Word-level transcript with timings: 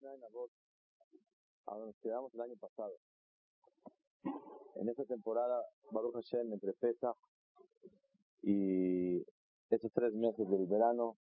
a 0.00 1.74
donde 1.74 1.86
nos 1.86 1.96
quedamos 2.00 2.32
el 2.34 2.40
año 2.40 2.56
pasado. 2.56 2.92
En 4.76 4.88
esta 4.88 5.04
temporada, 5.04 5.64
Baruch 5.90 6.14
Hashem, 6.14 6.52
entre 6.52 6.72
Pesach 6.74 7.16
y 8.42 9.24
estos 9.70 9.90
tres 9.92 10.14
meses 10.14 10.48
del 10.48 10.66
verano, 10.66 11.16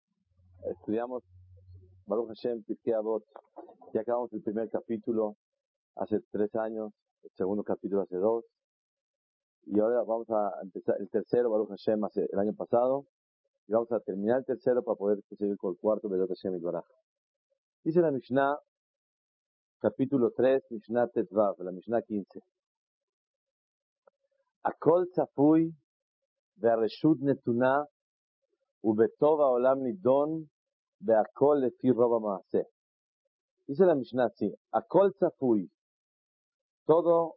estudiamos 0.69 1.23
Baruch 2.05 2.27
Hashem, 2.27 2.63
Pirkei 2.63 2.93
Avot. 2.93 3.23
Ya 3.93 4.01
acabamos 4.01 4.31
el 4.33 4.44
primer 4.44 4.69
capítulo 4.69 5.37
hace 5.96 6.19
tres 6.31 6.53
años, 6.55 6.94
el 7.23 7.31
segundo 7.31 7.63
capítulo 7.63 8.03
hace 8.03 8.17
dos. 8.17 8.46
Y 9.65 9.79
ahora 9.79 10.03
vamos 10.03 10.29
a 10.29 10.53
empezar 10.62 10.97
el 10.99 11.09
tercero, 11.09 11.49
Baruch 11.49 11.69
Hashem, 11.69 12.03
hace 12.03 12.28
el 12.31 12.39
año 12.39 12.53
pasado. 12.53 13.07
Y 13.67 13.73
vamos 13.73 13.91
a 13.91 13.99
terminar 14.01 14.37
el 14.39 14.46
tercero 14.46 14.83
para 14.83 14.96
poder 14.96 15.19
seguir 15.35 15.57
con 15.57 15.71
el 15.71 15.79
cuarto, 15.79 16.09
Baruch 16.09 16.30
Hashem 16.30 16.55
y 16.55 16.59
Baraj. 16.59 16.85
Dice 17.87 18.01
la 18.01 18.10
Mishnah, 18.10 18.56
capítulo 19.80 20.30
3, 20.30 20.70
Mishnah 20.70 21.09
Tetvav, 21.09 21.59
la 21.59 21.72
Mishnah 21.72 22.00
15. 22.02 22.41
הכל 24.64 25.02
צפוי 25.12 25.70
והרשות 26.59 27.18
נתונה 27.22 27.77
ובטוב 28.84 29.41
העולם 29.41 29.82
נידון 29.82 30.45
והכל 31.00 31.56
לפי 31.66 31.91
רוב 31.91 32.12
המעשה. 32.14 32.62
Dice 33.68 33.84
la 33.84 33.95
Mishnah 33.95 34.27
así, 34.27 34.54
הכל 34.72 35.10
צפוי, 35.14 35.66
todo 36.86 37.34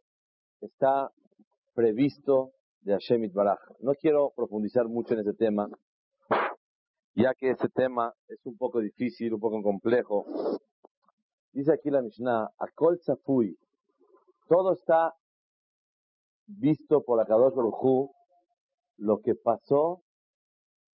está 0.60 1.10
previsto 1.74 2.52
de 2.80 2.92
Hashem 2.92 3.24
Itbaraj. 3.24 3.58
No 3.80 3.92
quiero 3.94 4.32
profundizar 4.34 4.88
mucho 4.88 5.14
en 5.14 5.20
ese 5.20 5.34
tema, 5.34 5.68
ya 7.15 7.33
que 7.33 7.51
ese 7.51 7.69
tema 7.69 8.13
es 8.27 8.45
un 8.45 8.57
poco 8.57 8.79
difícil, 8.79 9.33
un 9.33 9.39
poco 9.39 9.61
complejo. 9.61 10.25
Dice 11.51 11.73
aquí 11.73 11.89
la 11.89 12.01
Mishnah, 12.01 12.49
Akol 12.57 12.99
Tzafui, 12.99 13.57
todo 14.47 14.73
está 14.73 15.13
visto 16.47 17.03
por 17.03 17.19
Akadosh 17.19 17.53
Baruj 17.53 18.09
lo 18.97 19.19
que 19.21 19.35
pasó, 19.35 20.03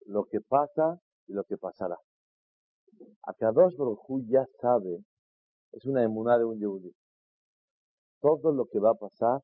lo 0.07 0.25
que 0.25 0.41
pasa 0.41 1.01
y 1.27 1.33
lo 1.33 1.45
que 1.45 1.57
pasará. 1.57 1.97
Akadosh 3.23 3.77
Baruj 3.77 4.23
ya 4.27 4.45
sabe, 4.61 5.05
es 5.73 5.85
una 5.87 6.05
emuná 6.05 6.39
de 6.39 6.45
un 6.45 6.59
yehudi. 6.59 6.95
Todo 8.21 8.53
lo 8.53 8.67
que 8.67 8.79
va 8.79 8.91
a 8.91 8.95
pasar, 8.95 9.41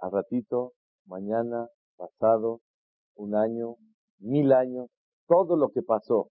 a 0.00 0.08
ratito, 0.10 0.72
mañana, 1.06 1.68
pasado, 1.96 2.60
un 3.14 3.34
año, 3.34 3.76
mil 4.18 4.52
años, 4.52 4.88
todo 5.26 5.56
lo 5.56 5.70
que 5.70 5.82
pasó, 5.82 6.30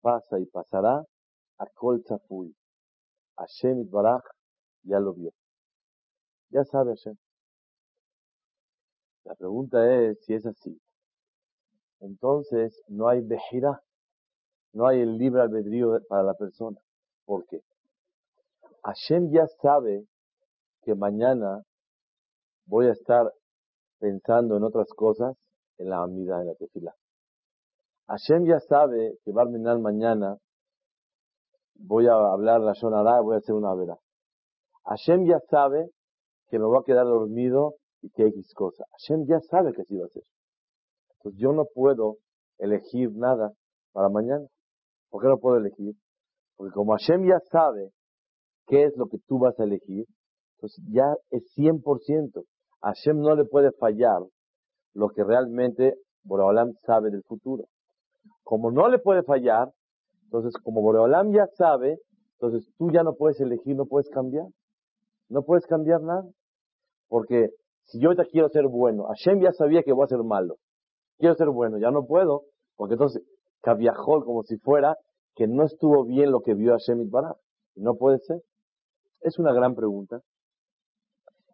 pasa 0.00 0.38
y 0.38 0.46
pasará, 0.46 1.04
a 1.58 1.66
Kol 1.74 2.02
Tzafui. 2.02 2.54
Hashem 3.36 3.88
Baraj 3.90 4.22
ya 4.82 5.00
lo 5.00 5.14
vio. 5.14 5.30
Ya 6.50 6.64
sabe 6.64 6.90
Hashem. 6.90 7.16
La 9.24 9.34
pregunta 9.34 9.78
es 9.92 10.22
si 10.24 10.34
es 10.34 10.46
así. 10.46 10.78
Entonces 12.00 12.82
no 12.88 13.08
hay 13.08 13.22
Bejira, 13.22 13.82
no 14.72 14.86
hay 14.86 15.00
el 15.00 15.16
libre 15.16 15.42
albedrío 15.42 15.98
para 16.08 16.22
la 16.22 16.34
persona. 16.34 16.78
¿Por 17.24 17.46
qué? 17.46 17.62
Hashem 18.82 19.30
ya 19.32 19.46
sabe 19.62 20.06
que 20.82 20.94
mañana 20.94 21.62
voy 22.66 22.86
a 22.86 22.92
estar 22.92 23.32
pensando 23.98 24.56
en 24.56 24.64
otras 24.64 24.92
cosas 24.92 25.36
en 25.78 25.88
la 25.88 26.02
amida, 26.02 26.40
en 26.40 26.48
la 26.48 26.54
tefila. 26.54 26.94
Hashem 28.06 28.46
ya 28.46 28.60
sabe 28.60 29.18
que 29.24 29.32
va 29.32 29.42
a 29.42 29.44
terminar 29.46 29.78
mañana 29.78 30.36
voy 31.76 32.06
a 32.06 32.14
hablar 32.14 32.60
la 32.60 32.72
Shonara, 32.72 33.20
voy 33.20 33.34
a 33.34 33.38
hacer 33.38 33.54
una 33.54 33.74
vera. 33.74 33.96
Hashem 34.84 35.26
ya 35.26 35.38
sabe 35.50 35.90
que 36.48 36.58
me 36.58 36.66
voy 36.66 36.78
a 36.78 36.84
quedar 36.84 37.06
dormido 37.06 37.74
y 38.02 38.10
que 38.10 38.26
X 38.26 38.52
cosa. 38.54 38.84
Hashem 38.92 39.26
ya 39.26 39.40
sabe 39.40 39.72
que 39.72 39.82
así 39.82 39.96
va 39.96 40.06
a 40.06 40.08
ser. 40.08 40.22
Entonces 41.16 41.40
yo 41.40 41.52
no 41.52 41.64
puedo 41.72 42.16
elegir 42.58 43.10
nada 43.12 43.52
para 43.92 44.08
mañana. 44.08 44.46
¿Por 45.10 45.22
qué 45.22 45.28
no 45.28 45.38
puedo 45.38 45.56
elegir? 45.56 45.94
Porque 46.56 46.72
como 46.74 46.92
Hashem 46.92 47.26
ya 47.26 47.40
sabe 47.50 47.90
qué 48.66 48.84
es 48.84 48.96
lo 48.96 49.06
que 49.06 49.18
tú 49.26 49.38
vas 49.38 49.58
a 49.58 49.64
elegir, 49.64 50.06
entonces 50.56 50.84
ya 50.90 51.14
es 51.30 51.42
100%. 51.56 52.44
Hashem 52.82 53.18
no 53.18 53.34
le 53.34 53.44
puede 53.44 53.72
fallar 53.72 54.20
lo 54.92 55.08
que 55.08 55.24
realmente 55.24 55.94
Boraholam 56.24 56.72
sabe 56.86 57.10
del 57.10 57.22
futuro. 57.22 57.64
Como 58.44 58.70
no 58.70 58.88
le 58.88 58.98
puede 58.98 59.22
fallar, 59.24 59.72
entonces, 60.34 60.54
como 60.62 60.82
Boreolam 60.82 61.32
ya 61.32 61.46
sabe, 61.56 61.98
entonces 62.40 62.68
tú 62.76 62.90
ya 62.90 63.02
no 63.02 63.14
puedes 63.14 63.40
elegir, 63.40 63.76
no 63.76 63.86
puedes 63.86 64.08
cambiar. 64.10 64.46
No 65.28 65.42
puedes 65.44 65.66
cambiar 65.66 66.00
nada. 66.02 66.24
Porque 67.08 67.50
si 67.84 68.00
yo 68.00 68.08
ahorita 68.08 68.24
quiero 68.30 68.48
ser 68.48 68.66
bueno, 68.66 69.04
Hashem 69.04 69.40
ya 69.40 69.52
sabía 69.52 69.82
que 69.82 69.92
voy 69.92 70.04
a 70.04 70.08
ser 70.08 70.22
malo. 70.24 70.56
Quiero 71.18 71.34
ser 71.36 71.50
bueno, 71.50 71.78
ya 71.78 71.90
no 71.90 72.04
puedo. 72.04 72.42
Porque 72.76 72.94
entonces, 72.94 73.22
cabiajol 73.62 74.24
como 74.24 74.42
si 74.42 74.56
fuera 74.58 74.96
que 75.36 75.46
no 75.46 75.64
estuvo 75.64 76.04
bien 76.04 76.32
lo 76.32 76.40
que 76.40 76.54
vio 76.54 76.72
Hashem 76.72 77.00
Itbaraj. 77.02 77.36
No 77.76 77.94
puede 77.94 78.18
ser. 78.18 78.40
Es 79.20 79.38
una 79.38 79.52
gran 79.52 79.74
pregunta. 79.74 80.20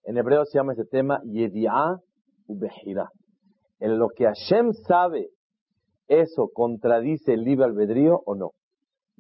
En 0.04 0.16
hebreo 0.16 0.44
se 0.46 0.58
llama 0.58 0.72
ese 0.72 0.86
tema 0.86 1.20
Yedi'ah 1.24 2.00
Ubehira. 2.46 3.10
En 3.78 3.98
lo 3.98 4.08
que 4.08 4.24
Hashem 4.24 4.72
sabe, 4.72 5.28
¿eso 6.10 6.50
contradice 6.52 7.32
el 7.32 7.44
libre 7.44 7.64
albedrío 7.64 8.20
o 8.26 8.34
no? 8.34 8.52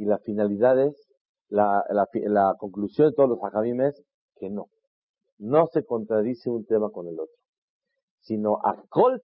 y 0.00 0.06
la 0.06 0.18
finalidad 0.18 0.80
es, 0.82 0.96
la, 1.50 1.84
la, 1.90 2.54
conclusión 2.58 3.10
de 3.10 3.14
todos 3.14 3.28
los 3.28 3.38
hajamim 3.42 3.82
es 3.82 4.02
que 4.36 4.48
no. 4.48 4.68
No 5.36 5.66
se 5.66 5.84
contradice 5.84 6.48
un 6.48 6.64
tema 6.64 6.88
con 6.88 7.06
el 7.06 7.20
otro. 7.20 7.36
Sino 8.20 8.56
a 8.64 8.82
kol 8.88 9.20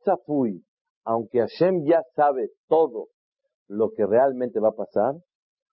aunque 1.04 1.38
Hashem 1.38 1.86
ya 1.86 2.02
sabe 2.14 2.50
todo 2.68 3.06
lo 3.68 3.92
que 3.96 4.04
realmente 4.04 4.60
va 4.60 4.68
a 4.68 4.72
pasar, 4.72 5.14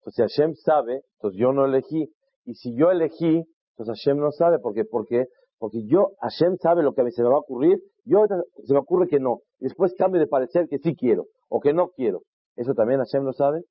si 0.06 0.22
Hashem 0.22 0.54
sabe, 0.54 1.02
entonces 1.16 1.40
yo 1.40 1.52
no 1.52 1.66
elegí. 1.66 2.14
Y 2.46 2.54
si 2.54 2.76
yo 2.76 2.92
elegí, 2.92 3.44
pues 3.76 3.90
Hashem 3.90 4.18
no 4.18 4.32
sabe. 4.32 4.60
¿Por 4.60 4.76
qué? 4.76 4.86
Porque, 4.86 5.26
porque 5.58 5.84
yo, 5.88 6.12
Hashem 6.20 6.58
sabe 6.58 6.84
lo 6.84 6.94
que 6.94 7.02
a 7.02 7.06
mí 7.06 7.12
se 7.12 7.24
me 7.24 7.30
va 7.30 7.36
a 7.36 7.40
ocurrir, 7.40 7.80
yo 8.06 8.26
se 8.28 8.74
me 8.74 8.80
ocurre 8.80 9.08
que 9.08 9.20
no. 9.20 9.40
Y 9.60 9.64
después 9.64 9.96
cambio 9.98 10.22
de 10.22 10.28
parecer 10.28 10.68
que 10.68 10.78
sí 10.78 10.96
quiero 10.96 11.26
o 11.52 11.60
que 11.60 11.74
no 11.74 11.90
quiero. 11.90 12.24
¿Eso 12.56 12.74
también 12.74 13.00
Hashem 13.00 13.24
lo 13.24 13.34
sabe? 13.34 13.66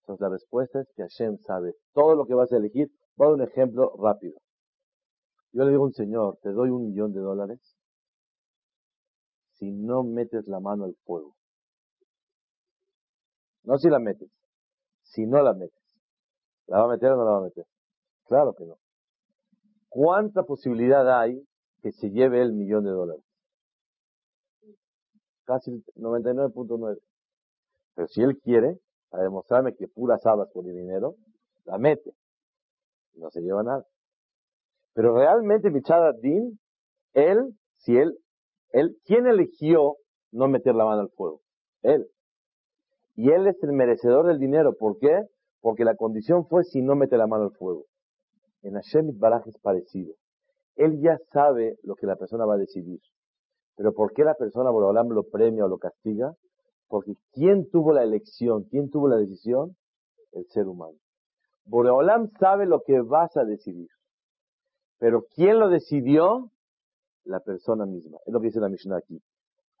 Entonces 0.00 0.20
la 0.20 0.30
respuesta 0.30 0.80
es 0.80 0.88
que 0.94 1.02
Hashem 1.02 1.38
sabe 1.38 1.74
todo 1.92 2.16
lo 2.16 2.26
que 2.26 2.34
vas 2.34 2.52
a 2.52 2.56
elegir. 2.56 2.90
Voy 3.16 3.26
a 3.26 3.30
dar 3.30 3.34
un 3.36 3.48
ejemplo 3.48 3.92
rápido. 3.96 4.38
Yo 5.52 5.62
le 5.64 5.70
digo 5.70 5.84
a 5.84 5.86
un 5.86 5.92
señor, 5.92 6.38
te 6.42 6.50
doy 6.50 6.70
un 6.70 6.88
millón 6.88 7.12
de 7.12 7.20
dólares 7.20 7.60
si 9.52 9.70
no 9.70 10.02
metes 10.02 10.48
la 10.48 10.58
mano 10.58 10.84
al 10.84 10.96
fuego. 11.04 11.36
No 13.62 13.78
si 13.78 13.88
la 13.88 14.00
metes, 14.00 14.30
si 15.02 15.24
no 15.24 15.40
la 15.40 15.54
metes. 15.54 15.80
¿La 16.66 16.78
va 16.78 16.84
a 16.86 16.88
meter 16.88 17.12
o 17.12 17.16
no 17.16 17.24
la 17.24 17.30
va 17.30 17.38
a 17.38 17.42
meter? 17.42 17.64
Claro 18.26 18.54
que 18.54 18.64
no. 18.64 18.76
¿Cuánta 19.88 20.42
posibilidad 20.42 21.08
hay 21.20 21.40
que 21.80 21.92
se 21.92 22.10
lleve 22.10 22.42
el 22.42 22.52
millón 22.52 22.84
de 22.84 22.90
dólares? 22.90 23.23
Casi 25.44 25.70
99.9. 25.96 26.98
Pero 27.94 28.08
si 28.08 28.22
él 28.22 28.38
quiere, 28.38 28.78
a 29.10 29.18
demostrarme 29.18 29.74
que 29.74 29.88
puras 29.88 30.24
hablas 30.26 30.48
por 30.52 30.66
el 30.66 30.74
dinero, 30.74 31.16
la 31.64 31.78
mete. 31.78 32.12
No 33.14 33.30
se 33.30 33.40
lleva 33.40 33.62
nada. 33.62 33.84
Pero 34.94 35.16
realmente 35.16 35.70
Michad 35.70 36.14
Din, 36.20 36.58
él, 37.12 37.54
si 37.76 37.96
él, 37.96 38.18
él, 38.70 38.96
¿quién 39.04 39.26
eligió 39.26 39.96
no 40.32 40.48
meter 40.48 40.74
la 40.74 40.84
mano 40.84 41.02
al 41.02 41.10
fuego? 41.10 41.40
Él. 41.82 42.08
Y 43.14 43.30
él 43.30 43.46
es 43.46 43.62
el 43.62 43.72
merecedor 43.72 44.26
del 44.26 44.40
dinero. 44.40 44.74
¿Por 44.76 44.98
qué? 44.98 45.26
Porque 45.60 45.84
la 45.84 45.94
condición 45.94 46.46
fue 46.46 46.64
si 46.64 46.82
no 46.82 46.96
mete 46.96 47.16
la 47.16 47.26
mano 47.26 47.44
al 47.44 47.52
fuego. 47.52 47.84
En 48.62 48.74
Hashem 48.74 49.18
Baraj 49.18 49.46
es 49.46 49.58
parecido. 49.58 50.14
Él 50.74 51.00
ya 51.00 51.18
sabe 51.32 51.78
lo 51.82 51.94
que 51.94 52.06
la 52.06 52.16
persona 52.16 52.44
va 52.44 52.54
a 52.54 52.58
decidir. 52.58 53.00
Pero 53.76 53.92
¿por 53.92 54.12
qué 54.12 54.24
la 54.24 54.34
persona, 54.34 54.70
por 54.70 54.94
lo 54.94 55.22
premia 55.24 55.64
o 55.64 55.68
lo 55.68 55.78
castiga? 55.78 56.34
Porque 56.88 57.14
¿quién 57.32 57.68
tuvo 57.70 57.92
la 57.92 58.02
elección? 58.02 58.64
¿Quién 58.70 58.90
tuvo 58.90 59.08
la 59.08 59.16
decisión? 59.16 59.76
El 60.32 60.46
ser 60.46 60.66
humano. 60.66 60.98
Boreolam 61.66 62.30
sabe 62.38 62.66
lo 62.66 62.82
que 62.82 63.00
vas 63.00 63.36
a 63.36 63.44
decidir. 63.44 63.88
Pero 64.98 65.24
¿quién 65.34 65.58
lo 65.58 65.68
decidió? 65.68 66.50
La 67.24 67.40
persona 67.40 67.86
misma. 67.86 68.18
Es 68.26 68.32
lo 68.32 68.40
que 68.40 68.48
dice 68.48 68.60
la 68.60 68.68
Mishnah 68.68 68.98
aquí. 68.98 69.18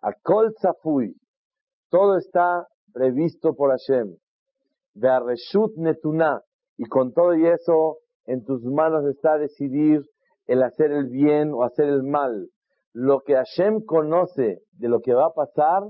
Akol 0.00 0.54
Tzafui. 0.54 1.14
Todo 1.90 2.16
está 2.16 2.66
previsto 2.92 3.54
por 3.54 3.70
Hashem. 3.70 4.16
Reshut 4.94 5.76
Netuna. 5.76 6.40
Y 6.76 6.86
con 6.86 7.12
todo 7.12 7.34
y 7.34 7.46
eso, 7.46 7.98
en 8.24 8.44
tus 8.44 8.64
manos 8.64 9.04
está 9.06 9.38
decidir 9.38 10.02
el 10.46 10.62
hacer 10.62 10.90
el 10.90 11.06
bien 11.08 11.52
o 11.52 11.62
hacer 11.62 11.88
el 11.88 12.02
mal. 12.02 12.48
Lo 12.94 13.22
que 13.22 13.34
Hashem 13.34 13.84
conoce 13.84 14.62
de 14.72 14.88
lo 14.88 15.00
que 15.00 15.12
va 15.12 15.26
a 15.26 15.32
pasar, 15.34 15.82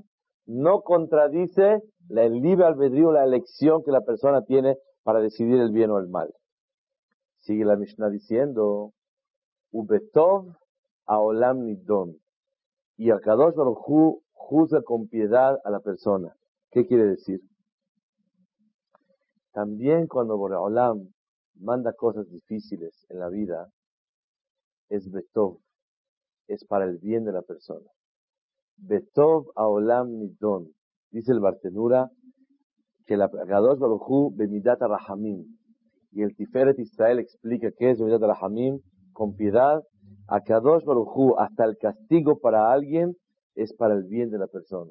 no 0.47 0.81
contradice 0.81 1.83
el 2.09 2.41
libre 2.41 2.65
albedrío, 2.65 3.12
la 3.12 3.25
elección 3.25 3.83
que 3.85 3.93
la 3.93 4.01
persona 4.01 4.43
tiene 4.43 4.79
para 5.03 5.21
decidir 5.21 5.61
el 5.61 5.71
bien 5.71 5.91
o 5.91 5.99
el 5.99 6.09
mal. 6.09 6.33
Sigue 7.41 7.67
la 7.67 7.77
Mishnah 7.77 8.09
diciendo, 8.09 8.93
Ubetov 9.71 10.56
aolam 11.06 11.67
nidon. 11.67 12.17
Y 12.97 13.11
Akadosh 13.11 13.55
Baruj 13.55 14.23
juzga 14.33 14.83
con 14.83 15.09
piedad 15.09 15.59
a 15.62 15.71
la 15.71 15.81
persona. 15.81 16.35
¿Qué 16.71 16.87
quiere 16.87 17.05
decir? 17.05 17.41
También 19.53 20.06
cuando 20.06 20.39
Boreolam 20.39 21.12
manda 21.56 21.93
cosas 21.93 22.29
difíciles 22.31 23.06
en 23.11 23.21
la 23.21 23.29
vida, 23.29 23.69
es 24.89 25.11
Betov, 25.11 25.59
es 26.49 26.64
para 26.64 26.85
el 26.85 26.99
bien 26.99 27.25
de 27.25 27.32
la 27.32 27.43
persona. 27.43 27.87
Betov 28.76 29.46
aolam 29.55 30.19
nidon. 30.19 30.73
Dice 31.11 31.32
el 31.32 31.41
Bartenura 31.41 32.11
que 33.06 33.17
la 33.17 33.29
Gadosh 33.29 33.79
Baruchu 33.79 34.35
bemidat 34.35 34.81
rahamim. 34.81 35.44
Y 36.12 36.23
el 36.23 36.35
Tiferet 36.35 36.79
Israel 36.79 37.19
explica 37.19 37.70
qué 37.76 37.91
es 37.91 37.99
bemidat 37.99 38.23
rahamim, 38.23 38.81
con 39.12 39.37
piedad. 39.37 39.82
A 40.26 40.41
Kadosh 40.41 40.85
Baruchu, 40.85 41.38
hasta 41.38 41.64
el 41.64 41.76
castigo 41.76 42.38
para 42.38 42.73
alguien 42.73 43.17
es 43.55 43.73
para 43.75 43.94
el 43.94 44.05
bien 44.05 44.31
de 44.31 44.38
la 44.38 44.46
persona. 44.46 44.91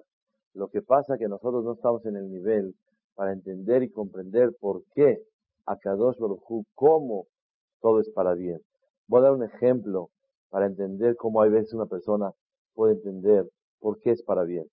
Lo 0.53 0.69
que 0.69 0.81
pasa 0.81 1.15
es 1.15 1.19
que 1.19 1.27
nosotros 1.27 1.63
no 1.63 1.73
estamos 1.73 2.05
en 2.05 2.15
el 2.15 2.29
nivel 2.29 2.75
para 3.15 3.33
entender 3.33 3.83
y 3.83 3.91
comprender 3.91 4.55
por 4.59 4.83
qué 4.93 5.19
a 5.65 5.77
Kadosh 5.77 6.17
Baruchu, 6.19 6.65
cómo 6.75 7.25
todo 7.81 7.99
es 7.99 8.09
para 8.11 8.33
bien. 8.33 8.59
Voy 9.07 9.19
a 9.19 9.23
dar 9.23 9.33
un 9.33 9.43
ejemplo 9.43 10.09
para 10.53 10.67
entender 10.67 11.15
cómo 11.15 11.41
hay 11.41 11.49
veces 11.49 11.73
una 11.73 11.87
persona 11.87 12.31
puede 12.75 12.93
entender 12.93 13.49
por 13.79 13.99
qué 13.99 14.11
es 14.11 14.21
para 14.21 14.43
bien. 14.43 14.69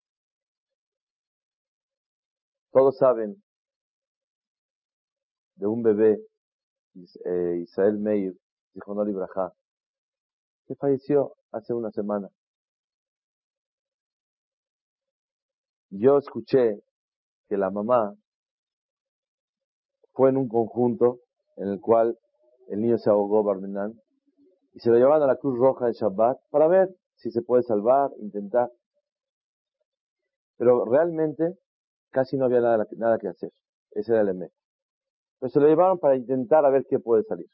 Todos 2.70 2.98
saben 2.98 3.42
de 5.54 5.66
un 5.66 5.82
bebé, 5.82 6.20
eh, 7.24 7.60
Israel 7.62 7.98
Meir, 7.98 8.36
dijo 8.74 8.94
no 8.94 9.06
Libraja, 9.06 9.54
que 10.66 10.74
falleció 10.74 11.34
hace 11.50 11.72
una 11.72 11.90
semana. 11.92 12.28
Yo 15.88 16.18
escuché 16.18 16.78
que 17.48 17.56
la 17.56 17.70
mamá 17.70 18.14
fue 20.12 20.28
en 20.28 20.36
un 20.36 20.46
conjunto 20.46 21.20
en 21.56 21.68
el 21.68 21.80
cual 21.80 22.18
el 22.68 22.82
niño 22.82 22.98
se 22.98 23.08
ahogó, 23.08 23.42
Barmenán, 23.42 23.98
y 24.72 24.81
se 24.81 24.90
lo 24.90 24.96
llevaron 24.96 25.22
a 25.22 25.26
la 25.26 25.37
Cruz 25.37 25.58
Roja 25.58 25.87
de 25.87 25.93
Shabbat 25.93 26.38
para 26.50 26.69
ver 26.69 26.94
si 27.17 27.31
se 27.31 27.43
puede 27.43 27.62
salvar, 27.62 28.11
intentar. 28.19 28.70
Pero 30.56 30.84
realmente 30.84 31.58
casi 32.11 32.37
no 32.37 32.46
había 32.46 32.61
nada, 32.61 32.87
nada 32.96 33.19
que 33.19 33.28
hacer. 33.28 33.50
Ese 33.93 34.12
era 34.12 34.22
el 34.22 34.28
EME. 34.28 34.50
Pero 35.38 35.50
se 35.50 35.61
lo 35.61 35.67
llevaron 35.67 35.99
para 35.99 36.17
intentar 36.17 36.64
a 36.64 36.70
ver 36.70 36.87
qué 36.88 36.99
puede 36.99 37.25
salir. 37.25 37.49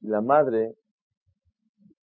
Y 0.00 0.08
la 0.08 0.20
madre, 0.20 0.74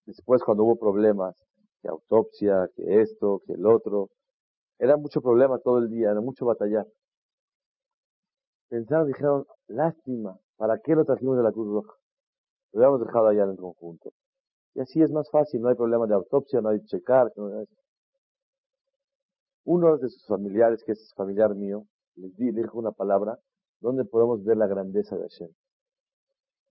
después 0.06 0.44
cuando 0.44 0.64
hubo 0.64 0.78
problemas, 0.78 1.36
que 1.82 1.88
autopsia, 1.88 2.70
que 2.76 3.02
esto, 3.02 3.42
que 3.46 3.54
el 3.54 3.66
otro, 3.66 4.10
era 4.78 4.96
mucho 4.98 5.22
problema 5.22 5.60
todo 5.60 5.80
el 5.80 5.90
día, 5.90 6.12
era 6.12 6.22
mucho 6.22 6.46
batallar. 6.46 6.88
Pensaron, 8.70 9.08
dijeron, 9.08 9.46
lástima, 9.68 10.38
¿para 10.58 10.80
qué 10.80 10.96
lo 10.96 11.04
trajimos 11.04 11.38
de 11.38 11.44
la 11.44 11.52
Cruz 11.52 11.68
Roja? 11.68 11.99
Lo 12.72 12.82
habíamos 12.82 13.06
dejado 13.06 13.28
allá 13.28 13.44
en 13.44 13.52
el 13.52 13.58
conjunto. 13.58 14.12
Y 14.76 14.82
así 14.82 15.02
es 15.02 15.12
más 15.12 15.30
fácil, 15.32 15.62
no 15.62 15.70
hay 15.70 15.76
problema 15.76 16.06
de 16.08 16.14
autopsia, 16.14 16.62
no 16.62 16.70
hay 16.70 16.80
checar. 16.86 17.32
No 17.36 17.60
hay... 17.60 17.66
Uno 19.66 19.98
de 19.98 20.10
sus 20.10 20.26
familiares, 20.26 20.84
que 20.84 20.94
es 20.94 21.14
familiar 21.16 21.54
mío, 21.56 21.86
les 22.16 22.36
dijo 22.36 22.78
una 22.78 22.92
palabra 22.92 23.38
donde 23.82 24.06
podemos 24.06 24.44
ver 24.44 24.58
la 24.58 24.68
grandeza 24.68 25.16
de 25.16 25.24
Hashem. 25.24 25.50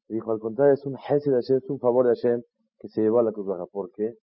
Dijo, 0.09 0.33
al 0.33 0.39
contrario, 0.39 0.75
es 0.75 0.87
un 0.87 0.97
jefe 0.97 1.31
de 1.31 1.37
Hashem, 1.37 1.59
es 1.59 1.71
un 1.71 1.79
favor 1.79 2.07
de 2.07 2.15
Hashem 2.15 2.43
que 2.79 2.89
se 2.89 3.03
llevó 3.03 3.19
a 3.19 3.23
la 3.23 3.33
cruz 3.33 3.47
baja. 3.47 3.67
¿Por 3.67 3.91
qué? 3.93 4.15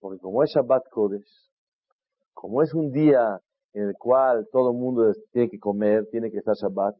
Porque 0.00 0.18
como 0.18 0.42
es 0.42 0.50
Shabbat 0.50 0.88
Kodesh, 0.90 1.50
como 2.34 2.62
es 2.62 2.74
un 2.74 2.90
día 2.90 3.40
en 3.72 3.88
el 3.88 3.94
cual 3.98 4.48
todo 4.50 4.70
el 4.70 4.76
mundo 4.76 5.12
tiene 5.32 5.48
que 5.48 5.58
comer, 5.58 6.06
tiene 6.10 6.30
que 6.30 6.38
estar 6.38 6.54
Shabbat, 6.54 6.96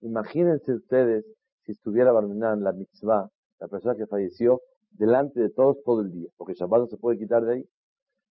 imagínense 0.00 0.72
ustedes 0.74 1.24
si 1.68 1.72
estuviera 1.72 2.12
Barminan, 2.12 2.64
la 2.64 2.72
mitzvah, 2.72 3.28
la 3.60 3.68
persona 3.68 3.94
que 3.94 4.06
falleció, 4.06 4.62
delante 4.92 5.38
de 5.38 5.50
todos 5.50 5.76
todo 5.84 6.00
el 6.00 6.10
día, 6.10 6.30
porque 6.38 6.54
Shabbat 6.54 6.80
no 6.80 6.86
se 6.86 6.96
puede 6.96 7.18
quitar 7.18 7.44
de 7.44 7.56
ahí 7.56 7.64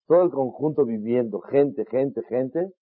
todo 0.06 0.22
el 0.22 0.30
conjunto 0.30 0.86
viviendo, 0.86 1.40
gente, 1.40 1.84
gente, 1.84 2.22
gente, 2.22 2.72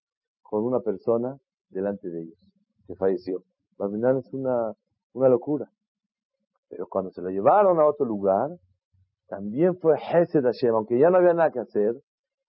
con 0.43 0.63
una 0.63 0.79
persona 0.79 1.37
delante 1.71 2.09
de 2.09 2.23
ellos, 2.23 2.39
que 2.87 2.95
falleció. 2.95 3.43
Barminan 3.79 4.19
es 4.19 4.33
una, 4.33 4.75
una 5.15 5.29
locura. 5.29 5.69
Pero 6.69 6.87
cuando 6.87 7.11
se 7.11 7.21
lo 7.21 7.31
llevaron 7.31 7.81
a 7.81 7.87
otro 7.87 8.07
lugar, 8.07 8.51
también 9.27 9.77
fue 9.79 9.97
Hesed 9.97 10.45
Hashem, 10.45 10.73
aunque 10.73 11.01
ya 11.01 11.11
no 11.11 11.17
había 11.17 11.35
nada 11.35 11.51
que 11.51 11.59
hacer, 11.59 11.97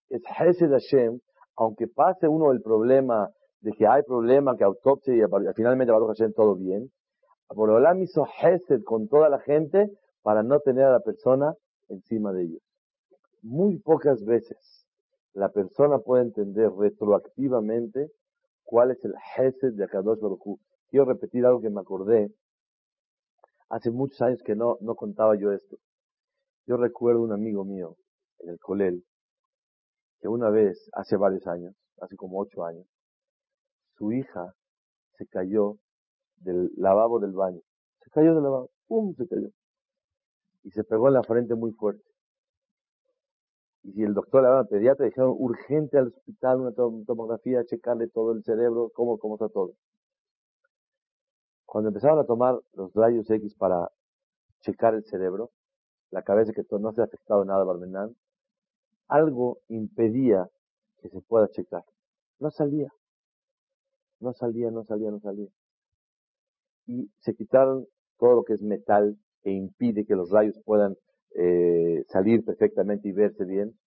es 0.10 0.22
Hesed 0.40 0.70
Hashem, 0.70 1.20
aunque 1.56 1.88
pase 1.88 2.28
uno 2.28 2.52
el 2.52 2.62
problema 2.62 3.32
de 3.62 3.72
que 3.72 3.88
hay 3.88 4.04
problema, 4.04 4.56
que 4.56 4.64
autopsia 4.64 5.16
y 5.16 5.22
finalmente 5.56 5.92
Baruch 5.92 6.10
Hashem 6.10 6.34
todo 6.34 6.54
bien, 6.54 6.92
Borolam 7.54 8.02
hizo 8.02 8.26
Hesed 8.26 8.84
con 8.84 9.08
toda 9.08 9.30
la 9.30 9.40
gente 9.40 9.92
para 10.22 10.44
no 10.44 10.60
tener 10.60 10.86
a 10.86 10.92
la 10.92 11.00
persona 11.00 11.56
encima 11.90 12.34
de 12.34 12.44
ellos 12.44 12.62
muy 13.46 13.78
pocas 13.78 14.26
veces 14.26 14.88
la 15.34 15.50
persona 15.50 16.00
puede 16.00 16.24
entender 16.24 16.72
retroactivamente 16.72 18.12
cuál 18.64 18.90
es 18.90 19.06
el 19.06 19.14
Hesed 19.14 19.74
de 19.74 19.84
Akadosh 19.84 20.20
Baruj 20.20 20.60
Quiero 20.88 21.06
repetir 21.06 21.46
algo 21.46 21.62
que 21.62 21.70
me 21.70 21.82
acordé. 21.82 22.34
Hace 23.70 23.92
muchos 23.92 24.22
años 24.22 24.42
que 24.44 24.56
no, 24.56 24.78
no 24.82 24.96
contaba 24.96 25.36
yo 25.36 25.52
esto. 25.52 25.78
Yo 26.66 26.78
recuerdo 26.78 27.22
un 27.22 27.34
amigo 27.34 27.66
mío 27.66 27.98
en 28.40 28.50
el 28.50 28.60
Colel 28.60 29.04
que 30.22 30.28
una 30.28 30.50
vez, 30.50 30.90
hace 30.94 31.16
varios 31.16 31.46
años, 31.46 31.76
hace 32.02 32.16
como 32.16 32.40
ocho 32.40 32.64
años, 32.64 32.88
su 33.98 34.12
hija 34.12 34.56
se 35.18 35.28
cayó 35.28 35.78
del 36.38 36.72
lavabo 36.78 37.20
del 37.20 37.34
baño. 37.34 37.62
Se 38.04 38.10
cayó 38.10 38.34
del 38.34 38.44
lavabo. 38.44 38.70
¡Pum! 38.88 39.16
Se 39.16 39.28
cayó. 39.28 39.50
Y 40.64 40.72
se 40.72 40.84
pegó 40.84 41.08
en 41.08 41.14
la 41.16 41.24
frente 41.24 41.56
muy 41.56 41.72
fuerte. 41.72 42.04
Y 43.84 43.92
si 43.94 44.04
el 44.04 44.16
doctor 44.16 44.42
le 44.42 44.48
hablaba 44.48 44.68
pediatra, 44.68 45.06
dijeron 45.06 45.36
urgente 45.38 45.98
al 46.00 46.08
hospital, 46.08 46.62
una 46.62 46.72
tomografía, 46.72 47.64
checarle 47.66 48.08
todo 48.08 48.32
el 48.32 48.44
cerebro, 48.44 48.92
cómo, 48.96 49.20
cómo 49.20 49.36
está 49.36 49.48
todo. 49.50 49.76
Cuando 51.66 51.90
empezaron 51.90 52.18
a 52.18 52.26
tomar 52.26 52.60
los 52.74 52.92
rayos 52.94 53.30
X 53.30 53.54
para 53.56 53.92
checar 54.62 54.96
el 54.96 55.04
cerebro, 55.04 55.52
la 56.10 56.24
cabeza 56.24 56.52
que 56.52 56.66
no 56.80 56.94
se 56.94 57.02
ha 57.02 57.04
afectado 57.04 57.46
nada, 57.46 57.64
Barmenán, 57.64 58.16
algo 59.08 59.60
impedía 59.68 60.50
que 61.02 61.10
se 61.10 61.22
pueda 61.22 61.48
checar. 61.50 61.84
No 62.40 62.50
salía. 62.50 62.92
No 64.20 64.34
salía, 64.34 64.72
no 64.72 64.84
salía, 64.84 65.12
no 65.12 65.20
salía. 65.20 65.50
Y 66.88 67.10
se 67.20 67.34
quitaron 67.34 67.88
todo 68.18 68.36
lo 68.36 68.44
que 68.44 68.54
es 68.54 68.62
metal 68.62 69.18
que 69.42 69.52
impide 69.52 70.06
que 70.06 70.16
los 70.16 70.32
rayos 70.32 70.60
puedan 70.66 70.96
eh, 71.36 72.04
salir 72.08 72.44
perfectamente 72.46 73.10
y 73.10 73.12
verse 73.12 73.46
bien, 73.46 73.78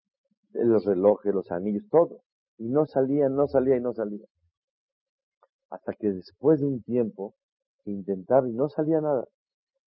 los 0.52 0.84
relojes, 0.84 1.34
los 1.34 1.50
anillos, 1.50 1.84
todo. 1.90 2.20
Y 2.58 2.68
no 2.68 2.86
salía, 2.86 3.28
no 3.28 3.46
salía 3.46 3.76
y 3.76 3.80
no 3.80 3.92
salía. 3.92 4.26
Hasta 5.70 5.92
que 5.94 6.10
después 6.10 6.60
de 6.60 6.66
un 6.66 6.82
tiempo, 6.82 7.34
intentaron 7.84 8.50
y 8.50 8.54
no 8.54 8.68
salía 8.68 9.00
nada. 9.00 9.24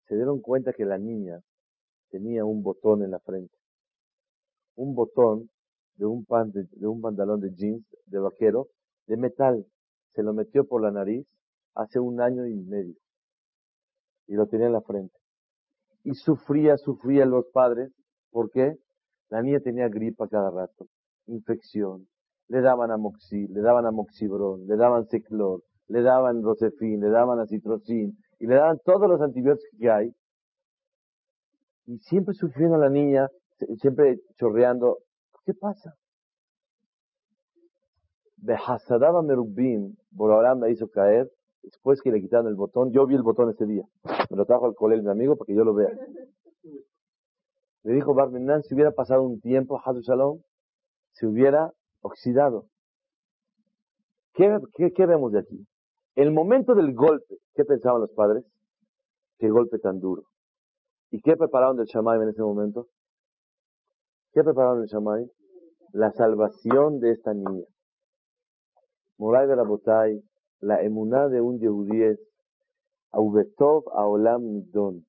Se 0.07 0.15
dieron 0.15 0.41
cuenta 0.41 0.73
que 0.73 0.85
la 0.85 0.99
niña 0.99 1.41
tenía 2.11 2.45
un 2.45 2.63
botón 2.63 3.03
en 3.03 3.11
la 3.11 3.21
frente. 3.21 3.55
Un 4.77 4.95
botón 4.95 5.51
de 5.97 6.07
un, 6.07 6.25
pan 6.25 6.51
de, 6.51 6.65
de 6.73 6.87
un 6.87 7.01
pantalón 7.01 7.41
de 7.41 7.53
jeans, 7.55 7.85
de 8.07 8.19
vaquero, 8.19 8.69
de 9.07 9.17
metal. 9.17 9.67
Se 10.09 10.23
lo 10.23 10.33
metió 10.33 10.65
por 10.67 10.83
la 10.83 10.91
nariz 10.91 11.27
hace 11.75 12.01
un 12.01 12.21
año 12.21 12.47
y 12.47 12.55
medio. 12.55 12.97
Y 14.31 14.35
lo 14.37 14.47
tenía 14.47 14.69
en 14.69 14.73
la 14.73 14.81
frente 14.81 15.21
y 16.05 16.15
sufría, 16.15 16.77
sufrían 16.77 17.31
los 17.31 17.47
padres. 17.53 17.93
¿Por 18.31 18.51
qué? 18.51 18.77
La 19.29 19.43
niña 19.43 19.61
tenía 19.61 19.89
gripa 19.89 20.29
cada 20.29 20.51
rato, 20.51 20.87
infección. 21.27 22.09
Le 22.49 22.61
daban 22.61 22.91
amoxil, 22.91 23.53
le 23.53 23.61
daban 23.61 23.87
amoxibron, 23.87 24.67
le 24.67 24.77
daban 24.77 25.07
ciclor, 25.07 25.63
le 25.89 26.03
daban 26.03 26.43
rosefin, 26.43 27.01
le 27.01 27.11
daban 27.11 27.39
acitrocin 27.39 28.17
y 28.41 28.47
le 28.47 28.55
daban 28.55 28.79
todos 28.85 29.09
los 29.09 29.21
antibióticos 29.21 29.79
que 29.79 29.91
hay. 29.91 30.13
Y 31.87 31.99
siempre 31.99 32.35
sufriendo 32.35 32.77
la 32.77 32.89
niña, 32.89 33.29
siempre 33.81 34.21
chorreando. 34.37 34.99
¿Qué 35.45 35.55
pasa? 35.55 35.95
Behasadaba 38.37 39.23
Merubim, 39.23 39.97
Borolam 40.11 40.61
la 40.61 40.71
hizo 40.71 40.89
caer 40.89 41.31
después 41.63 42.01
que 42.03 42.11
le 42.11 42.21
quitaron 42.21 42.49
el 42.49 42.55
botón, 42.55 42.93
yo 42.93 43.07
vi 43.07 43.15
el 43.15 43.23
botón 43.23 43.51
ese 43.51 43.67
día. 43.67 43.85
Me 44.31 44.37
lo 44.37 44.45
trajo 44.45 44.67
al 44.67 44.75
colegio 44.75 45.05
mi 45.05 45.11
amigo 45.11 45.37
para 45.37 45.47
que 45.47 45.55
yo 45.55 45.65
lo 45.65 45.75
vea. 45.75 45.91
Le 47.83 47.95
dijo 47.95 48.15
Barminan, 48.15 48.63
si 48.63 48.75
hubiera 48.75 48.93
pasado 48.93 49.23
un 49.23 49.41
tiempo, 49.41 49.81
Hadu 49.83 50.01
Shalom, 50.01 50.41
se 51.13 51.27
hubiera 51.27 51.73
oxidado. 52.03 52.67
¿Qué, 54.35 55.07
vemos 55.07 55.33
de 55.33 55.41
aquí? 55.41 55.67
El 56.15 56.33
momento 56.33 56.75
del 56.75 56.95
golpe, 56.95 57.37
¿qué 57.55 57.65
pensaban 57.65 58.01
los 58.01 58.13
padres? 58.13 58.45
Qué 59.39 59.49
golpe 59.49 59.79
tan 59.79 60.01
duro. 60.01 60.23
¿Y 61.11 61.21
qué 61.21 61.37
prepararon 61.37 61.77
del 61.77 61.87
Shamay 61.87 62.21
en 62.21 62.29
ese 62.29 62.43
momento? 62.43 62.87
¿Qué 64.33 64.45
prepararon 64.45 64.81
del 64.81 64.89
Shamay? 64.89 65.31
La 65.93 66.13
salvación 66.13 67.01
de 67.01 67.13
esta 67.13 67.35
niña. 67.35 67.67
Moray 69.19 69.49
de 69.49 69.57
la 69.57 69.65
Botay, 69.65 70.23
la 70.61 70.83
emuná 70.83 71.29
de 71.29 71.41
un 71.41 71.59
Yehudí 71.59 72.03
es 72.03 72.21
Aubetov 73.13 73.85
Aolam 73.95 74.43
Midon. 74.43 75.07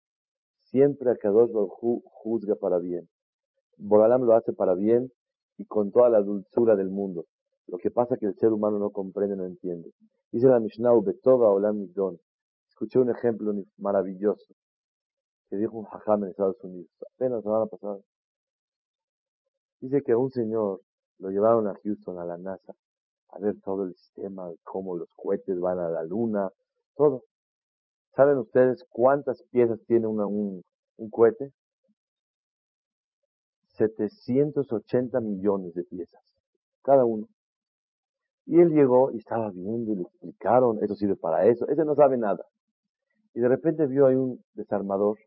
Siempre 0.63 1.11
a 1.11 1.15
Kadosh 1.15 1.51
Baruj 1.51 2.01
juzga 2.05 2.55
para 2.55 2.79
bien. 2.79 3.09
Boralam 3.77 4.23
lo 4.23 4.33
hace 4.33 4.53
para 4.53 4.75
bien 4.75 5.11
y 5.57 5.65
con 5.65 5.91
toda 5.91 6.09
la 6.09 6.21
dulzura 6.21 6.75
del 6.75 6.89
mundo. 6.89 7.25
Lo 7.67 7.77
que 7.77 7.91
pasa 7.91 8.15
es 8.15 8.19
que 8.19 8.27
el 8.27 8.35
ser 8.35 8.53
humano 8.53 8.79
no 8.79 8.91
comprende, 8.91 9.35
no 9.35 9.45
entiende. 9.45 9.91
Dice 10.31 10.47
la 10.47 10.59
Mishnah 10.59 10.89
Aubetov 10.89 11.43
Aolam 11.43 11.77
Midon. 11.77 12.17
Escuché 12.69 12.99
un 12.99 13.09
ejemplo 13.09 13.53
maravilloso 13.77 14.55
que 15.49 15.57
dijo 15.57 15.77
un 15.77 15.85
hajam 15.85 16.23
en 16.23 16.29
Estados 16.29 16.63
Unidos, 16.63 16.89
apenas 17.13 17.39
la 17.39 17.41
semana 17.41 17.65
pasada. 17.65 17.99
Dice 19.81 20.01
que 20.01 20.15
un 20.15 20.31
señor 20.31 20.81
lo 21.19 21.29
llevaron 21.29 21.67
a 21.67 21.75
Houston, 21.83 22.17
a 22.19 22.25
la 22.25 22.37
NASA, 22.37 22.73
a 23.31 23.39
ver 23.39 23.55
todo 23.63 23.85
el 23.85 23.95
sistema, 23.95 24.49
cómo 24.63 24.97
los 24.97 25.09
cohetes 25.15 25.59
van 25.59 25.79
a 25.79 25.89
la 25.89 26.03
luna, 26.03 26.49
todo. 26.95 27.23
¿Saben 28.15 28.37
ustedes 28.37 28.85
cuántas 28.89 29.41
piezas 29.51 29.79
tiene 29.87 30.07
un, 30.07 30.63
un 30.97 31.09
cohete? 31.09 31.51
780 33.77 35.19
millones 35.21 35.73
de 35.73 35.83
piezas, 35.83 36.21
cada 36.83 37.05
uno. 37.05 37.27
Y 38.45 38.59
él 38.59 38.69
llegó 38.69 39.11
y 39.11 39.17
estaba 39.17 39.49
viendo 39.51 39.93
y 39.93 39.95
le 39.95 40.01
explicaron, 40.03 40.83
eso 40.83 40.95
sirve 40.95 41.15
para 41.15 41.45
eso, 41.45 41.67
ese 41.69 41.85
no 41.85 41.95
sabe 41.95 42.17
nada. 42.17 42.45
Y 43.33 43.39
de 43.39 43.47
repente 43.47 43.87
vio 43.87 44.07
ahí 44.07 44.15
un 44.15 44.43
desarmador 44.53 45.17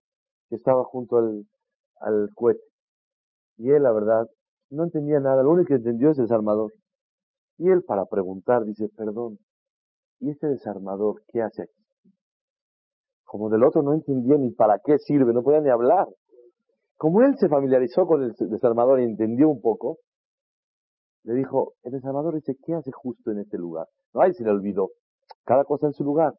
que 0.48 0.56
estaba 0.56 0.84
junto 0.84 1.16
al, 1.16 1.46
al 2.00 2.28
cohete. 2.34 2.62
Y 3.56 3.70
él, 3.70 3.82
la 3.82 3.92
verdad, 3.92 4.28
no 4.70 4.84
entendía 4.84 5.20
nada, 5.20 5.42
lo 5.42 5.52
único 5.52 5.68
que 5.68 5.74
entendió 5.74 6.10
es 6.10 6.18
el 6.18 6.24
desarmador. 6.24 6.72
Y 7.58 7.70
él, 7.70 7.82
para 7.82 8.04
preguntar, 8.06 8.64
dice, 8.64 8.88
perdón, 8.96 9.38
¿y 10.20 10.30
este 10.30 10.48
desarmador 10.48 11.22
qué 11.28 11.42
hace 11.42 11.62
aquí? 11.62 12.12
Como 13.24 13.48
del 13.48 13.64
otro 13.64 13.82
no 13.82 13.94
entendía 13.94 14.36
ni 14.36 14.50
para 14.50 14.78
qué 14.84 14.98
sirve, 14.98 15.32
no 15.32 15.42
podía 15.42 15.60
ni 15.60 15.70
hablar. 15.70 16.06
Como 16.96 17.22
él 17.22 17.36
se 17.38 17.48
familiarizó 17.48 18.06
con 18.06 18.22
el 18.22 18.32
desarmador 18.50 19.00
y 19.00 19.04
entendió 19.04 19.48
un 19.48 19.60
poco, 19.60 19.98
le 21.24 21.34
dijo, 21.34 21.72
el 21.82 21.92
desarmador 21.92 22.34
dice, 22.34 22.54
¿qué 22.64 22.74
hace 22.74 22.92
justo 22.92 23.30
en 23.30 23.38
este 23.38 23.58
lugar? 23.58 23.86
No, 24.12 24.20
ahí 24.20 24.32
se 24.34 24.44
le 24.44 24.50
olvidó. 24.50 24.90
Cada 25.44 25.64
cosa 25.64 25.86
en 25.86 25.92
su 25.94 26.04
lugar. 26.04 26.34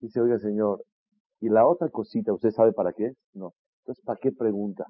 Dice, 0.00 0.20
oiga 0.20 0.38
señor, 0.38 0.82
¿y 1.40 1.48
la 1.48 1.66
otra 1.66 1.88
cosita, 1.88 2.32
usted 2.32 2.50
sabe 2.50 2.72
para 2.72 2.92
qué? 2.92 3.12
No. 3.34 3.52
Entonces, 3.80 4.04
¿para 4.04 4.18
qué 4.20 4.32
pregunta? 4.32 4.86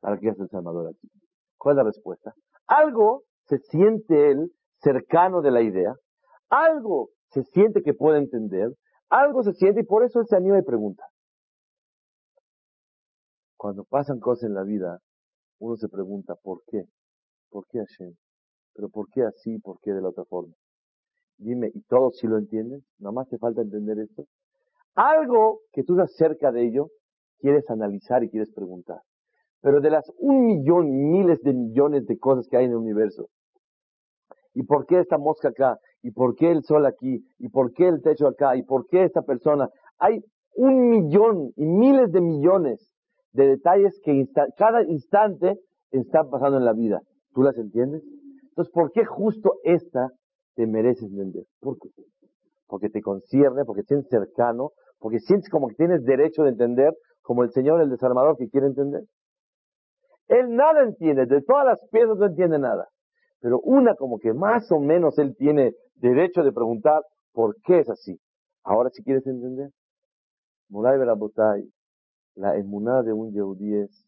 ¿Para 0.00 0.18
qué 0.18 0.30
hace 0.30 0.42
el 0.42 0.46
desarmador 0.46 0.88
aquí? 0.88 1.08
¿Cuál 1.56 1.74
es 1.74 1.76
la 1.78 1.84
respuesta? 1.84 2.34
Algo 2.66 3.22
se 3.48 3.58
siente 3.58 4.30
él 4.30 4.52
cercano 4.80 5.40
de 5.40 5.50
la 5.50 5.62
idea, 5.62 5.94
algo 6.50 7.10
se 7.30 7.42
siente 7.44 7.82
que 7.82 7.94
puede 7.94 8.18
entender, 8.18 8.72
algo 9.08 9.42
se 9.42 9.52
siente 9.54 9.80
y 9.80 9.84
por 9.84 10.04
eso 10.04 10.20
él 10.20 10.26
se 10.26 10.36
anima 10.36 10.58
y 10.58 10.62
pregunta. 10.62 11.04
Cuando 13.56 13.84
pasan 13.84 14.20
cosas 14.20 14.44
en 14.44 14.54
la 14.54 14.62
vida, 14.62 14.98
uno 15.58 15.76
se 15.76 15.88
pregunta, 15.88 16.36
¿por 16.36 16.62
qué? 16.66 16.84
¿Por 17.50 17.66
qué 17.66 17.78
Hashem? 17.78 18.14
¿Pero 18.74 18.88
por 18.88 19.08
qué 19.10 19.22
así? 19.22 19.58
¿Por 19.58 19.80
qué 19.80 19.92
de 19.92 20.02
la 20.02 20.10
otra 20.10 20.24
forma? 20.26 20.54
Dime, 21.38 21.70
¿y 21.74 21.80
todos 21.82 22.18
sí 22.18 22.26
lo 22.26 22.38
entienden? 22.38 22.84
¿Nada 22.98 23.12
más 23.12 23.28
te 23.28 23.38
falta 23.38 23.62
entender 23.62 23.98
esto? 23.98 24.24
Algo 24.94 25.60
que 25.72 25.82
tú 25.82 25.94
estás 25.94 26.14
cerca 26.16 26.52
de 26.52 26.66
ello, 26.66 26.88
quieres 27.38 27.68
analizar 27.70 28.22
y 28.22 28.30
quieres 28.30 28.52
preguntar. 28.52 29.00
Pero 29.60 29.80
de 29.80 29.90
las 29.90 30.10
un 30.18 30.46
millón, 30.46 31.10
miles 31.10 31.40
de 31.42 31.52
millones 31.52 32.06
de 32.06 32.18
cosas 32.18 32.46
que 32.48 32.56
hay 32.56 32.64
en 32.66 32.70
el 32.70 32.76
universo, 32.76 33.28
¿y 34.54 34.62
por 34.62 34.86
qué 34.86 35.00
esta 35.00 35.18
mosca 35.18 35.48
acá? 35.48 35.78
¿Y 36.02 36.12
por 36.12 36.34
qué 36.36 36.50
el 36.50 36.62
sol 36.62 36.86
aquí? 36.86 37.24
¿Y 37.38 37.48
por 37.48 37.72
qué 37.72 37.88
el 37.88 38.02
techo 38.02 38.28
acá? 38.28 38.56
¿Y 38.56 38.62
por 38.62 38.86
qué 38.86 39.04
esta 39.04 39.22
persona? 39.22 39.68
Hay 39.98 40.20
un 40.54 40.88
millón 40.88 41.52
y 41.56 41.66
miles 41.66 42.12
de 42.12 42.20
millones 42.20 42.92
de 43.32 43.48
detalles 43.48 44.00
que 44.04 44.26
cada 44.56 44.82
instante 44.84 45.58
están 45.90 46.30
pasando 46.30 46.58
en 46.58 46.64
la 46.64 46.72
vida. 46.72 47.00
¿Tú 47.34 47.42
las 47.42 47.56
entiendes? 47.56 48.02
Entonces, 48.50 48.72
¿por 48.72 48.90
qué 48.92 49.04
justo 49.04 49.54
esta 49.62 50.08
te 50.54 50.66
mereces 50.66 51.10
entender? 51.10 51.44
¿Por 51.60 51.78
qué? 51.78 51.88
Porque 52.66 52.90
te 52.90 53.00
concierne, 53.00 53.64
porque 53.64 53.82
te 53.82 53.94
sientes 53.94 54.10
cercano, 54.10 54.70
porque 54.98 55.20
sientes 55.20 55.48
como 55.48 55.68
que 55.68 55.76
tienes 55.76 56.04
derecho 56.04 56.42
de 56.42 56.50
entender, 56.50 56.92
como 57.22 57.44
el 57.44 57.50
Señor, 57.50 57.80
el 57.80 57.90
desarmador, 57.90 58.36
que 58.36 58.48
quiere 58.48 58.66
entender. 58.66 59.02
Él 60.28 60.54
nada 60.54 60.82
entiende, 60.82 61.26
de 61.26 61.42
todas 61.42 61.64
las 61.64 61.80
piezas 61.90 62.18
no 62.18 62.26
entiende 62.26 62.58
nada. 62.58 62.88
Pero 63.40 63.60
una 63.60 63.94
como 63.94 64.18
que 64.18 64.32
más 64.32 64.70
o 64.70 64.78
menos 64.78 65.18
él 65.18 65.34
tiene 65.36 65.72
derecho 65.96 66.42
de 66.42 66.52
preguntar 66.52 67.02
por 67.32 67.56
qué 67.62 67.80
es 67.80 67.88
así. 67.88 68.18
Ahora 68.64 68.90
si 68.90 69.02
quieres 69.02 69.26
entender. 69.26 69.70
Muray 70.68 70.98
Berabotay, 70.98 71.64
la 72.34 72.56
emuná 72.56 73.02
de 73.02 73.12
un 73.12 73.32
yehudí 73.32 73.74
es 73.74 74.04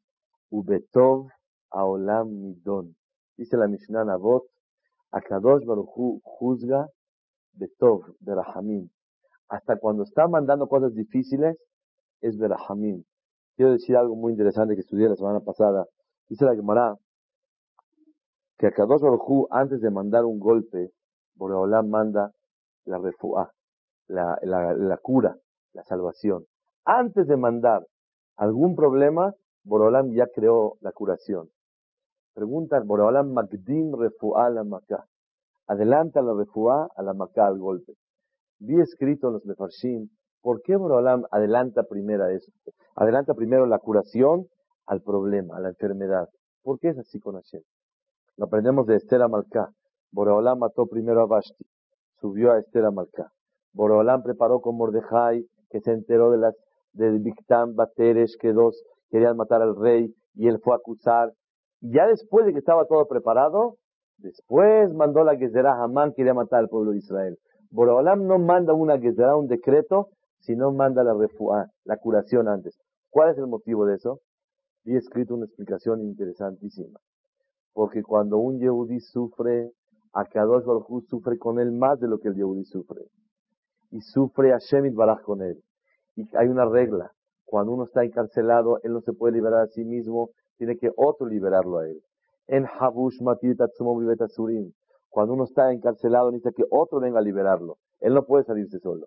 Ubetov 0.51 1.29
Aolam 1.71 2.29
Midon. 2.29 2.95
Dice 3.37 3.57
la 3.57 3.67
Mishnah 3.67 4.05
Navot, 4.05 4.45
Akadosh 5.13 5.65
Baruchu 5.65 6.21
juzga 6.23 6.87
Betov, 7.55 8.03
Berahamim. 8.21 8.91
Hasta 9.49 9.77
cuando 9.79 10.03
está 10.03 10.29
mandando 10.29 10.69
cosas 10.69 10.95
difíciles, 10.95 11.57
es 12.21 12.37
Berahamim. 12.37 13.03
Quiero 13.57 13.73
decir 13.73 13.97
algo 13.97 14.15
muy 14.17 14.33
interesante 14.33 14.75
que 14.75 14.81
estudié 14.81 15.09
la 15.09 15.17
semana 15.17 15.41
pasada. 15.41 15.87
Dice 16.31 16.45
la 16.45 16.55
Gemara 16.55 16.97
que 18.57 18.69
a 18.69 18.71
Kadosh 18.71 19.01
Baruj 19.01 19.49
antes 19.51 19.81
de 19.81 19.91
mandar 19.91 20.25
un 20.25 20.39
golpe, 20.39 20.93
Boreolam 21.35 21.89
manda 21.89 22.31
la 22.85 22.99
refuá, 22.99 23.51
la, 24.07 24.39
la, 24.43 24.97
cura, 24.99 25.35
la 25.73 25.83
salvación. 25.83 26.45
Antes 26.85 27.27
de 27.27 27.37
mandar 27.37 27.85
algún 28.37 28.77
problema, 28.77 29.35
Boreolam 29.65 30.13
ya 30.13 30.29
creó 30.33 30.77
la 30.83 30.93
curación. 30.93 31.49
Pregunta 32.33 32.79
Boreolam 32.79 33.33
Magdim 33.33 33.93
refuá 33.99 34.51
la 34.51 34.63
Maká. 34.63 35.05
Adelanta 35.67 36.23
la 36.23 36.35
refuá 36.35 36.89
a 36.95 37.03
la 37.03 37.13
Maká 37.13 37.47
al 37.49 37.59
golpe. 37.59 37.95
Vi 38.61 38.81
escrito 38.81 39.29
en 39.29 39.33
los 39.33 39.45
Mefarshim, 39.47 40.09
¿por 40.43 40.63
qué 40.63 40.77
Boreolam 40.77 41.25
adelanta 41.33 41.83
primero 41.83 42.29
eso? 42.29 42.53
Adelanta 42.95 43.35
primero 43.35 43.67
la 43.67 43.81
curación 43.81 44.47
al 44.91 45.03
problema, 45.03 45.57
a 45.57 45.61
la 45.61 45.69
enfermedad. 45.69 46.29
¿Por 46.65 46.81
qué 46.81 46.89
es 46.89 46.99
así 46.99 47.21
con 47.21 47.37
Hashem? 47.37 47.63
Lo 48.37 48.47
aprendemos 48.47 48.87
de 48.89 48.97
Esther 48.97 49.23
Amalcá. 49.23 49.71
Boreolam 50.11 50.59
mató 50.59 50.87
primero 50.89 51.23
a 51.23 51.27
Vashti, 51.27 51.65
subió 52.21 52.51
a 52.51 52.59
Esther 52.59 52.87
Amalcá. 52.87 53.31
Boreolam 53.73 54.25
preparó 54.25 54.61
con 54.61 54.77
Mordejai, 54.77 55.47
que 55.71 55.81
se 55.81 55.93
enteró 55.93 56.33
de 56.33 56.39
las 56.39 56.57
del 56.93 57.21
Bictam 57.21 57.77
Bateres, 57.77 58.37
que 58.37 58.53
dos 58.53 58.83
querían 59.11 59.37
matar 59.37 59.63
al 59.63 59.77
rey, 59.77 60.13
y 60.35 60.49
él 60.49 60.59
fue 60.59 60.75
a 60.75 60.79
acusar. 60.79 61.33
Y 61.81 61.95
ya 61.95 62.09
después 62.09 62.45
de 62.45 62.53
que 62.53 62.59
estaba 62.59 62.85
todo 62.87 63.07
preparado, 63.07 63.77
después 64.19 64.93
mandó 64.93 65.23
la 65.23 65.37
Gezerah, 65.37 65.85
Hamán 65.85 66.15
quería 66.17 66.35
matar 66.35 66.59
al 66.59 66.69
pueblo 66.69 66.91
de 66.91 66.99
Israel. 66.99 67.39
Boreolam 67.71 68.27
no 68.27 68.41
manda 68.41 68.73
una 68.73 68.99
Gezerah, 68.99 69.37
un 69.37 69.47
decreto, 69.47 70.09
sino 70.41 70.73
manda 70.73 71.05
la 71.05 71.15
refuá, 71.15 71.69
la 71.85 71.97
curación 71.97 72.49
antes. 72.49 72.77
¿Cuál 73.09 73.31
es 73.31 73.39
el 73.39 73.47
motivo 73.47 73.87
de 73.87 73.95
eso? 73.95 74.19
He 74.85 74.97
escrito 74.97 75.35
una 75.35 75.47
explicación 75.47 76.01
interesantísima. 76.03 76.99
Porque 77.73 78.03
cuando 78.03 78.39
un 78.39 78.59
Yehudi 78.59 79.01
sufre, 79.01 79.73
a 80.13 80.25
Kadosh 80.25 80.65
Baruj 80.65 81.05
sufre 81.09 81.39
con 81.39 81.61
él 81.61 81.73
más 81.73 82.01
de 82.01 82.09
lo 82.09 82.19
que 82.19 82.29
el 82.29 82.35
Yehudi 82.35 82.65
sufre. 82.65 83.03
Y 83.91 84.01
sufre 84.01 84.53
a 84.53 84.59
Shemit 84.59 84.95
Baraj 84.95 85.23
con 85.23 85.43
él. 85.43 85.63
Y 86.17 86.25
hay 86.37 86.49
una 86.49 86.65
regla. 86.65 87.13
Cuando 87.45 87.73
uno 87.73 87.85
está 87.85 88.05
encarcelado, 88.05 88.79
él 88.83 88.93
no 88.93 89.01
se 89.01 89.13
puede 89.13 89.35
liberar 89.35 89.63
a 89.63 89.67
sí 89.67 89.85
mismo, 89.85 90.31
tiene 90.57 90.77
que 90.77 90.91
otro 90.97 91.27
liberarlo 91.27 91.79
a 91.79 91.89
él. 91.89 92.01
En 92.47 92.67
Habush 92.67 93.19
Surim. 94.29 94.73
Cuando 95.09 95.35
uno 95.35 95.45
está 95.45 95.73
encarcelado, 95.73 96.31
necesita 96.31 96.53
que 96.53 96.65
otro 96.71 97.01
venga 97.01 97.19
a 97.19 97.23
liberarlo. 97.23 97.79
Él 98.01 98.15
no 98.15 98.25
puede 98.25 98.45
salirse 98.45 98.79
solo. 98.79 99.07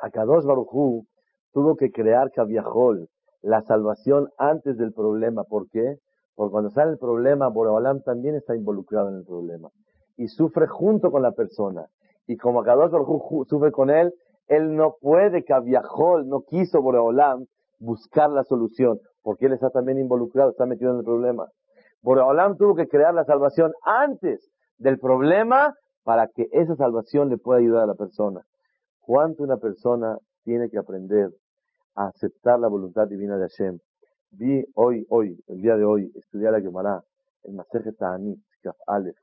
Akadosh 0.00 0.44
Baruj 0.44 1.04
tuvo 1.52 1.76
que 1.76 1.92
crear 1.92 2.30
Kaviahol, 2.32 3.08
la 3.42 3.62
salvación 3.62 4.28
antes 4.38 4.78
del 4.78 4.92
problema. 4.92 5.44
¿Por 5.44 5.68
qué? 5.68 5.96
Porque 6.34 6.52
cuando 6.52 6.70
sale 6.70 6.92
el 6.92 6.98
problema, 6.98 7.48
Boreolam 7.48 8.02
también 8.02 8.36
está 8.36 8.56
involucrado 8.56 9.08
en 9.08 9.16
el 9.16 9.24
problema. 9.24 9.68
Y 10.16 10.28
sufre 10.28 10.66
junto 10.66 11.10
con 11.10 11.22
la 11.22 11.32
persona. 11.32 11.86
Y 12.26 12.36
como 12.36 12.62
Kadosh 12.62 12.92
sufre 13.48 13.72
con 13.72 13.90
él, 13.90 14.12
él 14.46 14.74
no 14.76 14.94
puede, 15.00 15.44
Kaviahol, 15.44 16.28
no 16.28 16.42
quiso 16.42 16.80
Boreolam 16.80 17.44
buscar 17.78 18.30
la 18.30 18.44
solución, 18.44 18.98
porque 19.22 19.46
él 19.46 19.52
está 19.52 19.70
también 19.70 19.98
involucrado, 19.98 20.50
está 20.50 20.66
metido 20.66 20.92
en 20.92 20.98
el 20.98 21.04
problema. 21.04 21.48
Boreolam 22.02 22.56
tuvo 22.56 22.74
que 22.74 22.88
crear 22.88 23.12
la 23.14 23.24
salvación 23.24 23.72
antes 23.84 24.50
del 24.78 24.98
problema 24.98 25.74
para 26.04 26.28
que 26.28 26.48
esa 26.52 26.74
salvación 26.76 27.28
le 27.28 27.38
pueda 27.38 27.60
ayudar 27.60 27.84
a 27.84 27.86
la 27.86 27.94
persona. 27.94 28.42
¿Cuánto 29.00 29.42
una 29.42 29.56
persona 29.56 30.16
tiene 30.44 30.68
que 30.68 30.78
aprender 30.78 31.30
a 31.94 32.06
aceptar 32.06 32.58
la 32.58 32.68
voluntad 32.68 33.08
divina 33.08 33.36
de 33.36 33.48
Hashem? 33.48 33.78
Vi 34.30 34.64
hoy, 34.74 35.06
hoy, 35.10 35.38
el 35.48 35.60
día 35.60 35.76
de 35.76 35.84
hoy, 35.84 36.10
estudiar 36.14 36.52
la 36.52 36.60
Gemara, 36.60 37.02
el 37.42 37.54
Masejet 37.54 37.96
Ta'anit, 37.98 38.40
Kaf 38.62 38.76
Aleph. 38.86 39.18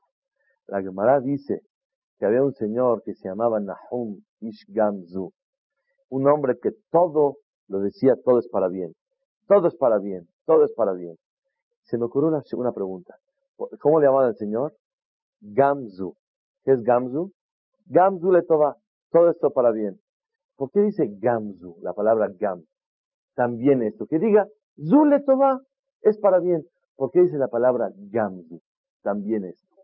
La 0.66 0.80
Gemara 0.82 1.20
dice 1.20 1.62
que 2.18 2.26
había 2.26 2.44
un 2.44 2.54
señor 2.54 3.02
que 3.02 3.14
se 3.14 3.28
llamaba 3.28 3.58
Nahum 3.60 4.22
Ishgamzu, 4.40 5.32
un 6.10 6.28
hombre 6.28 6.58
que 6.62 6.70
todo 6.90 7.38
lo 7.68 7.80
decía, 7.80 8.14
todo 8.24 8.38
es 8.38 8.48
para 8.48 8.68
bien, 8.68 8.94
todo 9.48 9.68
es 9.68 9.76
para 9.76 9.98
bien, 9.98 10.28
todo 10.44 10.64
es 10.64 10.72
para 10.72 10.92
bien. 10.92 11.16
Se 11.84 11.98
me 11.98 12.04
ocurrió 12.04 12.28
una, 12.28 12.42
una 12.52 12.72
pregunta. 12.72 13.16
¿Cómo 13.80 14.00
le 14.00 14.06
llamaban 14.06 14.28
al 14.28 14.36
señor? 14.36 14.74
Gamzu. 15.40 16.14
¿Qué 16.64 16.72
es 16.72 16.82
Gamzu? 16.82 17.32
Gamzu 17.86 18.32
le 18.32 18.42
toba. 18.42 18.76
Todo 19.10 19.30
esto 19.30 19.50
para 19.50 19.72
bien. 19.72 20.00
¿Por 20.60 20.70
qué 20.72 20.80
dice 20.80 21.08
Gamzu, 21.18 21.78
la 21.80 21.94
palabra 21.94 22.28
Gam? 22.38 22.62
También 23.34 23.82
esto. 23.82 24.06
Que 24.06 24.18
diga 24.18 24.46
Zu 24.76 25.06
le 25.06 25.20
toba 25.20 25.58
es 26.02 26.18
para 26.18 26.38
bien. 26.38 26.66
¿Por 26.96 27.10
qué 27.10 27.22
dice 27.22 27.38
la 27.38 27.48
palabra 27.48 27.90
Gamzu? 27.96 28.60
También 29.00 29.46
esto. 29.46 29.74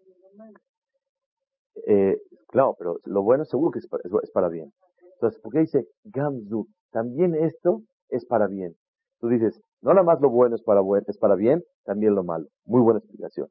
Eh, 1.87 2.21
claro, 2.49 2.77
pero 2.79 2.99
lo 3.07 3.23
bueno 3.23 3.47
seguro 3.47 3.71
que 3.71 3.79
es 3.79 3.89
para, 4.31 4.51
bien. 4.51 4.71
Entonces, 5.15 5.41
¿por 5.41 5.51
qué 5.55 5.61
dice 5.61 5.89
Gamzu? 6.05 6.69
También 6.91 7.35
esto 7.35 7.81
es 8.11 8.27
para 8.27 8.47
bien. 8.47 8.77
Tú 9.19 9.29
dices, 9.29 9.59
no 9.81 9.95
nada 9.95 10.05
más 10.05 10.21
lo 10.21 10.29
bueno 10.29 10.57
es 10.57 10.63
para, 10.63 10.83
es 11.07 11.17
para 11.17 11.37
bien, 11.37 11.65
también 11.85 12.15
lo 12.15 12.23
malo. 12.23 12.49
Muy 12.67 12.83
buena 12.83 12.99
explicación. 12.99 13.49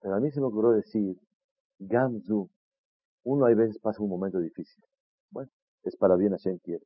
Pero 0.00 0.14
a 0.14 0.20
mí 0.20 0.30
se 0.30 0.40
me 0.40 0.46
ocurrió 0.46 0.70
decir, 0.70 1.16
Gamzu, 1.80 2.48
uno 3.24 3.46
hay 3.46 3.56
veces 3.56 3.80
pasa 3.80 4.00
un 4.04 4.08
momento 4.08 4.38
difícil. 4.38 4.84
Bueno, 5.32 5.50
es 5.84 5.96
para 5.96 6.16
bien, 6.16 6.32
Hashem 6.32 6.58
quiere. 6.58 6.84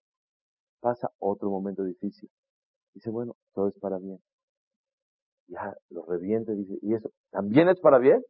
Pasa 0.81 1.11
otro 1.19 1.51
momento 1.51 1.85
difícil. 1.85 2.29
Dice, 2.95 3.11
bueno, 3.11 3.37
todo 3.55 3.69
es 3.69 3.79
para 3.79 3.99
bien. 3.99 4.19
Ya 5.49 5.75
lo 5.91 6.05
reviente, 6.05 6.55
dice, 6.55 6.79
¿y 6.83 6.95
eso 6.95 7.11
también 7.31 7.69
es 7.69 7.81
para 7.81 7.99
bien? 7.99 8.23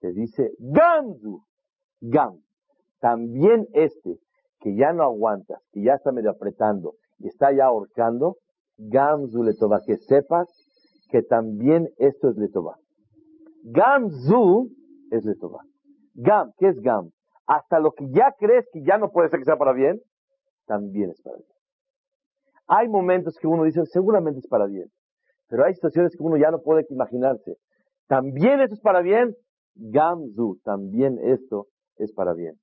Te 0.00 0.12
dice, 0.12 0.52
Gamzu, 0.58 1.44
Gam. 2.00 2.42
También 2.98 3.66
este, 3.72 4.18
que 4.60 4.74
ya 4.76 4.92
no 4.92 5.04
aguantas, 5.04 5.60
que 5.72 5.82
ya 5.82 5.94
está 5.94 6.12
medio 6.12 6.30
apretando 6.30 6.94
y 7.18 7.28
está 7.28 7.52
ya 7.52 7.66
ahorcando, 7.66 8.36
Gamzu 8.76 9.42
le 9.42 9.54
toba, 9.54 9.80
que 9.84 9.96
sepas 9.96 10.48
que 11.10 11.22
también 11.22 11.88
esto 11.98 12.30
es 12.30 12.36
Letová. 12.36 12.76
Gamzu 13.64 14.70
es 15.10 15.24
Letová. 15.24 15.60
Gam, 16.14 16.52
¿qué 16.58 16.68
es 16.68 16.80
Gam? 16.80 17.10
Hasta 17.50 17.80
lo 17.80 17.90
que 17.90 18.08
ya 18.10 18.32
crees 18.38 18.64
que 18.72 18.80
ya 18.84 18.96
no 18.96 19.10
puede 19.10 19.28
ser 19.28 19.40
que 19.40 19.44
sea 19.44 19.56
para 19.56 19.72
bien, 19.72 20.00
también 20.66 21.10
es 21.10 21.20
para 21.20 21.36
bien. 21.36 21.48
Hay 22.68 22.88
momentos 22.88 23.36
que 23.40 23.48
uno 23.48 23.64
dice, 23.64 23.84
seguramente 23.86 24.38
es 24.38 24.46
para 24.46 24.66
bien. 24.66 24.86
Pero 25.48 25.64
hay 25.64 25.74
situaciones 25.74 26.14
que 26.16 26.22
uno 26.22 26.36
ya 26.36 26.52
no 26.52 26.60
puede 26.62 26.86
imaginarse. 26.90 27.56
También 28.06 28.60
esto 28.60 28.76
es 28.76 28.80
para 28.80 29.00
bien. 29.00 29.34
Gamzu, 29.74 30.60
también 30.62 31.18
esto 31.24 31.66
es 31.96 32.12
para 32.12 32.34
bien. 32.34 32.54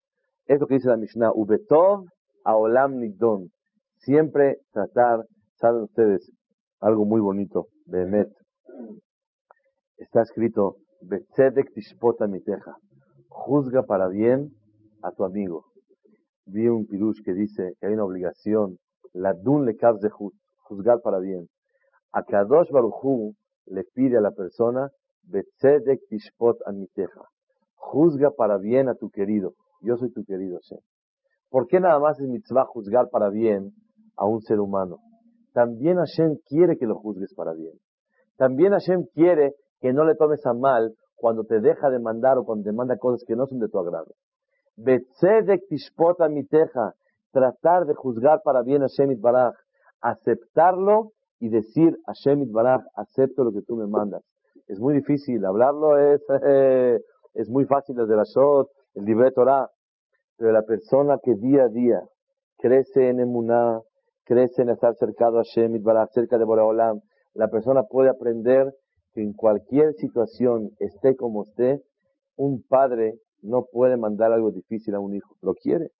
Es 0.46 0.62
lo 0.62 0.68
que 0.68 0.76
dice 0.76 0.88
la 0.88 0.96
Mishnah. 0.96 1.34
Ubetov 1.34 2.06
aolam 2.46 2.96
nidon. 2.96 3.52
Siempre 3.98 4.60
tratar, 4.72 5.26
saben 5.56 5.82
ustedes, 5.82 6.32
algo 6.80 7.04
muy 7.04 7.20
bonito, 7.20 7.68
Behemet. 7.88 8.30
Está 9.98 10.22
escrito, 10.22 10.78
Betzedek 11.02 11.74
tishpota 11.74 12.26
miteja. 12.26 12.78
Juzga 13.28 13.84
para 13.84 14.08
bien 14.08 14.54
a 15.02 15.12
tu 15.12 15.24
amigo. 15.24 15.66
Vi 16.46 16.68
un 16.68 16.86
pirush 16.86 17.22
que 17.24 17.34
dice 17.34 17.74
que 17.80 17.88
hay 17.88 17.94
una 17.94 18.06
obligación, 18.06 18.78
la 19.14 19.34
dun 19.34 19.66
le 19.66 19.74
de 19.74 20.10
juzgar 20.58 21.02
para 21.02 21.20
bien. 21.20 21.48
A 22.14 22.24
Kadosh 22.24 22.72
Baruchu 22.72 23.34
le 23.66 23.84
pide 23.84 24.18
a 24.18 24.22
la 24.22 24.32
persona, 24.32 24.90
Betzedek 25.24 26.08
tishpot 26.10 26.58
miteja. 26.74 27.22
Juzga 27.76 28.32
para 28.32 28.58
bien 28.58 28.88
a 28.88 28.96
tu 28.96 29.10
querido. 29.10 29.54
Yo 29.82 29.98
soy 29.98 30.12
tu 30.12 30.24
querido 30.24 30.60
Shem. 30.62 30.80
¿Por 31.50 31.68
qué 31.68 31.80
nada 31.80 32.00
más 32.00 32.20
es 32.20 32.28
mitzvah 32.28 32.66
juzgar 32.66 33.10
para 33.10 33.30
bien 33.30 33.74
a 34.16 34.26
un 34.26 34.42
ser 34.42 34.60
humano? 34.60 35.00
También 35.54 35.98
Hashem 35.98 36.38
quiere 36.46 36.78
que 36.78 36.86
lo 36.86 36.96
juzgues 36.96 37.34
para 37.34 37.54
bien. 37.54 37.74
También 38.38 38.72
Hashem 38.72 39.06
quiere 39.14 39.54
que 39.80 39.94
no 39.94 40.06
le 40.06 40.16
tomes 40.16 40.46
a 40.46 40.54
mal 40.54 40.94
cuando 41.16 41.44
te 41.44 41.60
deja 41.60 41.90
de 41.90 42.00
mandar 42.00 42.38
o 42.38 42.46
cuando 42.46 42.64
te 42.66 42.72
manda 42.72 42.98
cosas 42.98 43.24
que 43.26 43.36
no 43.36 43.48
son 43.48 43.60
de 43.60 43.68
tu 43.68 43.80
agrado. 43.80 44.14
Betzedek 44.78 45.68
tishpota 45.70 46.30
miteja, 46.30 46.94
tratar 47.32 47.86
de 47.86 47.96
juzgar 47.96 48.42
para 48.44 48.62
bien 48.62 48.84
a 48.84 48.88
Hashem 48.88 49.20
Baraj, 49.20 49.56
aceptarlo 50.02 51.14
y 51.40 51.50
decir 51.50 51.98
a 52.06 52.14
Hashem 52.14 52.52
Baraj, 52.52 52.82
acepto 52.96 53.44
lo 53.44 53.52
que 53.52 53.64
tú 53.64 53.76
me 53.76 53.88
mandas. 53.88 54.24
Es 54.68 54.80
muy 54.80 54.94
difícil, 54.94 55.44
hablarlo 55.46 55.98
es, 55.98 56.22
es 57.34 57.50
muy 57.50 57.66
fácil 57.66 57.96
desde 57.96 58.16
la 58.16 58.24
Shot, 58.24 58.70
el 58.94 59.06
libre 59.06 59.32
Torah, 59.32 59.68
pero 60.38 60.52
la 60.52 60.62
persona 60.62 61.18
que 61.24 61.34
día 61.34 61.64
a 61.64 61.70
día 61.70 62.02
crece 62.58 63.10
en 63.10 63.20
emuná, 63.20 63.82
crece 64.26 64.62
en 64.62 64.70
estar 64.70 64.94
cercado 64.96 65.40
a 65.40 65.44
Hashem 65.44 65.82
Baraj, 65.82 66.10
cerca 66.12 66.38
de 66.38 66.46
Boraholam, 66.46 67.00
la 67.34 67.48
persona 67.48 67.84
puede 67.84 68.10
aprender 68.10 68.74
que 69.14 69.24
en 69.24 69.34
cualquier 69.34 69.94
situación, 69.94 70.70
esté 70.80 71.16
como 71.16 71.44
esté, 71.44 71.82
un 72.36 72.62
padre 72.62 73.16
no 73.42 73.66
puede 73.72 73.98
mandar 73.98 74.32
algo 74.32 74.52
difícil 74.52 74.96
a 74.96 75.00
un 75.00 75.16
hijo. 75.16 75.36
Lo 75.42 75.54
quiere. 75.54 75.92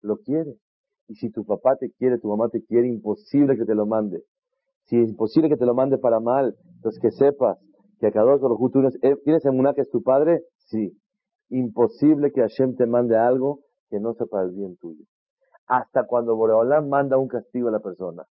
Lo 0.00 0.18
quiere. 0.18 0.56
Y 1.08 1.14
si 1.16 1.30
tu 1.30 1.44
papá 1.44 1.76
te 1.76 1.90
quiere, 1.90 2.18
tu 2.18 2.28
mamá 2.28 2.48
te 2.48 2.62
quiere, 2.64 2.88
imposible 2.88 3.56
que 3.56 3.64
te 3.64 3.74
lo 3.74 3.86
mande. 3.86 4.22
Si 4.84 4.98
es 4.98 5.08
imposible 5.08 5.48
que 5.48 5.56
te 5.56 5.66
lo 5.66 5.74
mande 5.74 5.98
para 5.98 6.20
mal, 6.20 6.56
entonces 6.76 7.00
que 7.00 7.10
sepas 7.10 7.58
que 7.98 8.08
a 8.08 8.12
cada 8.12 8.26
uno 8.26 8.38
de 8.38 8.82
los 8.82 8.94
eh, 9.02 9.16
¿tienes 9.24 9.44
emuná 9.44 9.74
que 9.74 9.82
es 9.82 9.90
tu 9.90 10.02
padre? 10.02 10.42
Sí. 10.56 10.92
Imposible 11.50 12.32
que 12.32 12.40
Hashem 12.40 12.76
te 12.76 12.86
mande 12.86 13.16
algo 13.16 13.60
que 13.90 14.00
no 14.00 14.14
sea 14.14 14.26
para 14.26 14.44
el 14.44 14.52
bien 14.52 14.76
tuyo. 14.76 15.04
Hasta 15.66 16.06
cuando 16.06 16.34
Boreolam 16.34 16.88
manda 16.88 17.18
un 17.18 17.28
castigo 17.28 17.68
a 17.68 17.72
la 17.72 17.80
persona 17.80 18.24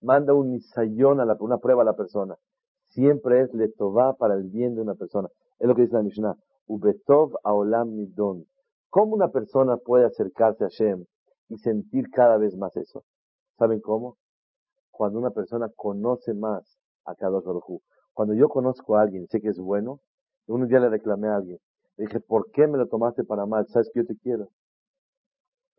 manda 0.00 0.34
un 0.34 0.50
misayón 0.50 1.20
a 1.20 1.24
la, 1.24 1.36
una 1.40 1.58
prueba 1.58 1.82
a 1.82 1.84
la 1.84 1.94
persona. 1.94 2.36
Siempre 2.88 3.42
es 3.42 3.52
letová 3.54 4.14
para 4.14 4.34
el 4.34 4.44
bien 4.44 4.74
de 4.74 4.82
una 4.82 4.94
persona. 4.94 5.28
Es 5.58 5.68
lo 5.68 5.74
que 5.74 5.82
dice 5.82 5.94
la 5.94 6.02
Mishnah. 6.02 6.36
Ubetov 6.68 7.36
aolam 7.44 7.94
midon. 7.96 8.46
¿Cómo 8.90 9.14
una 9.14 9.28
persona 9.28 9.76
puede 9.78 10.04
acercarse 10.04 10.64
a 10.64 10.68
Shem 10.68 11.04
y 11.48 11.58
sentir 11.58 12.10
cada 12.10 12.36
vez 12.36 12.56
más 12.56 12.76
eso? 12.76 13.04
¿Saben 13.58 13.80
cómo? 13.80 14.16
Cuando 14.90 15.18
una 15.18 15.30
persona 15.30 15.70
conoce 15.74 16.34
más 16.34 16.78
a 17.04 17.14
Kadosh 17.14 17.44
Baruj 17.44 17.80
Cuando 18.12 18.34
yo 18.34 18.48
conozco 18.48 18.96
a 18.96 19.02
alguien, 19.02 19.26
sé 19.28 19.40
que 19.40 19.48
es 19.48 19.58
bueno, 19.58 20.00
un 20.46 20.66
día 20.68 20.80
le 20.80 20.88
reclamé 20.88 21.28
a 21.28 21.36
alguien. 21.36 21.58
Le 21.96 22.04
dije, 22.06 22.20
¿por 22.20 22.50
qué 22.50 22.66
me 22.66 22.78
lo 22.78 22.86
tomaste 22.86 23.24
para 23.24 23.46
mal? 23.46 23.66
¿Sabes 23.68 23.90
que 23.92 24.00
yo 24.00 24.06
te 24.06 24.16
quiero? 24.16 24.48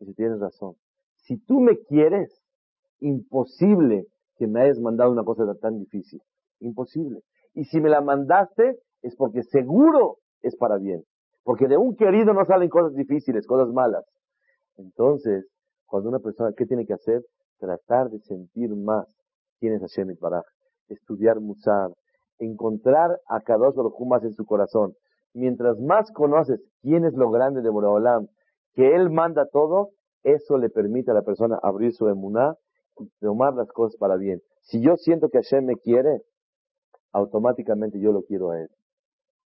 Y 0.00 0.06
si 0.06 0.14
tienes 0.14 0.40
razón. 0.40 0.74
Si 1.16 1.38
tú 1.38 1.60
me 1.60 1.78
quieres, 1.78 2.40
imposible 3.00 4.06
que 4.36 4.46
me 4.46 4.62
hayas 4.62 4.80
mandado 4.80 5.10
una 5.10 5.24
cosa 5.24 5.44
tan 5.60 5.78
difícil. 5.78 6.22
Imposible. 6.60 7.20
Y 7.54 7.64
si 7.64 7.80
me 7.80 7.90
la 7.90 8.00
mandaste, 8.00 8.78
es 9.02 9.16
porque 9.16 9.42
seguro 9.42 10.19
es 10.42 10.56
para 10.56 10.78
bien. 10.78 11.02
Porque 11.44 11.68
de 11.68 11.76
un 11.76 11.96
querido 11.96 12.32
no 12.32 12.44
salen 12.44 12.68
cosas 12.68 12.94
difíciles, 12.94 13.46
cosas 13.46 13.72
malas. 13.72 14.04
Entonces, 14.76 15.46
cuando 15.86 16.08
una 16.08 16.18
persona, 16.18 16.52
¿qué 16.56 16.66
tiene 16.66 16.86
que 16.86 16.94
hacer? 16.94 17.22
Tratar 17.58 18.10
de 18.10 18.20
sentir 18.20 18.74
más 18.76 19.06
quién 19.58 19.74
es 19.74 19.80
Hashem 19.80 20.14
Baraj. 20.20 20.44
Estudiar 20.88 21.40
Musar. 21.40 21.90
Encontrar 22.38 23.18
a 23.28 23.40
Kadosh 23.40 23.74
Baruj 23.74 24.06
más 24.06 24.24
en 24.24 24.32
su 24.32 24.44
corazón. 24.44 24.94
Mientras 25.34 25.78
más 25.78 26.10
conoces 26.12 26.60
quién 26.80 27.04
es 27.04 27.14
lo 27.14 27.30
grande 27.30 27.60
de 27.62 27.70
Boraholam, 27.70 28.26
que 28.74 28.94
Él 28.94 29.10
manda 29.10 29.46
todo, 29.46 29.90
eso 30.22 30.58
le 30.58 30.70
permite 30.70 31.10
a 31.10 31.14
la 31.14 31.22
persona 31.22 31.58
abrir 31.62 31.92
su 31.92 32.08
emuná 32.08 32.56
tomar 33.20 33.54
las 33.54 33.68
cosas 33.68 33.96
para 33.98 34.16
bien. 34.16 34.40
Si 34.62 34.82
yo 34.82 34.96
siento 34.96 35.28
que 35.28 35.38
Hashem 35.38 35.64
me 35.64 35.76
quiere, 35.76 36.22
automáticamente 37.12 38.00
yo 38.00 38.12
lo 38.12 38.22
quiero 38.22 38.50
a 38.50 38.60
Él. 38.60 38.68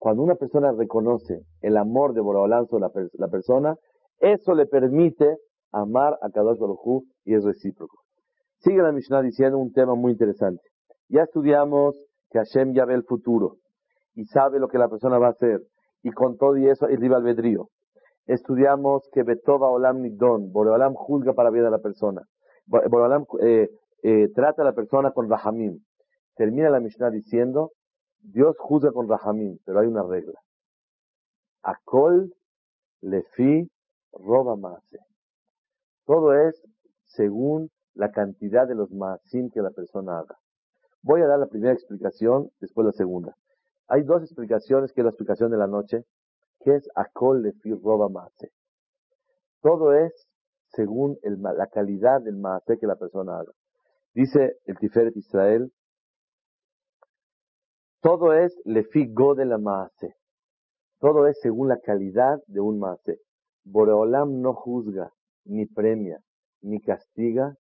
Cuando 0.02 0.24
una 0.24 0.34
persona 0.34 0.72
reconoce 0.72 1.42
el 1.60 1.76
amor 1.76 2.12
de 2.12 2.20
Boraholam 2.20 2.66
sobre 2.66 2.88
la, 3.12 3.28
persona, 3.28 3.76
eso 4.18 4.52
le 4.52 4.66
permite 4.66 5.36
amar 5.70 6.18
a 6.20 6.28
Kadosh 6.28 6.58
Baruj 6.58 7.04
y 7.24 7.34
es 7.34 7.44
recíproco. 7.44 7.98
Sigue 8.56 8.82
la 8.82 8.90
Mishnah 8.90 9.22
diciendo 9.22 9.58
un 9.58 9.70
tema 9.70 9.94
muy 9.94 10.10
interesante. 10.10 10.60
Ya 11.08 11.22
estudiamos 11.22 11.94
que 12.30 12.40
Hashem 12.40 12.74
ya 12.74 12.84
ve 12.84 12.94
el 12.94 13.04
futuro 13.04 13.58
y 14.16 14.24
sabe 14.24 14.58
lo 14.58 14.66
que 14.66 14.76
la 14.76 14.88
persona 14.88 15.20
va 15.20 15.28
a 15.28 15.36
hacer 15.36 15.60
y 16.02 16.10
con 16.10 16.36
todo 16.36 16.56
y 16.56 16.66
eso 16.66 16.88
es 16.88 16.98
libre 16.98 17.18
albedrío. 17.18 17.68
Estudiamos 18.26 19.08
que 19.12 19.22
Betova 19.22 19.70
Olam 19.70 20.00
Nidon, 20.00 20.50
Boreolam 20.50 20.94
juzga 20.94 21.32
para 21.32 21.50
bien 21.50 21.66
a 21.66 21.70
la 21.70 21.78
persona. 21.78 22.22
Borolam 22.66 23.24
eh, 23.40 23.68
eh, 24.02 24.28
trata 24.34 24.62
a 24.62 24.64
la 24.64 24.72
persona 24.72 25.12
con 25.12 25.30
Rahamim. 25.30 25.78
Termina 26.34 26.70
la 26.70 26.80
Mishnah 26.80 27.10
diciendo, 27.10 27.70
Dios 28.22 28.56
juzga 28.58 28.92
con 28.92 29.08
Rahamim, 29.08 29.58
pero 29.64 29.80
hay 29.80 29.86
una 29.86 30.02
regla. 30.02 30.40
Akol 31.62 32.32
lefi 33.00 33.68
roba 34.12 34.56
maase. 34.56 34.98
Todo 36.06 36.34
es 36.34 36.62
según 37.06 37.70
la 37.94 38.10
cantidad 38.10 38.66
de 38.66 38.74
los 38.74 38.90
maasim 38.92 39.50
que 39.50 39.60
la 39.60 39.70
persona 39.70 40.18
haga. 40.18 40.36
Voy 41.02 41.20
a 41.20 41.26
dar 41.26 41.38
la 41.38 41.46
primera 41.46 41.72
explicación, 41.72 42.50
después 42.60 42.86
la 42.86 42.92
segunda. 42.92 43.34
Hay 43.88 44.02
dos 44.02 44.22
explicaciones, 44.22 44.92
que 44.92 45.00
es 45.00 45.04
la 45.04 45.10
explicación 45.10 45.50
de 45.50 45.58
la 45.58 45.66
noche, 45.66 46.04
que 46.60 46.76
es 46.76 46.88
Akol 46.94 47.42
Lefi 47.42 47.74
Roba 47.74 48.08
Maase. 48.08 48.52
Todo 49.60 49.92
es 49.94 50.28
según 50.68 51.18
la 51.22 51.66
calidad 51.66 52.20
del 52.22 52.36
Maase 52.36 52.78
que 52.78 52.86
la 52.86 52.96
persona 52.96 53.40
haga. 53.40 53.52
Dice 54.14 54.58
el 54.66 54.78
Tiferet 54.78 55.16
Israel, 55.16 55.72
todo 58.02 58.34
es 58.34 58.60
Lefi 58.64 59.06
de 59.36 59.44
la 59.44 59.58
Maase. 59.58 60.16
Todo 60.98 61.28
es 61.28 61.38
según 61.40 61.68
la 61.68 61.78
calidad 61.78 62.42
de 62.48 62.60
un 62.60 62.80
Maase. 62.80 63.20
Boreolam 63.64 64.40
no 64.40 64.54
juzga, 64.54 65.12
ni 65.44 65.66
premia, 65.66 66.18
ni 66.62 66.80
castiga 66.80 67.54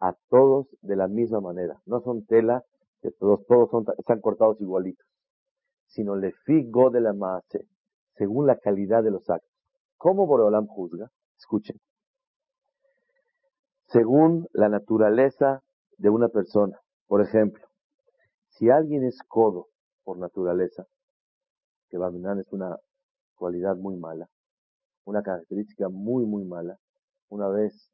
a 0.00 0.14
todos 0.28 0.66
de 0.82 0.96
la 0.96 1.06
misma 1.06 1.40
manera. 1.40 1.80
No 1.86 2.00
son 2.00 2.26
tela 2.26 2.64
que 3.00 3.12
todos, 3.12 3.46
todos 3.46 3.70
son, 3.70 3.84
están 3.96 4.20
cortados 4.20 4.60
igualitos, 4.60 5.06
sino 5.86 6.16
le 6.16 6.32
figo 6.32 6.90
de 6.90 7.00
la 7.00 7.12
maase, 7.12 7.68
según 8.16 8.48
la 8.48 8.56
calidad 8.56 9.04
de 9.04 9.12
los 9.12 9.30
actos. 9.30 9.50
¿Cómo 9.96 10.26
Boreolam 10.26 10.66
juzga? 10.66 11.10
Escuchen. 11.38 11.78
Según 13.86 14.48
la 14.52 14.68
naturaleza 14.68 15.62
de 15.96 16.10
una 16.10 16.28
persona. 16.28 16.80
Por 17.06 17.22
ejemplo, 17.22 17.64
si 18.48 18.68
alguien 18.68 19.04
es 19.04 19.22
codo 19.28 19.68
por 20.06 20.18
naturaleza, 20.18 20.86
que 21.90 21.98
Babinan 21.98 22.38
es 22.38 22.46
una 22.52 22.76
cualidad 23.34 23.74
muy 23.74 23.96
mala, 23.96 24.28
una 25.04 25.20
característica 25.20 25.88
muy, 25.88 26.24
muy 26.24 26.44
mala. 26.44 26.78
Una 27.28 27.48
vez 27.48 27.90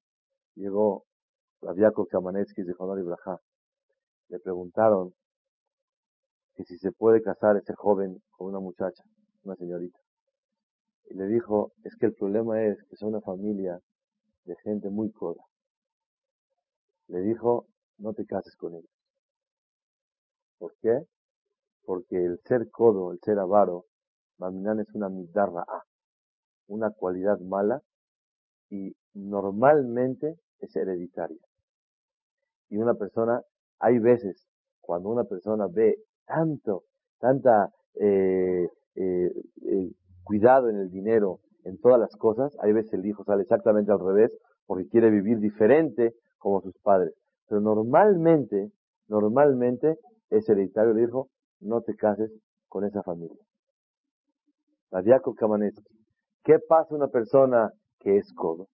llegó 0.55 1.05
Rabiakov 1.62 2.09
Kamanetsky 2.09 2.64
de 2.64 2.75
Honor 2.79 2.98
y 2.98 3.03
Braja 3.03 3.40
le 4.29 4.38
preguntaron 4.40 5.14
que 6.55 6.64
si 6.64 6.77
se 6.77 6.92
puede 6.92 7.22
casar 7.22 7.57
ese 7.57 7.75
joven 7.75 8.22
con 8.33 8.48
una 8.48 8.61
muchacha, 8.61 9.03
una 9.44 9.57
señorita. 9.57 9.98
Y 11.09 11.14
le 11.14 11.29
dijo, 11.29 11.72
es 11.83 11.96
que 11.96 12.07
el 12.07 12.14
problema 12.14 12.62
es 12.62 12.77
que 12.90 12.96
son 12.96 13.09
una 13.09 13.22
familia 13.22 13.81
de 14.44 14.55
gente 14.57 14.90
muy 14.90 15.11
coda. 15.12 15.42
Le 17.09 17.20
dijo, 17.20 17.66
no 17.96 18.12
te 18.12 18.27
cases 18.27 18.55
con 18.57 18.75
ellos. 18.75 18.90
¿Por 20.59 20.75
qué? 20.83 21.07
Porque 21.84 22.24
el 22.24 22.38
ser 22.44 22.70
codo, 22.70 23.12
el 23.12 23.18
ser 23.20 23.38
avaro, 23.38 23.86
Maminan 24.38 24.80
es 24.80 24.92
una 24.94 25.08
midarra 25.08 25.64
una 26.68 26.90
cualidad 26.90 27.38
mala 27.40 27.82
y 28.70 28.94
normalmente 29.14 30.36
es 30.60 30.74
hereditaria. 30.74 31.40
Y 32.70 32.78
una 32.78 32.94
persona 32.94 33.42
hay 33.78 33.98
veces 33.98 34.48
cuando 34.80 35.10
una 35.10 35.24
persona 35.24 35.66
ve 35.70 35.98
tanto, 36.26 36.84
tanta 37.18 37.70
eh, 38.00 38.68
eh, 38.94 39.30
cuidado 40.24 40.70
en 40.70 40.76
el 40.76 40.90
dinero, 40.90 41.40
en 41.64 41.78
todas 41.78 42.00
las 42.00 42.16
cosas, 42.16 42.56
hay 42.60 42.72
veces 42.72 42.94
el 42.94 43.06
hijo 43.06 43.24
sale 43.24 43.42
exactamente 43.42 43.92
al 43.92 44.00
revés 44.00 44.32
porque 44.66 44.88
quiere 44.88 45.10
vivir 45.10 45.38
diferente 45.38 46.14
como 46.38 46.60
sus 46.62 46.76
padres. 46.78 47.14
Pero 47.48 47.60
normalmente, 47.60 48.72
normalmente 49.08 49.98
es 50.30 50.48
hereditario 50.48 50.92
el 50.92 51.04
hijo, 51.04 51.28
no 51.62 51.81
te 51.81 51.94
cases 51.96 52.31
con 52.68 52.85
esa 52.85 53.03
familia. 53.03 53.40
Radiaco 54.90 55.35
Kamanesky. 55.35 55.83
¿Qué 56.44 56.59
pasa 56.59 56.94
una 56.94 57.09
persona 57.09 57.70
que 57.98 58.18
es 58.18 58.33
codo? 58.35 58.68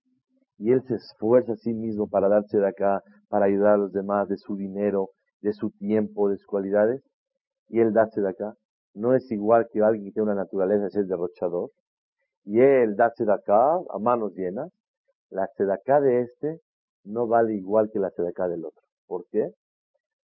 y 0.58 0.72
él 0.72 0.82
se 0.86 0.96
esfuerza 0.96 1.52
a 1.52 1.56
sí 1.56 1.72
mismo 1.72 2.08
para 2.08 2.28
darse 2.28 2.58
de 2.58 2.66
acá, 2.66 3.02
para 3.28 3.46
ayudar 3.46 3.74
a 3.74 3.78
los 3.78 3.92
demás 3.92 4.28
de 4.28 4.36
su 4.36 4.56
dinero, 4.56 5.10
de 5.40 5.52
su 5.52 5.70
tiempo, 5.70 6.28
de 6.28 6.36
sus 6.36 6.46
cualidades, 6.46 7.02
y 7.68 7.80
él 7.80 7.92
darse 7.92 8.20
de 8.20 8.30
acá, 8.30 8.54
no 8.92 9.14
es 9.14 9.30
igual 9.30 9.68
que 9.72 9.80
alguien 9.80 10.06
que 10.06 10.12
tiene 10.12 10.32
una 10.32 10.42
naturaleza 10.42 10.84
de 10.84 10.90
ser 10.90 11.06
derrochador, 11.06 11.70
y 12.44 12.60
él 12.60 12.96
darse 12.96 13.24
de 13.24 13.32
acá 13.32 13.74
a 13.74 13.98
manos 14.00 14.34
llenas, 14.34 14.72
la 15.30 15.48
acá 15.72 16.00
de 16.00 16.22
este 16.22 16.60
no 17.04 17.26
vale 17.26 17.54
igual 17.54 17.90
que 17.92 18.00
la 18.00 18.08
acá 18.08 18.48
del 18.48 18.64
otro. 18.64 18.82
¿Por 19.06 19.26
qué? 19.30 19.50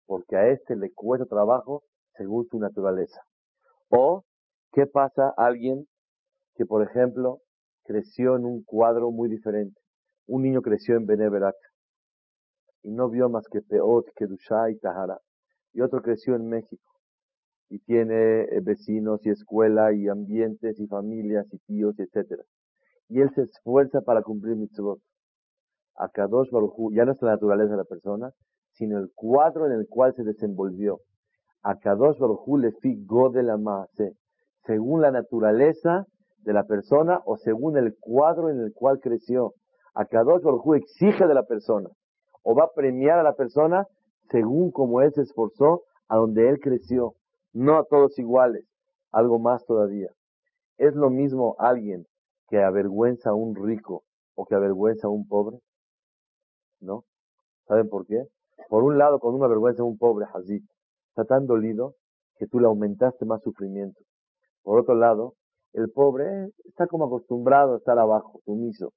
Porque 0.07 0.37
a 0.37 0.49
este 0.49 0.77
le 0.77 0.93
cuesta 0.93 1.27
trabajo 1.27 1.83
según 2.17 2.47
su 2.47 2.59
naturaleza. 2.59 3.21
O, 3.89 4.25
¿qué 4.73 4.87
pasa 4.87 5.35
a 5.37 5.47
alguien 5.47 5.87
que, 6.55 6.67
por 6.67 6.83
ejemplo, 6.83 7.41
creció 7.85 8.37
en 8.37 8.45
un 8.45 8.63
cuadro 8.63 9.11
muy 9.11 9.29
diferente? 9.29 9.81
Un 10.27 10.43
niño 10.43 10.63
creció 10.63 10.97
en 10.97 11.07
Beneverak 11.07 11.57
y 12.83 12.91
no 12.91 13.11
vio 13.11 13.29
más 13.29 13.47
que 13.49 13.61
Peot, 13.63 14.07
Kedushá 14.15 14.71
y 14.71 14.79
Tahara. 14.79 15.19
Y 15.73 15.83
otro 15.83 16.03
creció 16.03 16.35
en 16.35 16.49
México 16.49 16.91
y 17.69 17.79
tiene 17.81 18.43
eh, 18.43 18.61
vecinos 18.61 19.25
y 19.25 19.31
escuela 19.31 19.93
y 19.93 20.09
ambientes 20.09 20.79
y 20.81 20.87
familias 20.87 21.47
y 21.53 21.59
tíos, 21.59 21.95
etc. 21.99 22.43
Y 23.09 23.21
él 23.21 23.31
se 23.35 23.43
esfuerza 23.43 24.01
para 24.01 24.23
cumplir 24.23 24.57
mitzvot. 24.57 25.01
A 25.97 26.09
Kadosh 26.09 26.51
Baruj 26.51 26.93
ya 26.93 27.05
no 27.05 27.13
es 27.13 27.23
la 27.23 27.33
naturaleza 27.33 27.73
de 27.73 27.77
la 27.77 27.85
persona, 27.85 28.33
sino 28.73 28.99
el 28.99 29.11
cuadro 29.15 29.67
en 29.67 29.73
el 29.73 29.87
cual 29.89 30.15
se 30.15 30.25
desenvolvió. 30.25 31.01
A 31.63 31.77
Kadosh 31.77 32.19
Baruj 32.19 32.59
le 32.59 32.73
fi 32.73 32.97
de 33.33 33.43
la 33.43 33.57
maase, 33.57 34.17
según 34.65 35.03
la 35.03 35.11
naturaleza 35.11 36.07
de 36.39 36.53
la 36.53 36.65
persona 36.65 37.21
o 37.25 37.37
según 37.37 37.77
el 37.77 37.97
cuadro 37.99 38.49
en 38.49 38.61
el 38.61 38.73
cual 38.73 38.99
creció 39.01 39.53
a 39.95 40.05
Kadosh 40.05 40.43
Baruj 40.43 40.77
exige 40.77 41.27
de 41.27 41.35
la 41.35 41.45
persona 41.45 41.91
o 42.43 42.55
va 42.55 42.65
a 42.65 42.73
premiar 42.75 43.19
a 43.19 43.23
la 43.23 43.35
persona 43.35 43.87
según 44.31 44.71
como 44.71 45.01
él 45.01 45.13
se 45.13 45.23
esforzó, 45.23 45.83
a 46.09 46.17
donde 46.17 46.49
él 46.49 46.61
creció, 46.61 47.15
no 47.53 47.77
a 47.77 47.85
todos 47.85 48.19
iguales, 48.19 48.65
algo 49.13 49.39
más 49.39 49.65
todavía. 49.65 50.09
¿Es 50.79 50.95
lo 50.95 51.11
mismo 51.11 51.57
alguien 51.59 52.07
que 52.49 52.63
avergüenza 52.63 53.31
a 53.31 53.35
un 53.35 53.55
rico 53.55 54.03
o 54.35 54.47
que 54.47 54.55
avergüenza 54.55 55.09
a 55.09 55.11
un 55.11 55.27
pobre? 55.27 55.59
¿No? 56.81 57.05
¿Saben 57.67 57.89
por 57.89 58.07
qué? 58.07 58.25
Por 58.69 58.85
un 58.85 58.99
lado, 58.99 59.19
cuando 59.19 59.37
uno 59.37 59.47
avergüenza 59.47 59.83
a 59.83 59.87
un 59.87 59.99
pobre, 59.99 60.27
Hazid, 60.33 60.63
tan 61.25 61.47
dolido 61.47 61.95
que 62.37 62.47
tú 62.47 62.59
le 62.61 62.67
aumentaste 62.67 63.25
más 63.25 63.43
sufrimiento. 63.43 64.01
Por 64.63 64.81
otro 64.81 64.95
lado, 64.95 65.35
el 65.73 65.91
pobre 65.91 66.49
está 66.65 66.87
como 66.87 67.05
acostumbrado 67.05 67.75
a 67.75 67.77
estar 67.79 67.99
abajo, 67.99 68.41
sumiso. 68.45 68.93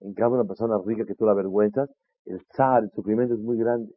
En 0.00 0.14
cambio, 0.14 0.40
una 0.40 0.48
persona 0.48 0.76
rica 0.84 1.04
que 1.06 1.14
tú 1.14 1.24
la 1.24 1.32
avergüenzas, 1.32 1.88
el 2.24 2.40
zar, 2.56 2.82
el 2.82 2.90
sufrimiento 2.90 3.34
es 3.34 3.40
muy 3.40 3.56
grande. 3.56 3.94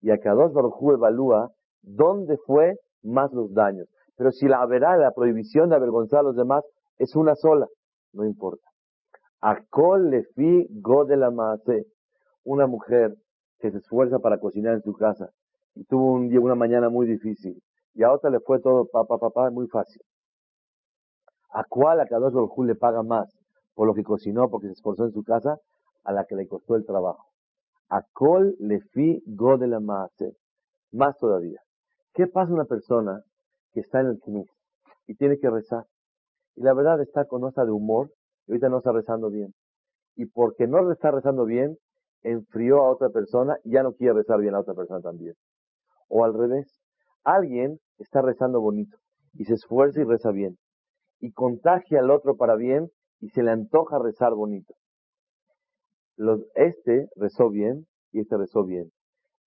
Y 0.00 0.10
a 0.10 0.18
cada 0.18 0.36
dos 0.36 0.52
Barujú 0.52 0.92
evalúa 0.92 1.50
dónde 1.82 2.36
fue 2.46 2.76
más 3.02 3.32
los 3.32 3.52
daños. 3.52 3.88
Pero 4.16 4.30
si 4.30 4.46
la 4.46 4.64
verá, 4.66 4.96
la 4.96 5.12
prohibición 5.12 5.68
de 5.68 5.76
avergonzar 5.76 6.20
a 6.20 6.24
los 6.24 6.36
demás 6.36 6.64
es 6.98 7.16
una 7.16 7.34
sola, 7.34 7.66
no 8.12 8.24
importa. 8.24 8.68
Akol 9.40 10.10
le 10.10 10.22
fi 10.34 10.66
go 10.70 11.04
de 11.04 11.16
la. 11.16 11.30
Una 12.44 12.66
mujer 12.66 13.14
que 13.58 13.70
se 13.70 13.78
esfuerza 13.78 14.18
para 14.18 14.38
cocinar 14.38 14.74
en 14.74 14.82
su 14.82 14.92
casa 14.92 15.30
y 15.74 15.84
tuvo 15.84 16.12
un 16.12 16.28
día, 16.28 16.40
una 16.40 16.54
mañana 16.54 16.88
muy 16.88 17.06
difícil 17.06 17.62
y 17.94 18.02
a 18.02 18.12
otra 18.12 18.30
le 18.30 18.40
fue 18.40 18.60
todo 18.60 18.86
papá, 18.86 19.18
papá, 19.18 19.50
muy 19.50 19.68
fácil. 19.68 20.02
¿A 21.50 21.64
cuál 21.64 22.00
a 22.00 22.06
cada 22.06 22.30
dos 22.30 22.50
le 22.58 22.74
paga 22.74 23.02
más? 23.02 23.32
por 23.74 23.86
lo 23.86 23.94
que 23.94 24.04
cocinó, 24.04 24.48
porque 24.48 24.68
se 24.68 24.74
esforzó 24.74 25.04
en 25.04 25.12
su 25.12 25.22
casa, 25.22 25.58
a 26.04 26.12
la 26.12 26.24
que 26.24 26.36
le 26.36 26.46
costó 26.46 26.76
el 26.76 26.86
trabajo. 26.86 27.26
A 27.88 28.02
col 28.12 28.56
le 28.58 28.80
fi 28.80 29.22
go 29.26 29.58
de 29.58 29.66
la. 29.66 29.80
Más 30.92 31.18
todavía. 31.18 31.60
¿Qué 32.14 32.26
pasa 32.26 32.52
una 32.52 32.64
persona 32.64 33.22
que 33.72 33.80
está 33.80 34.00
en 34.00 34.06
el 34.06 34.20
kinis 34.20 34.48
y 35.06 35.14
tiene 35.16 35.38
que 35.38 35.50
rezar? 35.50 35.84
Y 36.54 36.62
la 36.62 36.72
verdad 36.72 37.00
está 37.00 37.24
con 37.24 37.40
nota 37.40 37.64
de 37.64 37.72
humor 37.72 38.10
y 38.46 38.52
ahorita 38.52 38.68
no 38.68 38.78
está 38.78 38.92
rezando 38.92 39.28
bien. 39.28 39.52
Y 40.14 40.26
porque 40.26 40.68
no 40.68 40.90
está 40.92 41.10
rezando 41.10 41.44
bien, 41.44 41.76
enfrió 42.22 42.82
a 42.82 42.90
otra 42.90 43.08
persona 43.08 43.58
y 43.64 43.72
ya 43.72 43.82
no 43.82 43.92
quiere 43.94 44.14
rezar 44.14 44.40
bien 44.40 44.54
a 44.54 44.60
otra 44.60 44.74
persona 44.74 45.00
también. 45.00 45.34
O 46.16 46.22
al 46.22 46.32
revés, 46.32 46.80
alguien 47.24 47.80
está 47.98 48.22
rezando 48.22 48.60
bonito 48.60 48.96
y 49.32 49.46
se 49.46 49.54
esfuerza 49.54 50.00
y 50.00 50.04
reza 50.04 50.30
bien. 50.30 50.56
Y 51.18 51.32
contagia 51.32 51.98
al 51.98 52.12
otro 52.12 52.36
para 52.36 52.54
bien 52.54 52.88
y 53.18 53.30
se 53.30 53.42
le 53.42 53.50
antoja 53.50 53.98
rezar 53.98 54.32
bonito. 54.32 54.74
Este 56.54 57.08
rezó 57.16 57.50
bien 57.50 57.88
y 58.12 58.20
este 58.20 58.36
rezó 58.36 58.62
bien. 58.62 58.92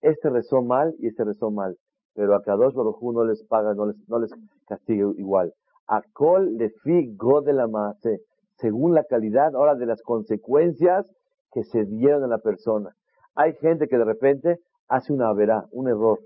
Este 0.02 0.28
rezó 0.28 0.60
mal 0.60 0.94
y 0.98 1.06
este 1.06 1.24
rezó 1.24 1.50
mal. 1.50 1.74
Pero 2.12 2.34
a 2.34 2.42
Kadosh 2.42 2.74
Baruj 2.74 3.14
no 3.14 3.24
les 3.24 3.42
paga, 3.46 3.72
no 3.72 4.18
les, 4.18 4.30
castiga 4.66 5.10
igual. 5.16 5.54
A 5.86 6.02
Kol 6.12 6.58
le 6.58 6.68
fi 6.82 7.16
de 7.46 7.52
la 7.54 7.66
maase. 7.66 8.20
Según 8.58 8.92
la 8.92 9.04
calidad 9.04 9.56
ahora 9.56 9.74
de 9.74 9.86
las 9.86 10.02
consecuencias 10.02 11.10
que 11.50 11.64
se 11.64 11.86
dieron 11.86 12.24
a 12.24 12.26
la 12.26 12.38
persona. 12.38 12.90
Hay 13.34 13.54
gente 13.54 13.88
que 13.88 13.96
de 13.96 14.04
repente 14.04 14.58
hace 14.86 15.14
una 15.14 15.32
verá, 15.32 15.64
un 15.70 15.88
error, 15.88 16.18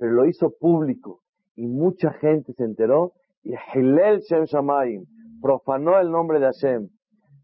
pero 0.00 0.12
lo 0.12 0.24
hizo 0.24 0.50
público 0.58 1.20
y 1.56 1.66
mucha 1.66 2.10
gente 2.14 2.54
se 2.54 2.64
enteró 2.64 3.12
y 3.44 3.52
Hilel 3.74 4.20
Shem 4.20 4.44
Shamayim 4.44 5.04
profanó 5.42 6.00
el 6.00 6.10
nombre 6.10 6.40
de 6.40 6.46
Hashem. 6.46 6.88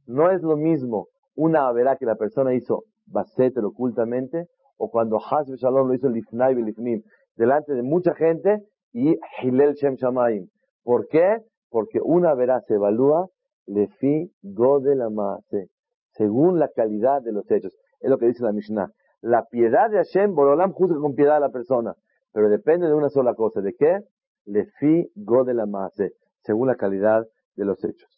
No 0.06 0.30
es 0.30 0.42
lo 0.42 0.56
mismo 0.56 1.08
una 1.34 1.70
verá 1.72 1.96
que 1.96 2.06
la 2.06 2.14
persona 2.14 2.54
hizo 2.54 2.84
baseter 3.06 3.62
ocultamente, 3.62 4.46
o 4.78 4.90
cuando 4.90 5.18
Hasbe 5.18 5.56
Shalom 5.56 5.88
lo 5.88 5.94
hizo 5.94 6.08
lifnai 6.08 6.54
lifnim, 6.54 7.02
delante 7.36 7.74
de 7.74 7.82
mucha 7.82 8.14
gente, 8.14 8.62
y 8.92 9.14
Hilel 9.42 9.74
Shem 9.74 9.96
Shamayim. 9.96 10.48
¿Por 10.82 11.08
qué? 11.08 11.38
Porque 11.68 12.00
una 12.02 12.34
verá 12.34 12.62
se 12.62 12.74
evalúa 12.74 13.26
lefi 13.66 14.30
godel 14.42 15.02
amase, 15.02 15.68
según 16.12 16.58
la 16.58 16.68
calidad 16.68 17.20
de 17.20 17.32
los 17.32 17.50
hechos. 17.50 17.76
Es 18.00 18.08
lo 18.08 18.16
que 18.16 18.26
dice 18.26 18.42
la 18.42 18.52
Mishnah. 18.52 18.90
La 19.20 19.44
piedad 19.44 19.90
de 19.90 19.98
Hashem, 19.98 20.34
Borolam 20.34 20.72
juzga 20.72 20.98
con 20.98 21.14
piedad 21.14 21.36
a 21.36 21.40
la 21.40 21.50
persona, 21.50 21.94
pero 22.36 22.50
depende 22.50 22.86
de 22.86 22.92
una 22.92 23.08
sola 23.08 23.34
cosa. 23.34 23.62
¿De 23.62 23.74
qué? 23.74 23.98
Lefi 24.44 25.10
godel 25.14 25.58
amase, 25.58 26.12
según 26.42 26.66
la 26.66 26.76
calidad 26.76 27.26
de 27.54 27.64
los 27.64 27.82
hechos. 27.82 28.10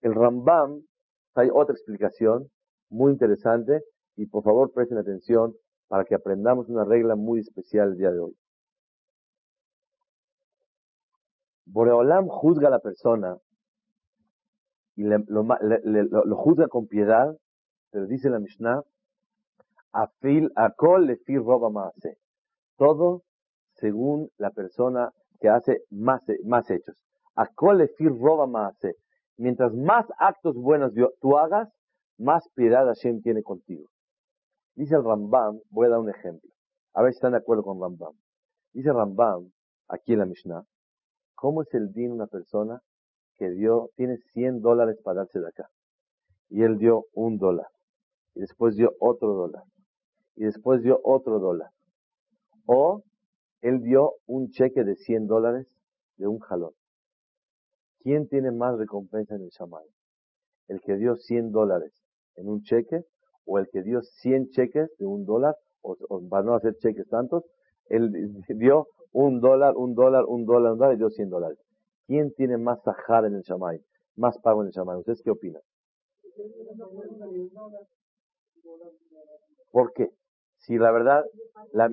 El 0.00 0.16
Rambam 0.16 0.82
hay 1.36 1.48
otra 1.54 1.74
explicación 1.74 2.50
muy 2.90 3.12
interesante 3.12 3.84
y 4.16 4.26
por 4.26 4.42
favor 4.42 4.72
presten 4.72 4.98
atención 4.98 5.54
para 5.86 6.04
que 6.04 6.16
aprendamos 6.16 6.68
una 6.68 6.84
regla 6.84 7.14
muy 7.14 7.38
especial 7.38 7.90
el 7.90 7.98
día 7.98 8.10
de 8.10 8.18
hoy. 8.18 8.36
Boreolam 11.66 12.26
juzga 12.26 12.66
a 12.66 12.72
la 12.72 12.80
persona 12.80 13.36
y 14.96 15.04
lo, 15.04 16.36
juzga 16.36 16.66
con 16.66 16.88
piedad, 16.88 17.32
pero 17.92 18.06
dice 18.06 18.28
la 18.28 18.40
Mishnah, 18.40 18.82
afil 19.92 20.50
akol 20.56 21.06
lefi 21.06 21.36
roba 21.36 21.70
maase. 21.70 22.18
Todo 22.78 23.24
según 23.74 24.30
la 24.38 24.50
persona 24.50 25.12
que 25.40 25.48
hace 25.48 25.82
más, 25.90 26.22
más 26.44 26.70
hechos. 26.70 26.96
Akol 27.34 27.78
lefi 27.78 28.08
roba 28.08 28.46
maase. 28.46 28.94
Mientras 29.36 29.74
más 29.74 30.06
actos 30.18 30.56
buenos 30.56 30.92
tú 31.20 31.38
hagas, 31.38 31.68
más 32.18 32.48
piedad 32.54 32.86
Hashem 32.86 33.20
tiene 33.20 33.42
contigo. 33.42 33.88
Dice 34.74 34.94
el 34.94 35.04
Rambam, 35.04 35.60
voy 35.70 35.86
a 35.86 35.90
dar 35.90 35.98
un 35.98 36.10
ejemplo. 36.10 36.50
A 36.94 37.02
ver 37.02 37.12
si 37.12 37.16
están 37.16 37.32
de 37.32 37.38
acuerdo 37.38 37.62
con 37.64 37.80
Rambam. 37.80 38.14
Dice 38.72 38.92
Rambam, 38.92 39.50
aquí 39.88 40.12
en 40.12 40.20
la 40.20 40.26
Mishnah, 40.26 40.62
¿cómo 41.34 41.62
es 41.62 41.74
el 41.74 41.92
din 41.92 42.12
una 42.12 42.26
persona 42.26 42.80
que 43.36 43.50
dio, 43.50 43.90
tiene 43.96 44.18
100 44.32 44.60
dólares 44.60 44.98
para 45.02 45.20
darse 45.20 45.40
de 45.40 45.48
acá? 45.48 45.68
Y 46.48 46.62
él 46.62 46.78
dio 46.78 47.06
un 47.12 47.38
dólar. 47.38 47.68
Y 48.34 48.40
después 48.40 48.76
dio 48.76 48.92
otro 49.00 49.34
dólar. 49.34 49.62
Y 50.36 50.44
después 50.44 50.82
dio 50.82 51.00
otro 51.04 51.38
dólar. 51.38 51.70
O 52.70 53.02
él 53.62 53.82
dio 53.82 54.12
un 54.26 54.50
cheque 54.50 54.84
de 54.84 54.94
100 54.94 55.26
dólares 55.26 55.66
de 56.18 56.26
un 56.26 56.38
jalón. 56.38 56.72
¿Quién 58.00 58.28
tiene 58.28 58.50
más 58.50 58.78
recompensa 58.78 59.36
en 59.36 59.42
el 59.42 59.48
Shamay? 59.48 59.86
¿El 60.68 60.80
que 60.82 60.96
dio 60.96 61.16
100 61.16 61.50
dólares 61.50 61.92
en 62.36 62.46
un 62.48 62.62
cheque 62.62 63.04
o 63.46 63.58
el 63.58 63.68
que 63.70 63.82
dio 63.82 64.02
100 64.02 64.50
cheques 64.50 64.90
de 64.98 65.06
un 65.06 65.24
dólar 65.24 65.56
o, 65.80 65.96
para 66.28 66.42
no 66.44 66.54
hacer 66.54 66.76
cheques 66.76 67.08
tantos? 67.08 67.44
Él 67.86 68.12
dio 68.48 68.86
un 69.12 69.40
dólar, 69.40 69.74
un 69.74 69.94
dólar, 69.94 70.26
un 70.26 70.44
dólar, 70.44 70.72
un 70.72 70.78
dólar 70.78 70.98
dio 70.98 71.08
100 71.08 71.30
dólares. 71.30 71.58
¿Quién 72.06 72.34
tiene 72.34 72.58
más 72.58 72.82
sajar 72.82 73.24
en 73.24 73.34
el 73.34 73.42
Shamay? 73.42 73.82
Más 74.16 74.38
pago 74.38 74.60
en 74.60 74.68
el 74.68 74.72
Shamay. 74.74 74.98
¿Ustedes 74.98 75.22
qué 75.22 75.30
opinan? 75.30 75.62
¿Por 79.72 79.92
qué? 79.94 80.10
Si 80.68 80.76
la 80.76 80.92
verdad, 80.92 81.24
la, 81.72 81.88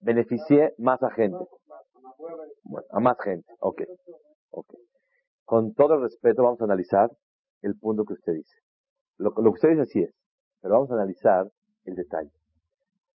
beneficie 0.00 0.74
más 0.78 1.00
a 1.04 1.10
gente. 1.12 1.38
a 2.90 2.98
más 2.98 3.16
gente. 3.22 3.46
Ok. 3.60 3.82
Con 5.44 5.74
todo 5.74 5.94
el 5.94 6.02
respeto 6.02 6.42
vamos 6.42 6.60
a 6.60 6.64
analizar 6.64 7.08
el 7.62 7.78
punto 7.78 8.04
que 8.04 8.14
usted 8.14 8.32
dice. 8.32 8.58
Lo, 9.16 9.30
lo 9.30 9.52
que 9.52 9.58
usted 9.58 9.68
dice 9.68 9.82
así 9.82 10.00
es, 10.00 10.12
pero 10.60 10.74
vamos 10.74 10.90
a 10.90 10.94
analizar 10.94 11.46
el 11.84 11.94
detalle. 11.94 12.32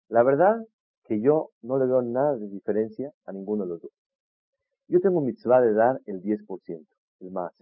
La 0.07 0.23
verdad 0.23 0.65
que 1.03 1.19
yo 1.19 1.49
no 1.61 1.77
le 1.77 1.87
veo 1.87 2.01
nada 2.01 2.37
de 2.37 2.47
diferencia 2.47 3.11
a 3.25 3.33
ninguno 3.33 3.65
de 3.65 3.69
los 3.71 3.81
dos. 3.81 4.00
Yo 4.91 4.99
tengo 4.99 5.21
mitzvah 5.21 5.61
de 5.61 5.73
dar 5.73 6.01
el 6.05 6.21
10%, 6.21 6.85
el 7.21 7.31
más. 7.31 7.53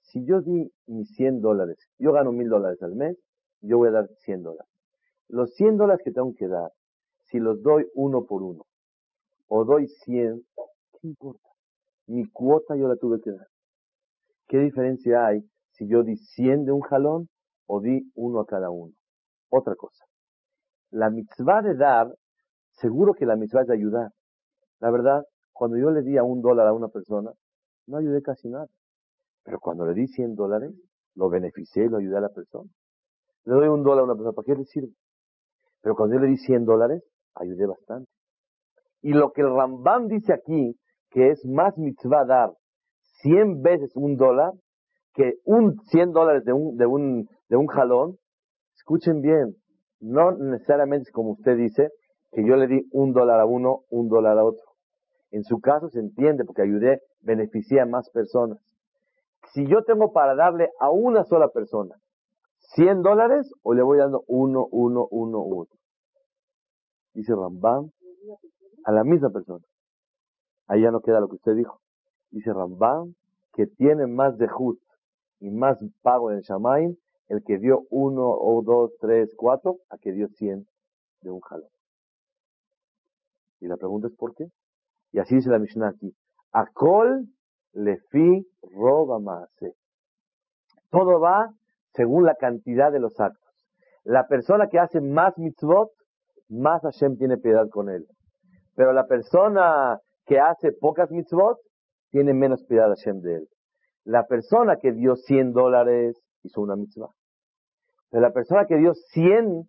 Si 0.00 0.24
yo 0.24 0.40
di 0.40 0.68
mis 0.86 1.14
100 1.14 1.40
dólares, 1.40 1.78
yo 1.96 2.10
gano 2.10 2.32
1000 2.32 2.48
dólares 2.48 2.82
al 2.82 2.96
mes, 2.96 3.16
yo 3.60 3.78
voy 3.78 3.90
a 3.90 3.92
dar 3.92 4.08
100 4.24 4.42
dólares. 4.42 4.68
Los 5.28 5.54
100 5.54 5.76
dólares 5.76 6.02
que 6.04 6.10
tengo 6.10 6.34
que 6.34 6.48
dar, 6.48 6.72
si 7.26 7.38
los 7.38 7.62
doy 7.62 7.86
uno 7.94 8.24
por 8.24 8.42
uno, 8.42 8.64
o 9.46 9.64
doy 9.64 9.86
100, 9.86 10.42
¿qué 11.00 11.06
importa? 11.06 11.48
Mi 12.08 12.28
cuota 12.28 12.74
yo 12.74 12.88
la 12.88 12.96
tuve 12.96 13.20
que 13.20 13.30
dar. 13.30 13.46
¿Qué 14.48 14.58
diferencia 14.58 15.24
hay 15.24 15.48
si 15.70 15.86
yo 15.86 16.02
di 16.02 16.16
100 16.16 16.64
de 16.64 16.72
un 16.72 16.80
jalón 16.80 17.28
o 17.66 17.80
di 17.80 18.10
uno 18.16 18.40
a 18.40 18.46
cada 18.46 18.70
uno? 18.70 18.92
Otra 19.50 19.76
cosa. 19.76 20.04
La 20.90 21.10
mitzvah 21.10 21.62
de 21.62 21.76
dar, 21.76 22.12
seguro 22.72 23.14
que 23.14 23.24
la 23.24 23.36
mitzvah 23.36 23.60
es 23.60 23.68
de 23.68 23.74
ayudar. 23.74 24.10
La 24.80 24.90
verdad, 24.90 25.24
cuando 25.58 25.76
yo 25.76 25.90
le 25.90 26.02
di 26.02 26.16
a 26.16 26.22
un 26.22 26.40
dólar 26.40 26.68
a 26.68 26.72
una 26.72 26.86
persona, 26.86 27.32
no 27.88 27.96
ayudé 27.96 28.22
casi 28.22 28.48
nada. 28.48 28.68
Pero 29.42 29.58
cuando 29.58 29.84
le 29.86 29.94
di 29.94 30.06
100 30.06 30.36
dólares, 30.36 30.72
lo 31.16 31.28
beneficié 31.28 31.86
y 31.86 31.88
lo 31.88 31.96
ayudé 31.96 32.16
a 32.16 32.20
la 32.20 32.28
persona. 32.28 32.70
Le 33.44 33.54
doy 33.54 33.66
un 33.66 33.82
dólar 33.82 34.02
a 34.02 34.04
una 34.04 34.14
persona, 34.14 34.32
¿para 34.34 34.46
qué 34.46 34.54
le 34.54 34.64
sirve? 34.64 34.92
Pero 35.82 35.96
cuando 35.96 36.14
yo 36.14 36.20
le 36.20 36.28
di 36.28 36.36
100 36.36 36.64
dólares, 36.64 37.02
ayudé 37.34 37.66
bastante. 37.66 38.08
Y 39.02 39.14
lo 39.14 39.32
que 39.32 39.40
el 39.40 39.52
Rambam 39.52 40.06
dice 40.06 40.32
aquí, 40.32 40.78
que 41.10 41.30
es 41.30 41.44
más 41.44 41.76
mitzvah 41.76 42.24
dar 42.24 42.52
100 43.22 43.60
veces 43.60 43.96
un 43.96 44.16
dólar 44.16 44.52
que 45.12 45.40
un 45.44 45.80
100 45.86 46.12
dólares 46.12 46.44
de 46.44 46.52
un, 46.52 46.76
de 46.76 46.86
un, 46.86 47.28
de 47.48 47.56
un 47.56 47.66
jalón, 47.66 48.16
escuchen 48.76 49.22
bien, 49.22 49.56
no 49.98 50.30
necesariamente 50.36 51.10
como 51.10 51.32
usted 51.32 51.56
dice, 51.56 51.88
que 52.30 52.46
yo 52.46 52.54
le 52.54 52.68
di 52.68 52.86
un 52.92 53.12
dólar 53.12 53.40
a 53.40 53.44
uno, 53.44 53.80
un 53.90 54.08
dólar 54.08 54.38
a 54.38 54.44
otro. 54.44 54.67
En 55.30 55.44
su 55.44 55.60
caso 55.60 55.88
se 55.88 56.00
entiende 56.00 56.44
porque 56.44 56.62
ayudé, 56.62 57.02
beneficié 57.20 57.80
a 57.80 57.86
más 57.86 58.08
personas. 58.10 58.58
Si 59.52 59.66
yo 59.66 59.84
tengo 59.84 60.12
para 60.12 60.34
darle 60.34 60.70
a 60.80 60.90
una 60.90 61.24
sola 61.24 61.48
persona 61.48 61.94
100 62.74 63.02
dólares 63.02 63.50
o 63.62 63.74
le 63.74 63.82
voy 63.82 63.98
dando 63.98 64.24
uno, 64.26 64.66
uno, 64.70 65.06
uno, 65.10 65.40
uno. 65.40 65.68
Dice 67.14 67.34
Rambam 67.34 67.90
a 68.84 68.92
la 68.92 69.04
misma 69.04 69.30
persona. 69.30 69.64
Ahí 70.66 70.82
ya 70.82 70.90
no 70.90 71.00
queda 71.00 71.20
lo 71.20 71.28
que 71.28 71.36
usted 71.36 71.54
dijo. 71.54 71.80
Dice 72.30 72.52
Rambam 72.52 73.14
que 73.54 73.66
tiene 73.66 74.06
más 74.06 74.38
de 74.38 74.48
Jut 74.48 74.78
y 75.40 75.50
más 75.50 75.78
pago 76.02 76.30
en 76.30 76.38
el 76.38 76.98
el 77.28 77.44
que 77.44 77.58
dio 77.58 77.86
uno 77.90 78.26
o 78.26 78.62
dos, 78.62 78.92
tres, 79.00 79.34
cuatro, 79.36 79.78
a 79.90 79.98
que 79.98 80.12
dio 80.12 80.28
cien 80.28 80.66
de 81.20 81.30
un 81.30 81.40
jalón. 81.40 81.68
Y 83.60 83.66
la 83.66 83.76
pregunta 83.76 84.08
es 84.08 84.14
¿por 84.14 84.34
qué? 84.34 84.46
Y 85.12 85.18
así 85.18 85.36
dice 85.36 85.50
la 85.50 85.58
Mishnah 85.58 85.88
aquí. 85.88 86.14
Akol 86.52 87.26
lefi 87.72 88.46
roba 88.62 89.18
maase. 89.18 89.74
Todo 90.90 91.20
va 91.20 91.50
según 91.94 92.24
la 92.24 92.34
cantidad 92.34 92.92
de 92.92 93.00
los 93.00 93.18
actos. 93.20 93.52
La 94.04 94.26
persona 94.26 94.68
que 94.68 94.78
hace 94.78 95.00
más 95.00 95.36
mitzvot, 95.36 95.90
más 96.48 96.82
Hashem 96.82 97.16
tiene 97.18 97.36
piedad 97.36 97.68
con 97.68 97.88
él. 97.90 98.06
Pero 98.74 98.92
la 98.92 99.06
persona 99.06 99.98
que 100.24 100.38
hace 100.38 100.72
pocas 100.72 101.10
mitzvot, 101.10 101.58
tiene 102.10 102.32
menos 102.32 102.64
piedad 102.64 102.88
Hashem 102.88 103.20
de 103.20 103.36
él. 103.36 103.48
La 104.04 104.26
persona 104.26 104.76
que 104.76 104.92
dio 104.92 105.16
100 105.16 105.52
dólares 105.52 106.16
hizo 106.42 106.62
una 106.62 106.76
mitzvah. 106.76 107.10
Pero 108.10 108.22
la 108.22 108.32
persona 108.32 108.64
que 108.66 108.76
dio 108.76 108.94
100, 108.94 109.68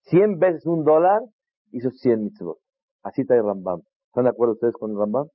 100 0.00 0.38
veces 0.38 0.66
un 0.66 0.84
dólar, 0.84 1.22
hizo 1.70 1.90
100 1.90 2.24
mitzvot. 2.24 2.58
Así 3.02 3.20
está 3.22 3.36
el 3.36 3.44
Rambam. 3.44 3.82
¿Están 4.16 4.24
de 4.24 4.30
acuerdo 4.30 4.54
ustedes 4.54 4.72
con 4.72 4.92
el 4.92 4.96
Rambam? 4.96 5.28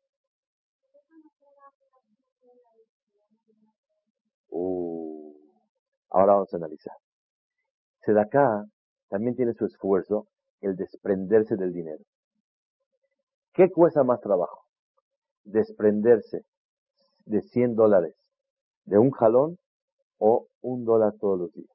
Uh, 4.49 5.35
ahora 6.09 6.33
vamos 6.33 6.51
a 6.51 6.57
analizar. 6.57 6.95
Sedaká 7.99 8.65
también 9.07 9.35
tiene 9.35 9.53
su 9.53 9.65
esfuerzo 9.65 10.25
el 10.61 10.75
desprenderse 10.75 11.57
del 11.57 11.73
dinero. 11.73 12.03
¿Qué 13.53 13.69
cuesta 13.69 14.03
más 14.03 14.19
trabajo? 14.19 14.63
Desprenderse 15.43 16.41
de 17.25 17.43
100 17.43 17.75
dólares 17.75 18.15
de 18.85 18.97
un 18.97 19.11
jalón 19.11 19.59
o 20.17 20.47
un 20.61 20.85
dólar 20.85 21.13
todos 21.19 21.37
los 21.37 21.53
días. 21.53 21.69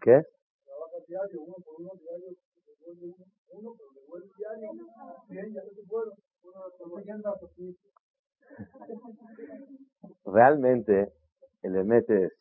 ¿Qué? 0.00 0.22
Realmente, 10.24 11.12
el 11.62 11.84
mete 11.84 12.24
es 12.24 12.32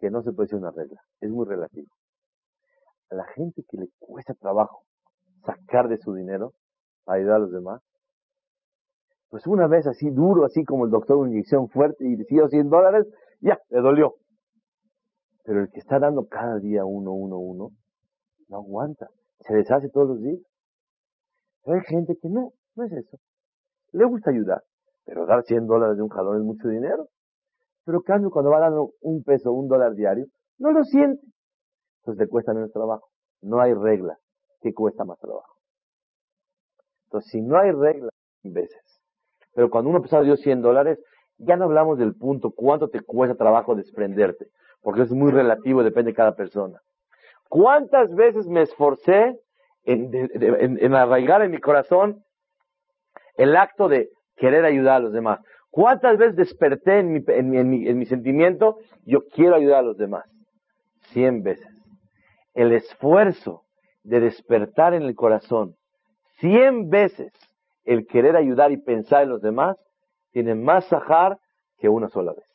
que 0.00 0.10
no 0.10 0.22
se 0.22 0.32
puede 0.32 0.46
decir 0.46 0.58
una 0.58 0.70
regla, 0.70 1.00
es 1.20 1.30
muy 1.30 1.46
relativo. 1.46 1.88
A 3.10 3.14
la 3.16 3.24
gente 3.34 3.62
que 3.68 3.76
le 3.76 3.88
cuesta 3.98 4.34
trabajo 4.34 4.82
sacar 5.44 5.88
de 5.88 5.98
su 5.98 6.14
dinero 6.14 6.52
para 7.04 7.18
ayudar 7.18 7.36
a 7.36 7.40
los 7.40 7.52
demás, 7.52 7.82
pues 9.28 9.46
una 9.46 9.66
vez 9.66 9.86
así 9.86 10.10
duro, 10.10 10.44
así 10.44 10.64
como 10.64 10.84
el 10.84 10.90
doctor, 10.90 11.16
una 11.16 11.30
inyección 11.30 11.68
fuerte 11.68 12.04
y 12.06 12.16
decidió 12.16 12.48
100 12.48 12.68
dólares, 12.68 13.06
ya, 13.40 13.58
le 13.70 13.80
dolió. 13.80 14.14
Pero 15.44 15.62
el 15.62 15.70
que 15.70 15.80
está 15.80 15.98
dando 15.98 16.26
cada 16.26 16.58
día 16.58 16.84
uno, 16.84 17.12
uno, 17.12 17.38
uno, 17.38 17.70
no 18.48 18.56
aguanta. 18.56 19.08
Se 19.40 19.54
deshace 19.54 19.88
todos 19.88 20.08
los 20.08 20.20
días. 20.20 20.40
hay 21.66 21.80
gente 21.86 22.16
que 22.20 22.28
no, 22.28 22.52
no 22.76 22.84
es 22.84 22.92
eso. 22.92 23.18
Le 23.92 24.04
gusta 24.04 24.30
ayudar. 24.30 24.62
Pero 25.04 25.26
dar 25.26 25.42
100 25.42 25.66
dólares 25.66 25.96
de 25.96 26.02
un 26.02 26.08
jalón 26.08 26.36
es 26.36 26.44
mucho 26.44 26.68
dinero. 26.68 27.08
Pero 27.84 28.02
cambio, 28.02 28.30
cuando 28.30 28.50
va 28.50 28.60
dando 28.60 28.92
un 29.00 29.24
peso, 29.24 29.52
un 29.52 29.68
dólar 29.68 29.94
diario, 29.94 30.26
no 30.58 30.70
lo 30.70 30.84
siente. 30.84 31.26
Entonces 32.00 32.20
le 32.20 32.28
cuesta 32.28 32.54
menos 32.54 32.72
trabajo. 32.72 33.08
No 33.40 33.60
hay 33.60 33.74
regla 33.74 34.18
que 34.60 34.72
cuesta 34.72 35.04
más 35.04 35.18
trabajo. 35.18 35.56
Entonces, 37.06 37.30
si 37.32 37.42
no 37.42 37.58
hay 37.58 37.72
regla, 37.72 38.10
veces. 38.44 38.80
Pero 39.54 39.70
cuando 39.70 39.90
una 39.90 40.00
persona 40.00 40.22
dio 40.22 40.36
100 40.36 40.62
dólares, 40.62 40.98
ya 41.38 41.56
no 41.56 41.64
hablamos 41.64 41.98
del 41.98 42.14
punto 42.14 42.52
cuánto 42.52 42.88
te 42.88 43.00
cuesta 43.00 43.36
trabajo 43.36 43.74
desprenderte, 43.74 44.46
porque 44.82 45.02
es 45.02 45.12
muy 45.12 45.30
relativo, 45.30 45.82
depende 45.82 46.10
de 46.10 46.16
cada 46.16 46.34
persona. 46.34 46.80
¿Cuántas 47.48 48.14
veces 48.14 48.46
me 48.46 48.62
esforcé 48.62 49.38
en, 49.84 50.94
arraigar 50.94 51.42
en 51.42 51.50
mi 51.50 51.58
corazón 51.58 52.22
el 53.36 53.56
acto 53.56 53.88
de 53.88 54.10
querer 54.36 54.64
ayudar 54.64 54.96
a 54.96 55.00
los 55.00 55.12
demás? 55.12 55.40
¿Cuántas 55.70 56.18
veces 56.18 56.36
desperté 56.36 56.98
en 56.98 57.12
mi, 57.12 57.22
en 57.26 57.98
mi 57.98 58.06
sentimiento, 58.06 58.78
yo 59.04 59.20
quiero 59.34 59.54
ayudar 59.54 59.78
a 59.78 59.82
los 59.82 59.96
demás? 59.96 60.24
Cien 61.12 61.42
veces. 61.42 61.68
El 62.54 62.72
esfuerzo 62.72 63.62
de 64.02 64.20
despertar 64.20 64.94
en 64.94 65.02
el 65.02 65.14
corazón, 65.14 65.76
cien 66.40 66.90
veces 66.90 67.32
el 67.84 68.06
querer 68.06 68.36
ayudar 68.36 68.72
y 68.72 68.76
pensar 68.76 69.22
en 69.22 69.30
los 69.30 69.40
demás, 69.40 69.76
tiene 70.32 70.54
más 70.54 70.86
sajar 70.86 71.38
que 71.78 71.88
una 71.88 72.08
sola 72.08 72.32
vez. 72.32 72.51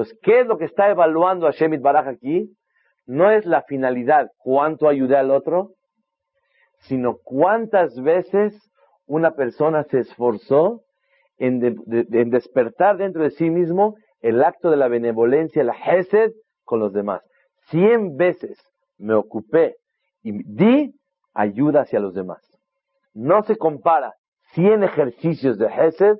Entonces, 0.00 0.18
¿qué 0.22 0.40
es 0.40 0.46
lo 0.46 0.56
que 0.56 0.64
está 0.64 0.88
evaluando 0.88 1.46
a 1.46 1.50
Shemit 1.50 1.82
Baraj 1.82 2.08
aquí? 2.08 2.56
No 3.04 3.30
es 3.30 3.44
la 3.44 3.64
finalidad, 3.64 4.30
cuánto 4.38 4.88
ayudé 4.88 5.18
al 5.18 5.30
otro, 5.30 5.72
sino 6.78 7.18
cuántas 7.22 8.00
veces 8.00 8.58
una 9.04 9.32
persona 9.32 9.84
se 9.84 9.98
esforzó 9.98 10.80
en, 11.36 11.60
despertar 12.30 12.96
dentro 12.96 13.24
de 13.24 13.30
sí 13.32 13.50
mismo 13.50 13.96
el 14.20 14.42
acto 14.42 14.70
de 14.70 14.78
la 14.78 14.88
benevolencia, 14.88 15.64
la 15.64 15.74
hesed 15.74 16.32
con 16.64 16.80
los 16.80 16.94
demás. 16.94 17.20
Cien 17.68 18.16
veces 18.16 18.58
me 18.96 19.12
ocupé 19.12 19.76
y 20.22 20.32
di 20.44 20.94
ayuda 21.34 21.82
hacia 21.82 22.00
los 22.00 22.14
demás. 22.14 22.40
No 23.12 23.42
se 23.42 23.56
compara 23.56 24.14
100 24.54 24.82
ejercicios 24.82 25.58
de 25.58 25.66
Hesed, 25.66 26.16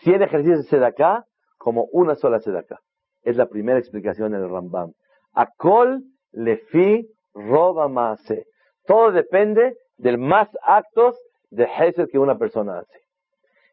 100 0.00 0.20
ejercicios 0.22 0.58
de 0.58 0.68
Sedaká, 0.68 1.24
como 1.56 1.86
una 1.92 2.14
sola 2.14 2.38
Sedaká. 2.38 2.78
Es 3.22 3.36
la 3.36 3.46
primera 3.46 3.78
explicación 3.78 4.34
en 4.34 4.42
el 4.42 4.50
Rambam. 4.50 4.92
Akol 5.32 6.02
lefi 6.32 7.08
roba 7.34 7.88
maase. 7.88 8.46
Todo 8.86 9.12
depende 9.12 9.76
del 9.96 10.18
más 10.18 10.48
actos 10.62 11.16
de 11.50 11.64
Hesed 11.64 12.08
que 12.10 12.18
una 12.18 12.38
persona 12.38 12.78
hace. 12.80 13.00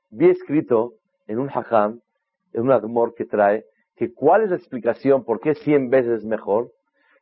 Vi 0.09 0.29
escrito 0.29 0.93
en 1.27 1.39
un 1.39 1.49
Hajam, 1.49 2.01
en 2.53 2.61
un 2.61 2.71
Admor 2.71 3.15
que 3.15 3.25
trae, 3.25 3.65
que 3.95 4.13
cuál 4.13 4.43
es 4.43 4.49
la 4.49 4.55
explicación 4.55 5.23
por 5.23 5.39
qué 5.39 5.55
100 5.55 5.89
veces 5.89 6.19
es 6.19 6.25
mejor. 6.25 6.71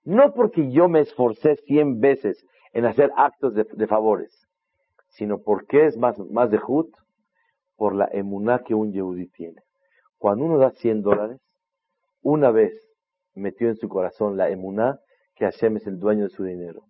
No 0.03 0.33
porque 0.33 0.71
yo 0.71 0.87
me 0.87 1.01
esforcé 1.01 1.55
100 1.55 1.99
veces 1.99 2.45
en 2.73 2.85
hacer 2.85 3.11
actos 3.15 3.53
de 3.53 3.87
favores, 3.87 4.47
sino 5.09 5.41
porque 5.41 5.85
es 5.85 5.97
más, 5.97 6.17
más 6.19 6.51
de 6.51 6.57
Jud, 6.57 6.87
por 7.77 7.95
la 7.95 8.09
emuná 8.11 8.63
que 8.63 8.75
un 8.75 8.91
Yehudi 8.91 9.27
tiene. 9.27 9.61
Cuando 10.17 10.45
uno 10.45 10.57
da 10.57 10.71
100 10.71 11.01
dólares, 11.01 11.39
una 12.29 12.51
vez 12.51 12.73
metió 13.35 13.69
en 13.69 13.77
su 13.77 13.87
corazón 13.87 14.35
la 14.35 14.49
emuná 14.49 14.99
que 15.35 15.45
Hashem 15.45 15.77
es 15.77 15.87
el 15.87 15.97
dueño 15.97 16.23
de 16.23 16.29
su 16.29 16.43
dinero. 16.43 16.81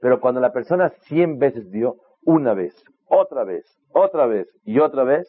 Pero 0.00 0.20
cuando 0.20 0.40
la 0.40 0.54
persona 0.54 0.88
100 0.88 1.38
veces 1.38 1.70
dio, 1.70 1.96
una 2.24 2.54
vez, 2.54 2.74
otra 3.06 3.44
vez, 3.44 3.66
otra 3.92 4.24
vez 4.24 4.48
y 4.64 4.78
otra 4.78 5.04
vez, 5.04 5.28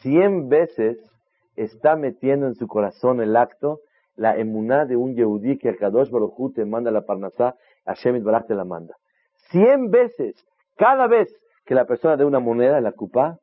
100 0.00 0.48
veces 0.48 0.96
está 1.56 1.96
metiendo 1.96 2.46
en 2.46 2.54
su 2.54 2.68
corazón 2.68 3.20
el 3.20 3.34
acto, 3.36 3.80
la 4.14 4.36
emuná 4.36 4.84
de 4.84 4.94
un 4.94 5.16
Yehudí 5.16 5.58
que 5.58 5.70
el 5.70 5.76
Kadosh 5.76 6.10
Baruj 6.10 6.54
te 6.54 6.64
manda 6.64 6.92
la 6.92 7.02
parnasá, 7.02 7.56
Hashem 7.84 8.22
Baraj 8.22 8.46
te 8.46 8.54
la 8.54 8.64
manda. 8.64 8.94
100 9.50 9.90
veces 9.90 10.46
cada 10.76 11.08
vez 11.08 11.34
que 11.64 11.74
la 11.74 11.86
persona 11.86 12.16
de 12.16 12.24
una 12.24 12.38
moneda 12.38 12.80
la 12.80 12.92
cupa, 12.92 13.40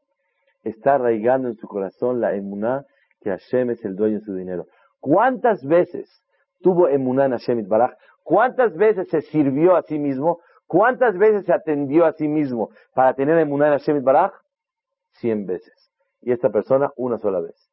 está 0.64 0.96
arraigando 0.96 1.50
en 1.50 1.56
su 1.56 1.68
corazón 1.68 2.22
la 2.22 2.36
emuná 2.36 2.86
que 3.20 3.32
Hashem 3.32 3.72
es 3.72 3.84
el 3.84 3.96
dueño 3.96 4.20
de 4.20 4.26
su 4.26 4.34
dinero. 4.36 4.66
¿Cuántas 5.04 5.66
veces 5.66 6.24
tuvo 6.62 6.88
emuná 6.88 7.26
en 7.26 7.32
Hashem 7.32 7.68
Baraj? 7.68 7.92
¿Cuántas 8.24 8.74
veces 8.78 9.10
se 9.10 9.20
sirvió 9.20 9.76
a 9.76 9.82
sí 9.82 10.00
mismo? 10.00 10.40
¿Cuántas 10.66 11.18
veces 11.18 11.46
se 11.46 11.52
atendió 11.52 12.06
a 12.06 12.14
sí 12.14 12.30
mismo 12.30 12.70
para 12.96 13.14
tener 13.14 13.38
emuná 13.38 13.68
en 13.68 13.74
Hashem 13.74 14.02
Baraj? 14.02 14.32
Cien 15.20 15.46
veces. 15.46 15.92
Y 16.22 16.32
esta 16.32 16.52
persona 16.52 16.90
una 16.96 17.18
sola 17.18 17.42
vez. 17.42 17.70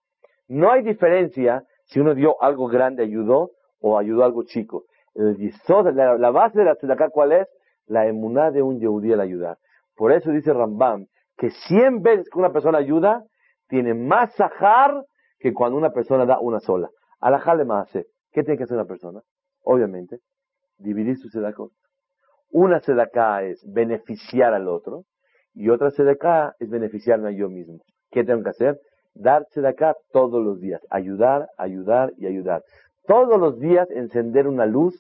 No 0.48 0.72
hay 0.72 0.82
diferencia 0.82 1.62
si 1.84 2.00
uno 2.00 2.16
dio 2.16 2.34
algo 2.42 2.66
grande, 2.66 3.04
ayudó, 3.04 3.52
o 3.78 3.96
ayudó 3.96 4.24
algo 4.24 4.42
chico. 4.42 4.86
El 5.14 5.36
la, 5.94 6.18
la 6.18 6.30
base 6.32 6.58
de 6.58 6.64
la 6.64 6.74
tzedakah, 6.74 7.10
¿cuál 7.10 7.30
es? 7.30 7.48
la 7.86 8.08
emuná 8.08 8.50
de 8.50 8.60
un 8.60 8.80
yehudí 8.80 9.12
al 9.12 9.20
ayudar. 9.20 9.56
Por 9.94 10.10
eso 10.10 10.32
dice 10.32 10.52
Rambam 10.52 11.06
que 11.36 11.50
100 11.50 12.02
veces 12.02 12.28
que 12.28 12.40
una 12.40 12.52
persona 12.52 12.78
ayuda, 12.78 13.24
tiene 13.68 13.94
más 13.94 14.34
sahar 14.34 15.04
que 15.38 15.54
cuando 15.54 15.78
una 15.78 15.90
persona 15.90 16.26
da 16.26 16.40
una 16.40 16.58
sola. 16.58 16.90
Alajale 17.20 17.64
más 17.64 17.90
¿Qué 17.92 18.42
tiene 18.42 18.56
que 18.56 18.64
hacer 18.64 18.76
una 18.76 18.86
persona? 18.86 19.20
Obviamente, 19.62 20.20
dividir 20.78 21.18
su 21.18 21.28
sedakot. 21.28 21.72
Una 22.50 22.80
sedaká 22.80 23.42
es 23.42 23.62
beneficiar 23.72 24.54
al 24.54 24.68
otro 24.68 25.04
y 25.54 25.68
otra 25.68 25.90
sedaká 25.90 26.54
es 26.58 26.70
beneficiarme 26.70 27.28
a 27.28 27.32
yo 27.32 27.48
mismo. 27.48 27.78
¿Qué 28.10 28.24
tengo 28.24 28.42
que 28.42 28.50
hacer? 28.50 28.80
Dar 29.14 29.46
sedaká 29.50 29.96
todos 30.12 30.42
los 30.44 30.60
días. 30.60 30.80
Ayudar, 30.90 31.48
ayudar 31.58 32.12
y 32.16 32.26
ayudar. 32.26 32.62
Todos 33.06 33.38
los 33.40 33.58
días 33.58 33.90
encender 33.90 34.46
una 34.46 34.66
luz 34.66 34.94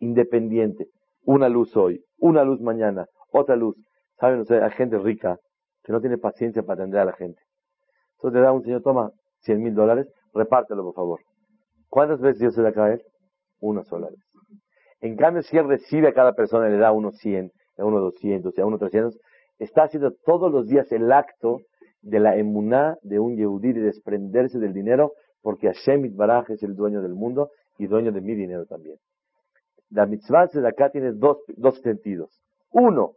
independiente. 0.00 0.88
Una 1.24 1.48
luz 1.48 1.76
hoy, 1.76 2.04
una 2.18 2.44
luz 2.44 2.60
mañana, 2.60 3.06
otra 3.32 3.56
luz. 3.56 3.76
Saben 4.20 4.40
ustedes, 4.40 4.62
hay 4.62 4.70
gente 4.70 4.96
rica 4.98 5.38
que 5.82 5.92
no 5.92 6.00
tiene 6.00 6.18
paciencia 6.18 6.62
para 6.62 6.82
atender 6.82 7.00
a 7.00 7.04
la 7.04 7.12
gente. 7.14 7.40
Entonces 8.16 8.38
le 8.38 8.44
da 8.44 8.52
un 8.52 8.62
señor, 8.62 8.82
toma 8.82 9.10
100 9.40 9.60
mil 9.60 9.74
dólares, 9.74 10.06
repártelo 10.32 10.84
por 10.84 10.94
favor. 10.94 11.20
¿Cuántas 11.96 12.20
veces 12.20 12.40
Dios 12.40 12.54
se 12.54 12.60
da 12.60 12.68
a 12.68 12.72
caer? 12.74 13.00
Una 13.58 13.82
sola 13.82 14.10
vez. 14.10 14.20
En 15.00 15.16
cambio, 15.16 15.42
si 15.42 15.56
él 15.56 15.66
recibe 15.66 16.08
a 16.08 16.12
cada 16.12 16.34
persona 16.34 16.68
le 16.68 16.76
da 16.76 16.92
uno 16.92 17.10
100, 17.10 17.50
a 17.78 17.84
uno 17.86 18.00
200, 18.00 18.58
a 18.58 18.66
uno 18.66 18.76
300, 18.76 19.18
está 19.58 19.84
haciendo 19.84 20.12
todos 20.26 20.52
los 20.52 20.66
días 20.66 20.92
el 20.92 21.10
acto 21.10 21.60
de 22.02 22.20
la 22.20 22.36
emuná 22.36 22.98
de 23.00 23.18
un 23.18 23.34
yehudí 23.34 23.72
de 23.72 23.80
desprenderse 23.80 24.58
del 24.58 24.74
dinero, 24.74 25.12
porque 25.40 25.68
Hashem 25.68 26.14
Baraj 26.14 26.50
es 26.50 26.62
el 26.62 26.76
dueño 26.76 27.00
del 27.00 27.14
mundo 27.14 27.48
y 27.78 27.86
dueño 27.86 28.12
de 28.12 28.20
mi 28.20 28.34
dinero 28.34 28.66
también. 28.66 28.98
La 29.88 30.04
mitzvah 30.04 30.48
de 30.48 30.68
acá 30.68 30.90
tiene 30.90 31.12
dos, 31.12 31.38
dos 31.56 31.80
sentidos. 31.80 32.28
Uno, 32.72 33.12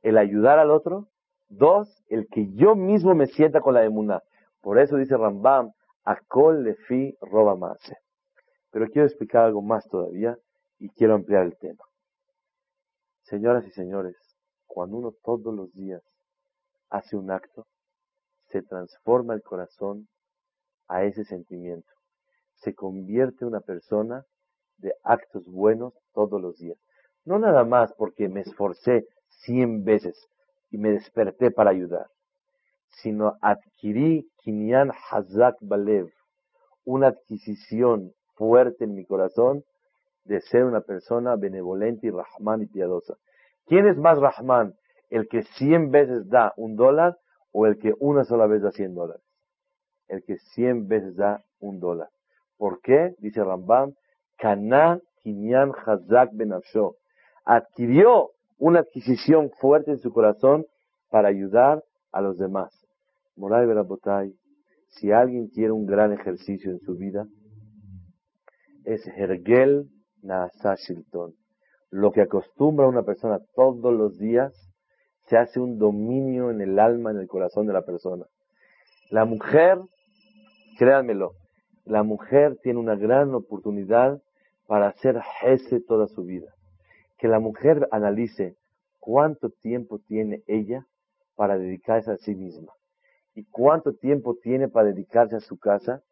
el 0.00 0.16
ayudar 0.16 0.58
al 0.58 0.70
otro. 0.70 1.08
Dos, 1.50 2.02
el 2.08 2.28
que 2.28 2.50
yo 2.54 2.76
mismo 2.76 3.14
me 3.14 3.26
sienta 3.26 3.60
con 3.60 3.74
la 3.74 3.84
emuná. 3.84 4.22
Por 4.62 4.78
eso 4.78 4.96
dice 4.96 5.18
Rambam, 5.18 5.72
Akol 6.06 6.64
lefi 6.64 7.14
roba 7.20 7.56
más. 7.56 7.78
Pero 8.72 8.88
quiero 8.88 9.06
explicar 9.06 9.44
algo 9.44 9.62
más 9.62 9.86
todavía 9.88 10.36
y 10.78 10.88
quiero 10.88 11.14
ampliar 11.14 11.44
el 11.44 11.56
tema. 11.58 11.84
Señoras 13.22 13.66
y 13.66 13.70
señores, 13.70 14.16
cuando 14.66 14.96
uno 14.96 15.14
todos 15.22 15.54
los 15.54 15.72
días 15.74 16.02
hace 16.88 17.16
un 17.16 17.30
acto, 17.30 17.66
se 18.48 18.62
transforma 18.62 19.34
el 19.34 19.42
corazón 19.42 20.08
a 20.88 21.04
ese 21.04 21.24
sentimiento. 21.24 21.92
Se 22.54 22.74
convierte 22.74 23.44
en 23.44 23.48
una 23.48 23.60
persona 23.60 24.24
de 24.78 24.94
actos 25.04 25.44
buenos 25.44 25.94
todos 26.14 26.40
los 26.40 26.56
días. 26.56 26.78
No 27.24 27.38
nada 27.38 27.64
más 27.64 27.92
porque 27.92 28.28
me 28.28 28.40
esforcé 28.40 29.06
cien 29.28 29.84
veces 29.84 30.28
y 30.70 30.78
me 30.78 30.90
desperté 30.90 31.50
para 31.50 31.70
ayudar, 31.70 32.06
sino 32.88 33.36
adquirí 33.42 34.30
Kinyan 34.38 34.92
Hazak 35.10 35.56
Balev, 35.60 36.10
una 36.84 37.08
adquisición 37.08 38.14
fuerte 38.42 38.82
en 38.82 38.94
mi 38.94 39.04
corazón 39.04 39.62
de 40.24 40.40
ser 40.40 40.64
una 40.64 40.80
persona 40.80 41.36
benevolente 41.36 42.08
y 42.08 42.10
rahman 42.10 42.62
y 42.62 42.66
piadosa. 42.66 43.14
¿Quién 43.66 43.86
es 43.86 43.96
más 43.96 44.18
rahman? 44.18 44.74
¿El 45.10 45.28
que 45.28 45.44
cien 45.56 45.92
veces 45.92 46.28
da 46.28 46.52
un 46.56 46.74
dólar 46.74 47.16
o 47.52 47.66
el 47.66 47.78
que 47.78 47.94
una 48.00 48.24
sola 48.24 48.48
vez 48.48 48.60
da 48.60 48.72
cien 48.72 48.96
dólares? 48.96 49.22
El 50.08 50.24
que 50.24 50.38
cien 50.54 50.88
veces 50.88 51.14
da 51.14 51.44
un 51.60 51.78
dólar. 51.78 52.08
¿Por 52.58 52.80
qué? 52.80 53.14
Dice 53.18 53.44
Rambam, 53.44 53.92
Kana 54.38 54.98
Kinyan 55.22 55.70
Hazak 55.86 56.30
Benafsho. 56.32 56.96
Adquirió 57.44 58.30
una 58.58 58.80
adquisición 58.80 59.50
fuerte 59.60 59.92
en 59.92 59.98
su 59.98 60.12
corazón 60.12 60.66
para 61.10 61.28
ayudar 61.28 61.84
a 62.10 62.20
los 62.20 62.38
demás. 62.38 62.76
Moray 63.36 63.66
Berabotay, 63.66 64.34
si 64.88 65.12
alguien 65.12 65.46
quiere 65.46 65.70
un 65.70 65.86
gran 65.86 66.12
ejercicio 66.12 66.72
en 66.72 66.80
su 66.80 66.96
vida, 66.96 67.24
es 68.84 69.06
Hergel 69.06 69.88
Naasashilton. 70.22 71.34
Lo 71.90 72.12
que 72.12 72.22
acostumbra 72.22 72.88
una 72.88 73.02
persona 73.02 73.40
todos 73.54 73.92
los 73.92 74.18
días, 74.18 74.52
se 75.26 75.36
hace 75.36 75.60
un 75.60 75.78
dominio 75.78 76.50
en 76.50 76.60
el 76.60 76.78
alma, 76.78 77.10
en 77.10 77.18
el 77.18 77.28
corazón 77.28 77.66
de 77.66 77.72
la 77.72 77.82
persona. 77.82 78.24
La 79.10 79.24
mujer, 79.24 79.78
créanmelo, 80.78 81.32
la 81.84 82.02
mujer 82.02 82.58
tiene 82.62 82.80
una 82.80 82.96
gran 82.96 83.34
oportunidad 83.34 84.20
para 84.66 84.88
hacer 84.88 85.20
jese 85.40 85.80
toda 85.80 86.06
su 86.08 86.24
vida. 86.24 86.52
Que 87.18 87.28
la 87.28 87.40
mujer 87.40 87.88
analice 87.92 88.56
cuánto 88.98 89.50
tiempo 89.50 89.98
tiene 89.98 90.42
ella 90.46 90.86
para 91.34 91.58
dedicarse 91.58 92.10
a 92.10 92.16
sí 92.16 92.34
misma 92.34 92.72
y 93.34 93.44
cuánto 93.44 93.94
tiempo 93.94 94.36
tiene 94.36 94.68
para 94.68 94.88
dedicarse 94.88 95.36
a 95.36 95.40
su 95.40 95.58
casa 95.58 96.02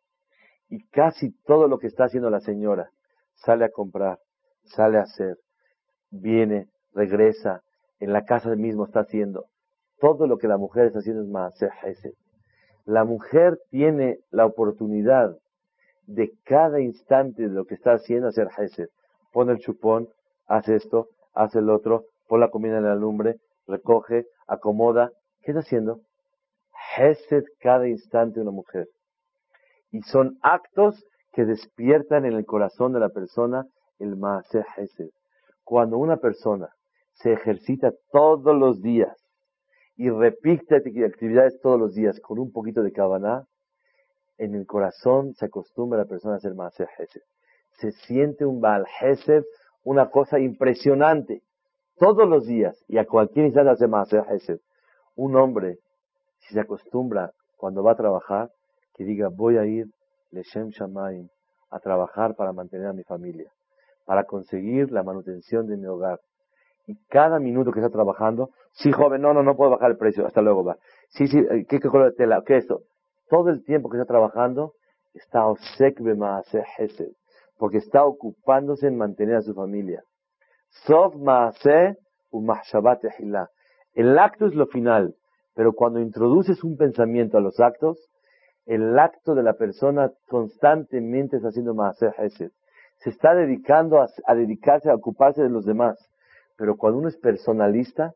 y 0.71 0.87
casi 0.89 1.33
todo 1.45 1.69
lo 1.69 1.79
que 1.79 1.89
está 1.89 2.05
haciendo 2.05 2.31
la 2.31 2.41
señora 2.41 2.91
sale 3.35 3.65
a 3.65 3.71
comprar, 3.71 4.19
sale 4.65 4.99
a 4.99 5.03
hacer, 5.03 5.37
viene, 6.11 6.69
regresa, 6.93 7.63
en 7.99 8.13
la 8.13 8.25
casa 8.25 8.55
mismo 8.57 8.85
está 8.85 9.01
haciendo. 9.01 9.47
Todo 9.99 10.27
lo 10.27 10.39
que 10.39 10.49
la 10.49 10.57
mujer 10.57 10.87
está 10.87 11.01
haciendo 11.01 11.23
es 11.23 11.29
más 11.29 11.55
jese. 11.83 12.15
La 12.87 13.05
mujer 13.05 13.59
tiene 13.71 14.21
la 14.31 14.47
oportunidad 14.47 15.37
de 16.07 16.33
cada 16.45 16.81
instante 16.81 17.43
de 17.43 17.55
lo 17.55 17.65
que 17.67 17.75
está 17.75 17.93
haciendo 17.93 18.29
hacer 18.29 18.49
Hesed. 18.57 18.89
Pone 19.33 19.53
el 19.53 19.59
chupón, 19.59 20.09
hace 20.47 20.77
esto, 20.77 21.09
hace 21.35 21.59
el 21.59 21.71
otro, 21.71 22.07
pone 22.27 22.47
la 22.47 22.51
comida 22.51 22.79
en 22.79 22.85
la 22.85 22.95
lumbre, 22.95 23.37
recoge, 23.67 24.27
acomoda. 24.49 25.13
¿Qué 25.43 25.53
está 25.53 25.61
haciendo? 25.61 26.01
Hesed 26.97 27.45
cada 27.61 27.87
instante 27.87 28.41
una 28.41 28.51
mujer. 28.51 28.89
Y 29.91 30.03
son 30.03 30.39
actos 30.43 31.05
que 31.33 31.45
despiertan 31.45 32.25
en 32.25 32.35
el 32.35 32.45
corazón 32.45 32.93
de 32.93 33.01
la 33.01 33.09
persona 33.09 33.67
el 33.99 34.17
Maaser 34.17 34.65
Hesed. 34.77 35.11
Cuando 35.65 35.99
una 35.99 36.17
persona 36.17 36.69
se 37.15 37.33
ejercita 37.33 37.93
todos 38.11 38.57
los 38.57 38.81
días 38.81 39.17
y 39.97 40.11
repite 40.11 40.77
actividades 40.77 41.61
todos 41.61 41.79
los 41.79 41.95
días 41.95 42.19
con 42.21 42.39
un 42.39 42.51
poquito 42.51 42.83
de 42.83 42.93
cabana, 42.93 43.45
en 44.39 44.55
el 44.55 44.67
corazón 44.67 45.35
se 45.35 45.47
acostumbra 45.47 45.99
la 45.99 46.07
persona 46.07 46.35
a 46.35 46.37
hacer 46.39 46.55
más 46.55 46.75
Hesed. 46.81 47.21
Se 47.73 47.93
siente 47.93 48.47
un 48.47 48.61
Baal 48.61 48.87
Hesed, 49.01 49.45
una 49.85 50.11
cosa 50.11 50.39
impresionante. 50.39 51.43
Todos 51.97 52.27
los 52.27 52.47
días 52.47 52.83
y 52.89 52.97
a 52.97 53.05
cualquier 53.05 53.47
instante 53.47 53.71
hace 53.71 53.87
más 53.87 54.11
Hesed. 54.13 54.61
Un 55.15 55.37
hombre, 55.37 55.77
si 56.39 56.55
se 56.55 56.61
acostumbra 56.61 57.33
cuando 57.59 57.83
va 57.83 57.93
a 57.93 57.97
trabajar, 57.97 58.51
que 59.01 59.07
diga, 59.07 59.31
voy 59.35 59.57
a 59.57 59.65
ir 59.65 59.87
Leshem 60.31 60.69
Shamayim 60.69 61.27
a 61.71 61.81
trabajar 61.81 62.35
para 62.37 62.53
mantener 62.53 62.89
a 62.89 62.93
mi 62.93 63.03
familia, 63.03 63.51
para 64.05 64.25
conseguir 64.25 64.93
la 64.93 65.03
manutención 65.03 65.67
de 65.67 65.79
mi 65.79 65.87
hogar. 65.87 66.21
Y 66.87 66.97
cada 67.09 67.39
minuto 67.39 67.73
que 67.73 67.81
está 67.81 67.89
trabajando, 67.89 68.51
sí, 68.73 68.93
joven, 68.93 69.23
no, 69.23 69.33
no, 69.33 69.43
no 69.43 69.57
puedo 69.57 69.71
bajar 69.71 69.93
el 69.93 69.97
precio, 69.97 70.27
hasta 70.27 70.43
luego 70.43 70.65
va. 70.65 70.77
Sí, 71.09 71.29
sí, 71.29 71.43
¿qué, 71.67 71.81
qué 71.81 71.89
color 71.89 72.11
de 72.11 72.17
tela? 72.17 72.43
¿Qué 72.45 72.59
es 72.59 72.65
eso? 72.65 72.83
todo 73.31 73.49
el 73.49 73.65
tiempo 73.65 73.89
que 73.89 73.97
está 73.97 74.07
trabajando, 74.07 74.75
está 75.15 75.49
hacer 75.49 76.65
hesed, 76.77 77.13
porque 77.57 77.79
está 77.79 78.05
ocupándose 78.05 78.87
en 78.87 78.99
mantener 78.99 79.37
a 79.37 79.41
su 79.41 79.55
familia. 79.55 80.03
Sof 80.85 81.15
maase 81.15 81.97
El 83.95 84.19
acto 84.19 84.45
es 84.45 84.55
lo 84.55 84.67
final, 84.67 85.15
pero 85.55 85.73
cuando 85.73 86.01
introduces 86.01 86.63
un 86.63 86.77
pensamiento 86.77 87.39
a 87.39 87.41
los 87.41 87.59
actos, 87.61 88.11
el 88.71 88.97
acto 89.01 89.35
de 89.35 89.43
la 89.43 89.55
persona 89.55 90.13
constantemente 90.29 91.37
está 91.37 91.49
haciendo 91.49 91.75
hesed. 92.19 92.53
Se 92.99 93.11
está 93.11 93.35
dedicando 93.35 94.01
a, 94.01 94.35
dedicarse 94.37 94.89
a 94.89 94.95
ocuparse 94.95 95.43
de 95.43 95.49
los 95.49 95.65
demás. 95.65 95.99
Pero 96.57 96.77
cuando 96.77 97.01
uno 97.01 97.09
es 97.09 97.17
personalista, 97.17 98.13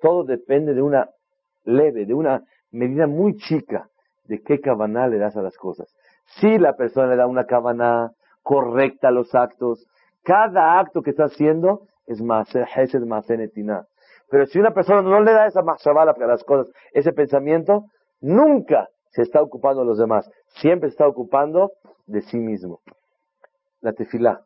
todo 0.00 0.24
depende 0.24 0.74
de 0.74 0.82
una 0.82 1.08
leve, 1.62 2.04
de 2.04 2.14
una 2.14 2.42
medida 2.72 3.06
muy 3.06 3.36
chica 3.36 3.86
de 4.24 4.42
qué 4.42 4.60
cabana 4.60 5.06
le 5.06 5.18
das 5.18 5.36
a 5.36 5.42
las 5.42 5.56
cosas. 5.56 5.94
Si 6.40 6.58
la 6.58 6.74
persona 6.74 7.06
le 7.06 7.16
da 7.16 7.28
una 7.28 7.44
cabana 7.44 8.10
correcta 8.42 9.06
a 9.06 9.12
los 9.12 9.32
actos, 9.36 9.86
cada 10.24 10.80
acto 10.80 11.02
que 11.02 11.10
está 11.10 11.26
haciendo 11.26 11.82
es 12.06 12.20
más 12.20 12.52
hesed 12.52 13.02
más. 13.02 13.28
Pero 14.28 14.46
si 14.46 14.58
una 14.58 14.72
persona 14.72 15.02
no 15.02 15.20
le 15.20 15.32
da 15.32 15.46
esa 15.46 15.62
machshavá 15.62 16.02
a 16.02 16.26
las 16.26 16.42
cosas, 16.42 16.74
ese 16.92 17.12
pensamiento, 17.12 17.84
nunca 18.20 18.88
se 19.12 19.22
está 19.22 19.42
ocupando 19.42 19.82
de 19.82 19.86
los 19.86 19.98
demás. 19.98 20.28
Siempre 20.60 20.88
está 20.88 21.06
ocupando 21.06 21.72
de 22.06 22.22
sí 22.22 22.38
mismo. 22.38 22.80
La 23.80 23.92
tefilá. 23.92 24.44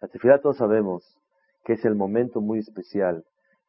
La 0.00 0.08
tefilá 0.08 0.40
todos 0.40 0.56
sabemos 0.56 1.18
que 1.64 1.74
es 1.74 1.84
el 1.84 1.94
momento 1.94 2.40
muy 2.40 2.58
especial 2.58 3.24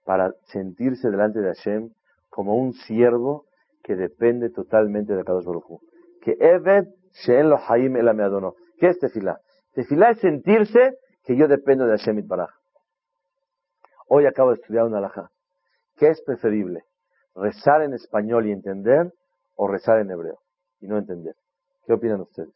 para 0.05 0.33
sentirse 0.45 1.09
delante 1.09 1.39
de 1.39 1.53
Hashem 1.53 1.91
como 2.29 2.55
un 2.55 2.73
siervo 2.73 3.45
que 3.83 3.95
depende 3.95 4.49
totalmente 4.49 5.15
de 5.15 5.23
Kadosh 5.23 5.45
Baruj 5.45 5.81
Que 6.21 6.35
Eved 6.39 6.87
She'en 7.13 7.49
lo 7.49 7.59
Haim 7.67 7.95
el 7.95 8.07
Ameadono. 8.07 8.55
¿Qué 8.77 8.87
es 8.87 8.99
tefilá? 8.99 9.39
Tefilá 9.73 10.11
es 10.11 10.19
sentirse 10.19 10.97
que 11.23 11.35
yo 11.35 11.47
dependo 11.47 11.85
de 11.85 11.97
Hashem 11.97 12.27
Baraj. 12.27 12.49
Hoy 14.07 14.25
acabo 14.25 14.49
de 14.49 14.55
estudiar 14.55 14.85
una 14.85 14.97
alhaja. 14.97 15.29
¿Qué 15.95 16.09
es 16.09 16.21
preferible? 16.23 16.83
¿Rezar 17.35 17.81
en 17.83 17.93
español 17.93 18.47
y 18.47 18.51
entender 18.51 19.11
o 19.55 19.67
rezar 19.67 19.99
en 19.99 20.11
hebreo 20.11 20.39
y 20.79 20.87
no 20.87 20.97
entender? 20.97 21.35
¿Qué 21.85 21.93
opinan 21.93 22.21
ustedes? 22.21 22.53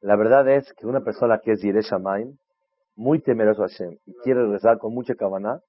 La 0.00 0.16
verdad 0.16 0.48
es 0.48 0.72
que 0.74 0.86
una 0.86 1.00
persona 1.00 1.38
que 1.38 1.52
es 1.52 1.62
Yire 1.62 1.80
muy 2.96 3.20
temeroso 3.20 3.62
a 3.62 3.68
Hashem, 3.68 3.98
y 4.04 4.14
quiere 4.22 4.46
rezar 4.46 4.78
con 4.78 4.92
mucha 4.92 5.14
cabana, 5.14 5.60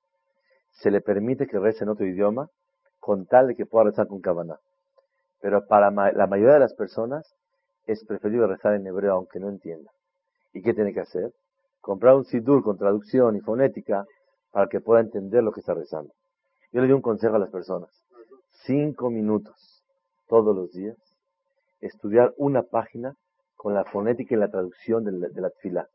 se 0.71 0.91
le 0.91 1.01
permite 1.01 1.47
que 1.47 1.59
rece 1.59 1.83
en 1.83 1.91
otro 1.91 2.05
idioma, 2.05 2.49
con 2.99 3.25
tal 3.25 3.47
de 3.47 3.55
que 3.55 3.65
pueda 3.65 3.85
rezar 3.85 4.07
con 4.07 4.21
cabana. 4.21 4.59
Pero 5.43 5.67
para 5.67 5.91
la 5.91 6.25
mayoría 6.25 6.53
de 6.53 6.61
las 6.61 6.73
personas 6.73 7.35
es 7.85 8.05
preferible 8.05 8.47
rezar 8.47 8.75
en 8.75 8.87
hebreo 8.87 9.15
aunque 9.15 9.41
no 9.41 9.49
entienda. 9.49 9.91
¿Y 10.53 10.61
qué 10.61 10.73
tiene 10.73 10.93
que 10.93 11.01
hacer? 11.01 11.33
Comprar 11.81 12.15
un 12.15 12.23
sidur 12.23 12.63
con 12.63 12.77
traducción 12.77 13.35
y 13.35 13.41
fonética 13.41 14.05
para 14.51 14.67
que 14.67 14.79
pueda 14.79 15.01
entender 15.01 15.43
lo 15.43 15.51
que 15.51 15.59
está 15.59 15.73
rezando. 15.73 16.13
Yo 16.71 16.79
le 16.79 16.87
doy 16.87 16.95
un 16.95 17.01
consejo 17.01 17.35
a 17.35 17.39
las 17.39 17.49
personas. 17.49 17.89
Cinco 18.65 19.09
minutos 19.09 19.83
todos 20.29 20.55
los 20.55 20.71
días 20.71 20.95
estudiar 21.81 22.33
una 22.37 22.63
página 22.63 23.13
con 23.57 23.73
la 23.73 23.83
fonética 23.83 24.35
y 24.35 24.37
la 24.37 24.49
traducción 24.49 25.03
de 25.03 25.11
la, 25.11 25.27
de. 25.27 25.85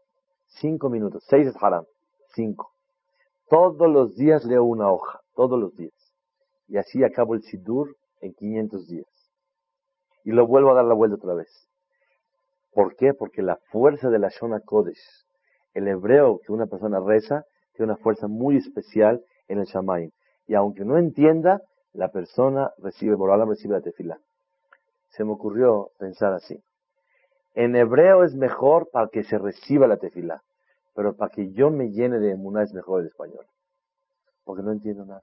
Cinco 0.48 0.90
minutos. 0.90 1.24
Seis 1.26 1.46
es 1.46 1.56
haram. 1.58 1.86
Cinco. 2.34 2.72
Todos 3.48 3.90
los 3.90 4.14
días 4.14 4.44
leo 4.44 4.64
una 4.64 4.92
hoja. 4.92 5.22
Todos 5.34 5.58
los 5.58 5.74
días. 5.74 6.12
Y 6.66 6.76
así 6.76 7.02
acabo 7.02 7.32
el 7.34 7.42
sidur 7.44 7.96
en 8.20 8.34
500 8.34 8.86
días. 8.88 9.17
Y 10.28 10.32
lo 10.32 10.46
vuelvo 10.46 10.72
a 10.72 10.74
dar 10.74 10.84
la 10.84 10.92
vuelta 10.92 11.16
otra 11.16 11.32
vez. 11.32 11.48
¿Por 12.74 12.96
qué? 12.96 13.14
Porque 13.14 13.40
la 13.40 13.56
fuerza 13.56 14.10
de 14.10 14.18
la 14.18 14.28
Shona 14.28 14.60
Kodesh, 14.60 15.24
el 15.72 15.88
hebreo 15.88 16.40
que 16.44 16.52
una 16.52 16.66
persona 16.66 17.00
reza, 17.00 17.46
tiene 17.72 17.92
una 17.92 18.02
fuerza 18.02 18.28
muy 18.28 18.58
especial 18.58 19.24
en 19.48 19.60
el 19.60 19.64
Shamaim. 19.64 20.10
Y 20.46 20.54
aunque 20.54 20.84
no 20.84 20.98
entienda, 20.98 21.62
la 21.94 22.08
persona 22.08 22.72
recibe, 22.76 23.16
por 23.16 23.30
recibe 23.48 23.72
la 23.72 23.80
tefila 23.80 24.20
se 25.08 25.24
me 25.24 25.32
ocurrió 25.32 25.92
pensar 25.98 26.34
así. 26.34 26.62
En 27.54 27.74
hebreo 27.74 28.22
es 28.22 28.34
mejor 28.34 28.90
para 28.90 29.08
que 29.08 29.24
se 29.24 29.38
reciba 29.38 29.86
la 29.86 29.96
tefila, 29.96 30.42
pero 30.94 31.16
para 31.16 31.30
que 31.30 31.52
yo 31.52 31.70
me 31.70 31.90
llene 31.90 32.18
de 32.18 32.32
emuná 32.32 32.64
es 32.64 32.74
mejor 32.74 33.00
el 33.00 33.06
español, 33.06 33.46
porque 34.44 34.62
no 34.62 34.72
entiendo 34.72 35.06
nada. 35.06 35.22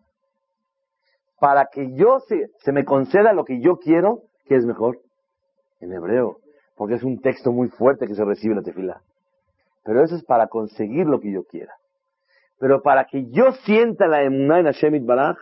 Para 1.39 1.67
que 1.67 1.93
yo 1.93 2.21
se, 2.21 2.49
se 2.57 2.71
me 2.71 2.85
conceda 2.85 3.33
lo 3.33 3.45
que 3.45 3.61
yo 3.61 3.77
quiero, 3.77 4.23
¿qué 4.45 4.55
es 4.55 4.65
mejor? 4.65 4.99
En 5.79 5.91
hebreo, 5.93 6.39
porque 6.75 6.95
es 6.95 7.03
un 7.03 7.19
texto 7.19 7.51
muy 7.51 7.67
fuerte 7.69 8.07
que 8.07 8.15
se 8.15 8.23
recibe 8.23 8.55
la 8.55 8.61
tefila. 8.61 9.01
Pero 9.83 10.03
eso 10.03 10.15
es 10.15 10.23
para 10.23 10.47
conseguir 10.47 11.05
lo 11.05 11.19
que 11.19 11.31
yo 11.31 11.43
quiera. 11.43 11.73
Pero 12.59 12.81
para 12.81 13.05
que 13.05 13.25
yo 13.29 13.51
sienta 13.65 14.07
la 14.07 14.23
emuná 14.23 14.59
en 14.59 14.65
Hashem 14.65 15.05
Baraj, 15.05 15.37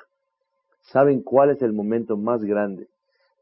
¿saben 0.82 1.22
cuál 1.22 1.52
es 1.52 1.62
el 1.62 1.74
momento 1.74 2.18
más 2.18 2.44
grande 2.44 2.88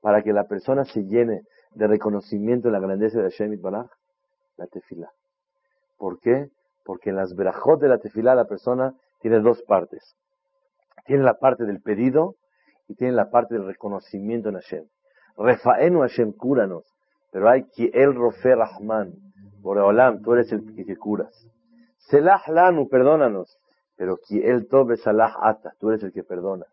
para 0.02 0.22
que 0.22 0.34
la 0.34 0.48
persona 0.48 0.84
se 0.86 1.04
llene 1.04 1.42
de 1.74 1.88
reconocimiento 1.88 2.68
de 2.68 2.74
la 2.74 2.80
grandeza 2.80 3.20
de 3.20 3.30
Hashem 3.30 3.60
Baraj? 3.62 3.90
La 4.58 4.68
tefila. 4.68 5.10
¿Por 5.98 6.20
qué? 6.20 6.50
Porque 6.84 7.12
en 7.12 7.16
las 7.16 7.36
verajot 7.36 7.80
de 7.80 7.88
la 7.88 8.00
tefilá 8.00 8.36
la 8.36 8.46
persona 8.46 8.94
tiene 9.22 9.40
dos 9.40 9.62
partes. 9.64 10.16
Tiene 11.06 11.24
la 11.24 11.36
parte 11.36 11.64
del 11.66 11.82
pedido 11.82 12.36
y 12.88 12.96
tiene 12.96 13.14
la 13.14 13.30
parte 13.30 13.56
del 13.56 13.66
reconocimiento 13.66 14.50
en 14.50 14.56
Hashem. 14.56 14.86
Refaenu 15.38 16.02
Hashem, 16.02 16.34
cúranos. 16.34 16.84
Pero 17.32 17.50
hay 17.50 17.64
que 17.64 17.92
el 17.94 18.14
Rofe 18.16 18.56
Rahman. 18.56 19.14
Boreolam, 19.62 20.22
tú 20.22 20.34
eres 20.34 20.52
el 20.52 20.76
que, 20.76 20.98
curas. 20.98 21.48
Selah 21.98 22.42
Lanu, 22.48 22.88
perdónanos. 22.90 23.58
Pero 23.96 24.18
que 24.18 24.50
el 24.50 24.68
Tobe 24.68 24.98
Salah 24.98 25.36
Ata, 25.42 25.74
tú 25.80 25.90
eres 25.90 26.04
el 26.04 26.12
que 26.12 26.24
perdonas. 26.24 26.70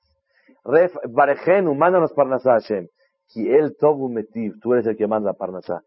Ref, 0.64 0.94
Barejenu, 1.08 1.74
mándanos 1.74 2.12
Parnasá 2.12 2.52
Hashem. 2.52 2.88
Que 3.32 3.58
el 3.58 3.76
Tobu 3.76 4.08
Metiv, 4.08 4.58
tú 4.60 4.72
eres 4.72 4.86
el 4.86 4.96
que 4.96 5.06
manda 5.06 5.34
Parnasá. 5.34 5.82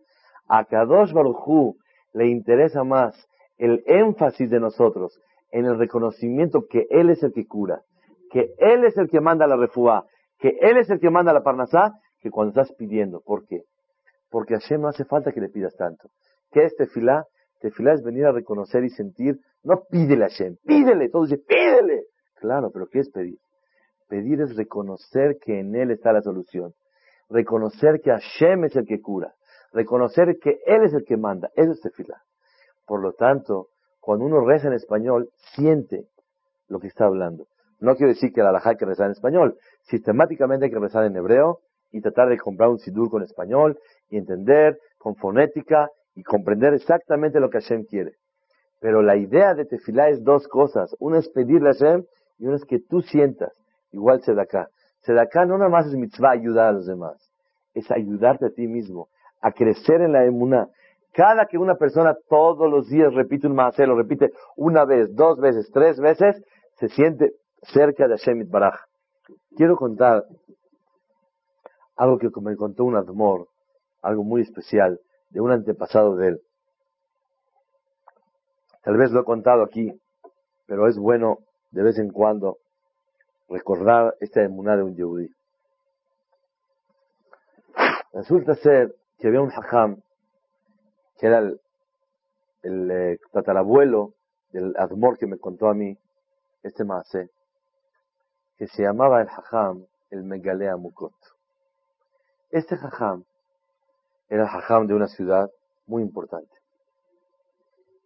A 0.47 0.65
Kadosh 0.65 1.11
Baruchu 1.11 1.77
le 2.13 2.27
interesa 2.27 2.83
más 2.83 3.15
el 3.57 3.83
énfasis 3.87 4.49
de 4.49 4.59
nosotros 4.59 5.19
en 5.51 5.65
el 5.65 5.77
reconocimiento 5.77 6.65
que 6.67 6.87
Él 6.89 7.09
es 7.09 7.23
el 7.23 7.33
que 7.33 7.45
cura, 7.45 7.81
que 8.31 8.53
Él 8.57 8.85
es 8.85 8.97
el 8.97 9.09
que 9.09 9.21
manda 9.21 9.47
la 9.47 9.55
refugá, 9.55 10.05
que 10.39 10.57
Él 10.61 10.77
es 10.77 10.89
el 10.89 10.99
que 10.99 11.09
manda 11.09 11.33
la 11.33 11.43
parnasá, 11.43 11.93
que 12.21 12.29
cuando 12.29 12.49
estás 12.51 12.75
pidiendo. 12.77 13.21
¿Por 13.21 13.45
qué? 13.45 13.63
Porque 14.29 14.55
a 14.55 14.59
Hashem 14.59 14.81
no 14.81 14.87
hace 14.87 15.05
falta 15.05 15.31
que 15.31 15.41
le 15.41 15.49
pidas 15.49 15.75
tanto. 15.75 16.09
¿Qué 16.51 16.63
es 16.63 16.75
tefilá? 16.75 17.25
Tefilá 17.59 17.93
es 17.93 18.03
venir 18.03 18.25
a 18.25 18.31
reconocer 18.31 18.83
y 18.83 18.89
sentir, 18.89 19.39
no 19.63 19.83
pídele 19.89 20.25
a 20.25 20.29
Hashem, 20.29 20.55
pídele, 20.65 21.09
todos 21.09 21.29
dicen, 21.29 21.45
pídele. 21.47 22.05
Claro, 22.35 22.71
pero 22.71 22.87
¿qué 22.87 22.99
es 22.99 23.09
pedir? 23.09 23.37
Pedir 24.07 24.41
es 24.41 24.55
reconocer 24.55 25.37
que 25.39 25.59
en 25.59 25.75
Él 25.75 25.91
está 25.91 26.11
la 26.11 26.21
solución. 26.21 26.73
Reconocer 27.29 28.01
que 28.01 28.11
Hashem 28.11 28.65
es 28.65 28.75
el 28.75 28.85
que 28.85 28.99
cura. 28.99 29.33
Reconocer 29.71 30.37
que 30.41 30.59
Él 30.65 30.83
es 30.83 30.93
el 30.93 31.05
que 31.05 31.17
manda. 31.17 31.49
Eso 31.55 31.71
es 31.71 31.81
tefilá. 31.81 32.21
Por 32.85 33.01
lo 33.01 33.13
tanto, 33.13 33.67
cuando 33.99 34.25
uno 34.25 34.45
reza 34.45 34.67
en 34.67 34.73
español, 34.73 35.29
siente 35.55 36.07
lo 36.67 36.79
que 36.79 36.87
está 36.87 37.05
hablando. 37.05 37.45
No 37.79 37.95
quiero 37.95 38.09
decir 38.09 38.33
que 38.33 38.41
la 38.41 38.49
alajá 38.49 38.71
hay 38.71 38.75
que 38.75 38.85
rezar 38.85 39.05
en 39.05 39.13
español. 39.13 39.57
Sistemáticamente 39.83 40.65
hay 40.65 40.71
que 40.71 40.79
rezar 40.79 41.05
en 41.05 41.15
hebreo 41.15 41.59
y 41.91 42.01
tratar 42.01 42.29
de 42.29 42.37
comprar 42.37 42.69
un 42.69 42.79
sidur 42.79 43.09
con 43.09 43.23
español 43.23 43.77
y 44.09 44.17
entender 44.17 44.77
con 44.97 45.15
fonética 45.15 45.89
y 46.15 46.23
comprender 46.23 46.73
exactamente 46.73 47.39
lo 47.39 47.49
que 47.49 47.59
Hashem 47.59 47.85
quiere. 47.85 48.13
Pero 48.79 49.01
la 49.01 49.15
idea 49.15 49.53
de 49.53 49.65
tefilá 49.65 50.09
es 50.09 50.23
dos 50.23 50.47
cosas. 50.47 50.95
Una 50.99 51.19
es 51.19 51.29
pedirle 51.29 51.69
a 51.69 51.73
Hashem 51.73 52.03
y 52.39 52.47
una 52.47 52.55
es 52.55 52.65
que 52.65 52.79
tú 52.79 53.01
sientas. 53.01 53.53
Igual 53.91 54.21
Sedaká. 54.21 54.67
Sedaká 55.01 55.45
no 55.45 55.57
nada 55.57 55.69
más 55.69 55.87
es 55.87 55.95
mitzvah 55.95 56.31
ayudar 56.31 56.69
a 56.69 56.71
los 56.73 56.85
demás. 56.85 57.31
Es 57.73 57.89
ayudarte 57.91 58.47
a 58.47 58.49
ti 58.49 58.67
mismo. 58.67 59.07
A 59.41 59.51
crecer 59.51 60.01
en 60.01 60.13
la 60.13 60.25
emuná. 60.25 60.67
Cada 61.13 61.45
que 61.45 61.57
una 61.57 61.75
persona 61.75 62.15
todos 62.29 62.71
los 62.71 62.87
días 62.87 63.13
repite 63.13 63.47
un 63.47 63.55
maasé, 63.55 63.85
lo 63.85 63.97
repite 63.97 64.31
una 64.55 64.85
vez, 64.85 65.13
dos 65.13 65.39
veces, 65.39 65.69
tres 65.73 65.99
veces, 65.99 66.41
se 66.77 66.87
siente 66.87 67.33
cerca 67.63 68.07
de 68.07 68.17
Hashem 68.17 68.49
Baraj. 68.49 68.79
Quiero 69.55 69.75
contar 69.75 70.23
algo 72.01 72.17
que 72.17 72.31
me 72.41 72.55
contó 72.55 72.83
un 72.85 72.95
Admor, 72.95 73.47
algo 74.01 74.23
muy 74.23 74.41
especial, 74.41 74.99
de 75.29 75.39
un 75.39 75.51
antepasado 75.51 76.15
de 76.15 76.29
él. 76.29 76.41
Tal 78.81 78.97
vez 78.97 79.11
lo 79.11 79.21
he 79.21 79.23
contado 79.23 79.61
aquí, 79.61 80.01
pero 80.65 80.87
es 80.87 80.97
bueno 80.97 81.37
de 81.69 81.83
vez 81.83 81.99
en 81.99 82.09
cuando 82.09 82.57
recordar 83.47 84.15
esta 84.19 84.41
emuná 84.41 84.77
de 84.77 84.83
un 84.83 84.95
yehudí. 84.95 85.29
Resulta 88.13 88.55
ser 88.55 88.95
que 89.19 89.27
había 89.27 89.41
un 89.41 89.51
hajam, 89.51 90.01
que 91.19 91.27
era 91.27 91.37
el, 92.63 92.91
eh, 92.91 93.19
tatarabuelo 93.31 94.15
del 94.49 94.73
Admor 94.75 95.19
que 95.19 95.27
me 95.27 95.37
contó 95.37 95.69
a 95.69 95.75
mí 95.75 95.95
este 96.63 96.83
maase, 96.83 97.29
que 98.57 98.65
se 98.65 98.81
llamaba 98.81 99.21
el 99.21 99.27
hajam 99.27 99.85
el 100.09 100.23
Megalea 100.23 100.77
Mukot. 100.77 101.13
Este 102.51 102.75
jajam 102.75 103.23
era 104.27 104.43
el 104.43 104.49
jajam 104.49 104.87
de 104.87 104.93
una 104.93 105.07
ciudad 105.07 105.49
muy 105.87 106.03
importante. 106.03 106.53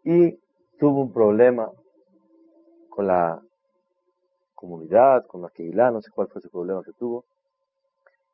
Y 0.04 0.40
tuvo 0.78 1.02
un 1.02 1.12
problema 1.12 1.72
con 2.90 3.08
la 3.08 3.42
comunidad, 4.54 5.26
con 5.26 5.42
la 5.42 5.50
Keilah, 5.50 5.90
no 5.92 6.02
sé 6.02 6.12
cuál 6.12 6.28
fue 6.28 6.40
ese 6.40 6.50
problema 6.50 6.84
que 6.84 6.94
tuvo, 6.94 7.26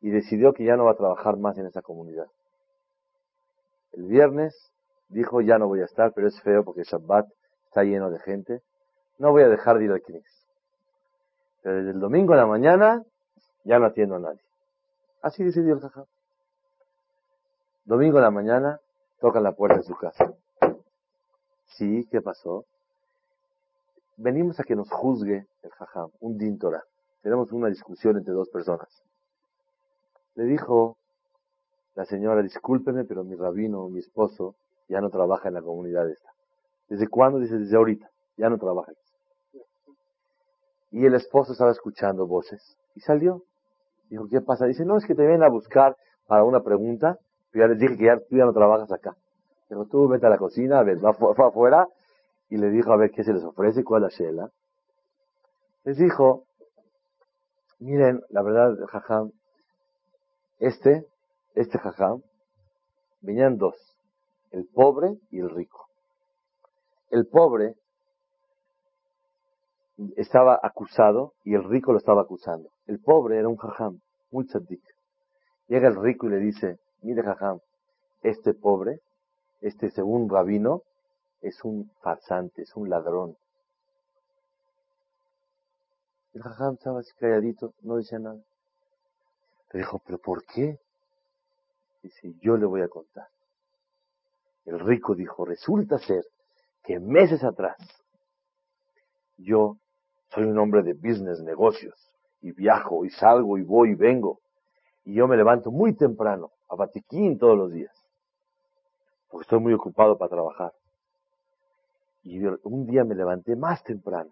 y 0.02 0.10
decidió 0.10 0.52
que 0.54 0.66
ya 0.66 0.76
no 0.76 0.86
va 0.86 0.92
a 0.92 0.98
trabajar 0.98 1.38
más 1.38 1.58
en 1.58 1.66
esa 1.66 1.82
comunidad. 1.82 2.28
El 3.94 4.04
viernes 4.04 4.74
dijo, 5.08 5.40
ya 5.40 5.58
no 5.58 5.68
voy 5.68 5.82
a 5.82 5.86
estar, 5.86 6.12
pero 6.14 6.28
es 6.28 6.42
feo 6.42 6.64
porque 6.66 6.84
Shabbat 6.84 7.28
está 7.66 7.84
lleno 7.84 8.10
de 8.10 8.20
gente, 8.20 8.62
no 9.18 9.32
voy 9.32 9.44
a 9.44 9.50
dejar 9.50 9.78
de 9.78 9.86
ir 9.86 9.92
al 9.92 10.02
Knis. 10.02 10.48
Pero 11.62 11.78
desde 11.78 11.92
el 11.92 12.00
domingo 12.00 12.34
a 12.34 12.38
la 12.38 12.48
mañana 12.48 13.04
ya 13.64 13.80
no 13.80 13.86
atiendo 13.86 14.16
a 14.16 14.20
nadie. 14.20 14.42
Así 15.22 15.44
decidió 15.44 15.76
el 15.76 15.82
jajam. 15.82 16.06
Domingo 17.86 18.18
en 18.18 18.24
la 18.24 18.32
mañana, 18.32 18.80
tocan 19.20 19.44
la 19.44 19.52
puerta 19.54 19.78
de 19.78 19.84
su 19.84 19.96
casa. 19.96 20.34
Sí, 21.66 22.08
¿qué 22.12 22.22
pasó? 22.22 22.66
Venimos 24.18 24.60
a 24.60 24.64
que 24.64 24.76
nos 24.76 24.92
juzgue 24.92 25.48
el 25.62 25.72
jajam, 25.72 26.10
un 26.20 26.38
dintora. 26.38 26.84
Tenemos 27.22 27.52
una 27.52 27.68
discusión 27.68 28.18
entre 28.18 28.34
dos 28.34 28.50
personas. 28.50 29.04
Le 30.36 30.46
dijo 30.46 30.98
la 31.96 32.06
señora, 32.06 32.42
discúlpeme, 32.42 33.04
pero 33.04 33.24
mi 33.24 33.36
rabino, 33.36 33.88
mi 33.90 34.00
esposo, 34.00 34.56
ya 34.88 35.02
no 35.02 35.10
trabaja 35.10 35.50
en 35.50 35.56
la 35.56 35.62
comunidad 35.62 36.10
esta. 36.10 36.32
¿Desde 36.88 37.08
cuándo? 37.08 37.40
Dice, 37.40 37.58
desde 37.58 37.78
ahorita. 37.78 38.10
Ya 38.38 38.50
no 38.50 38.58
trabaja. 38.58 38.92
Y 40.92 41.06
el 41.06 41.14
esposo 41.14 41.52
estaba 41.54 41.72
escuchando 41.72 42.28
voces. 42.28 42.78
Y 42.96 43.02
salió. 43.02 43.44
Dijo, 44.12 44.28
¿qué 44.30 44.42
pasa? 44.42 44.66
Dice, 44.66 44.84
no, 44.84 44.98
es 44.98 45.06
que 45.06 45.16
te 45.16 45.22
vienen 45.22 45.42
a 45.42 45.50
buscar 45.50 45.96
para 46.28 46.44
una 46.44 46.60
pregunta. 46.60 47.18
Pero 47.50 47.66
ya 47.66 47.70
les 47.70 47.80
dije 47.80 47.98
que 47.98 48.06
ya, 48.06 48.18
tú 48.20 48.36
ya 48.36 48.44
no 48.44 48.52
trabajas 48.52 48.92
acá. 48.92 49.16
Dijo, 49.70 49.86
tú 49.86 50.10
vete 50.10 50.28
a 50.28 50.30
la 50.30 50.38
cocina, 50.38 50.80
a 50.80 50.84
ver, 50.84 50.98
va, 51.04 51.12
afuera. 51.12 51.88
Y 52.50 52.58
le 52.58 52.70
dijo, 52.72 52.92
a 52.92 52.98
ver, 52.98 53.12
¿qué 53.12 53.24
se 53.24 53.32
les 53.32 53.42
ofrece? 53.42 53.86
¿Cuál 53.86 54.04
es 54.04 54.20
la 54.20 54.26
shela? 54.26 54.52
Les 55.86 55.98
dijo, 55.98 56.44
miren, 57.80 58.22
la 58.30 58.44
verdad, 58.44 58.76
jajam, 58.90 59.32
este, 60.60 61.08
este 61.56 61.80
jajam, 61.80 62.22
venían 63.22 63.58
dos, 63.58 63.76
el 64.52 64.68
pobre 64.68 65.16
y 65.30 65.40
el 65.40 65.50
rico. 65.50 65.88
El 67.12 67.28
pobre 67.28 67.76
estaba 70.18 70.60
acusado 70.62 71.34
y 71.46 71.56
el 71.56 71.64
rico 71.64 71.94
lo 71.94 71.98
estaba 71.98 72.22
acusando. 72.24 72.72
El 72.92 73.00
pobre 73.00 73.38
era 73.38 73.48
un 73.48 73.56
jajam, 73.56 74.02
muy 74.32 74.46
tzadik. 74.46 74.84
Llega 75.70 75.88
el 75.88 75.96
rico 75.96 76.28
y 76.28 76.32
le 76.32 76.40
dice, 76.40 76.78
mire 77.04 77.24
jajam, 77.24 77.62
este 78.22 78.54
pobre, 78.54 79.00
este 79.62 79.90
según 79.92 80.30
rabino, 80.30 80.84
es 81.40 81.64
un 81.64 81.90
farsante, 82.02 82.64
es 82.64 82.76
un 82.76 82.90
ladrón. 82.90 83.38
El 86.34 86.42
jajam 86.42 86.74
estaba 86.74 87.00
así 87.00 87.14
calladito, 87.18 87.74
no 87.80 87.96
decía 87.96 88.20
nada. 88.20 88.44
Le 89.72 89.80
dijo, 89.80 90.02
pero 90.06 90.18
¿por 90.18 90.44
qué? 90.44 90.78
Dice, 92.04 92.34
yo 92.42 92.58
le 92.58 92.66
voy 92.66 92.82
a 92.82 92.90
contar. 92.90 93.30
El 94.66 94.82
rico 94.82 95.16
dijo, 95.16 95.46
resulta 95.46 95.98
ser 95.98 96.26
que 96.84 97.00
meses 97.00 97.42
atrás 97.46 97.78
yo 99.38 99.78
soy 100.28 100.44
un 100.44 100.60
hombre 100.60 100.84
de 100.84 100.94
business, 100.94 101.40
negocios, 101.40 102.11
y 102.42 102.52
viajo, 102.52 103.06
y 103.06 103.10
salgo, 103.12 103.58
y 103.58 103.64
voy, 103.64 103.92
y 103.92 103.96
vengo. 103.96 104.40
Y 105.04 105.14
yo 105.14 105.28
me 105.28 105.38
levanto 105.38 105.72
muy 105.72 105.96
temprano, 105.96 106.52
a 106.70 106.76
Batiquín 106.76 107.38
todos 107.38 107.58
los 107.58 107.72
días, 107.72 107.96
porque 109.30 109.44
estoy 109.44 109.60
muy 109.60 109.74
ocupado 109.74 110.18
para 110.18 110.30
trabajar. 110.30 110.74
Y 112.24 112.44
un 112.46 112.86
día 112.86 113.04
me 113.04 113.16
levanté 113.16 113.56
más 113.56 113.84
temprano, 113.84 114.32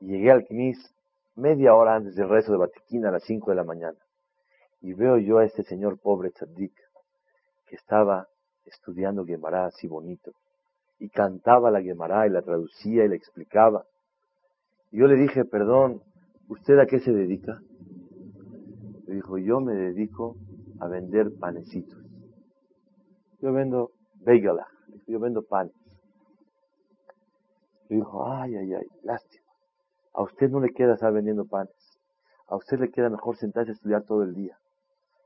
y 0.00 0.08
llegué 0.08 0.30
al 0.30 0.44
Knis 0.44 0.94
media 1.36 1.74
hora 1.74 1.96
antes 1.96 2.14
del 2.16 2.28
rezo 2.28 2.52
de 2.52 2.58
Batiquín 2.58 3.06
a 3.06 3.10
las 3.10 3.22
5 3.24 3.50
de 3.50 3.56
la 3.56 3.64
mañana. 3.64 3.98
Y 4.80 4.94
veo 4.94 5.18
yo 5.18 5.38
a 5.38 5.44
este 5.44 5.62
señor 5.64 5.98
pobre 6.00 6.30
Tzadik, 6.30 6.74
que 7.66 7.76
estaba 7.76 8.28
estudiando 8.64 9.24
Gemara 9.24 9.66
así 9.66 9.86
bonito, 9.86 10.32
y 10.98 11.08
cantaba 11.10 11.70
la 11.70 11.82
Gemara 11.82 12.26
y 12.26 12.30
la 12.30 12.42
traducía 12.42 13.04
y 13.04 13.08
la 13.08 13.16
explicaba. 13.16 13.84
Y 14.90 14.98
yo 14.98 15.06
le 15.06 15.16
dije, 15.16 15.44
perdón, 15.44 16.02
¿usted 16.48 16.78
a 16.78 16.86
qué 16.86 17.00
se 17.00 17.12
dedica? 17.12 17.60
Le 19.06 19.14
dijo, 19.14 19.38
yo 19.38 19.60
me 19.60 19.74
dedico 19.74 20.36
a 20.80 20.88
vender 20.88 21.32
panecitos. 21.38 21.98
Yo 23.40 23.52
vendo 23.52 23.92
bagel, 24.24 24.58
yo 25.06 25.20
vendo 25.20 25.42
panes. 25.42 25.72
Le 27.88 27.96
dijo, 27.96 28.30
ay, 28.30 28.56
ay, 28.56 28.74
ay, 28.74 28.86
lástima. 29.02 29.44
A 30.12 30.22
usted 30.22 30.50
no 30.50 30.60
le 30.60 30.70
queda 30.70 30.94
estar 30.94 31.12
vendiendo 31.12 31.44
panes. 31.44 31.98
A 32.48 32.56
usted 32.56 32.78
le 32.80 32.90
queda 32.90 33.08
mejor 33.08 33.36
sentarse 33.36 33.70
a 33.70 33.74
estudiar 33.74 34.02
todo 34.02 34.22
el 34.22 34.34
día. 34.34 34.58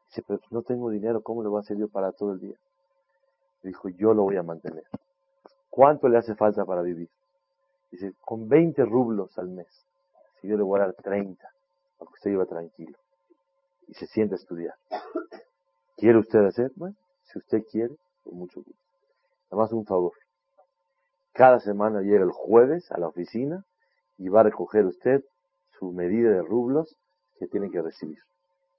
Dice, 0.09 0.23
pero 0.27 0.41
no 0.51 0.63
tengo 0.63 0.91
dinero, 0.91 1.23
¿cómo 1.23 1.43
le 1.43 1.49
voy 1.49 1.59
a 1.59 1.61
hacer 1.61 1.79
yo 1.79 1.89
para 1.89 2.13
todo 2.13 2.33
el 2.33 2.41
día? 2.41 2.57
Le 3.63 3.69
dijo, 3.69 3.89
yo 3.89 4.13
lo 4.13 4.25
voy 4.25 4.37
a 4.37 4.43
mantener. 4.43 4.85
¿cuánto 5.73 6.07
le 6.07 6.19
hace 6.19 6.35
falta 6.35 6.67
para 6.67 6.83
vivir? 6.83 7.09
Dice, 7.91 8.13
con 8.21 8.47
20 8.47 8.85
rublos 8.85 9.37
al 9.39 9.49
mes. 9.49 9.87
Si 10.43 10.49
yo 10.49 10.57
le 10.57 10.65
voy 10.65 10.81
a 10.81 10.87
dar 10.87 10.95
30, 10.95 11.49
aunque 12.01 12.15
usted 12.15 12.33
iba 12.33 12.45
tranquilo. 12.45 12.99
Y 13.87 13.95
se 13.95 14.07
siente 14.09 14.35
a 14.35 14.39
estudiar. 14.39 14.75
¿Quiere 15.97 16.19
usted 16.19 16.41
hacer? 16.41 16.73
Bueno, 16.75 16.97
si 17.23 17.39
usted 17.39 17.63
quiere, 17.71 17.95
con 18.25 18.39
mucho 18.39 18.61
gusto. 18.61 18.83
Nada 19.51 19.63
más 19.63 19.73
un 19.73 19.87
favor. 19.87 20.13
Cada 21.33 21.61
semana 21.61 22.01
llega 22.01 22.25
el 22.25 22.33
jueves 22.33 22.91
a 22.91 22.99
la 22.99 23.07
oficina 23.07 23.65
y 24.19 24.29
va 24.29 24.41
a 24.41 24.45
recoger 24.45 24.85
usted 24.85 25.23
su 25.79 25.93
medida 25.93 26.31
de 26.31 26.43
rublos 26.43 26.97
que 27.39 27.47
tiene 27.47 27.71
que 27.71 27.81
recibir. 27.81 28.19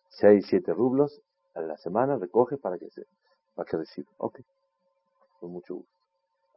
Seis, 0.10 0.46
siete 0.50 0.74
rublos 0.74 1.22
a 1.56 1.62
la 1.62 1.78
semana 1.78 2.18
recoge 2.18 2.58
para 2.58 2.78
que 2.78 2.90
se, 2.90 3.06
para 3.56 3.70
que 3.70 3.78
reciba. 3.78 4.12
Ok. 4.18 4.40
Con 5.40 5.52
mucho 5.52 5.76
gusto. 5.76 5.92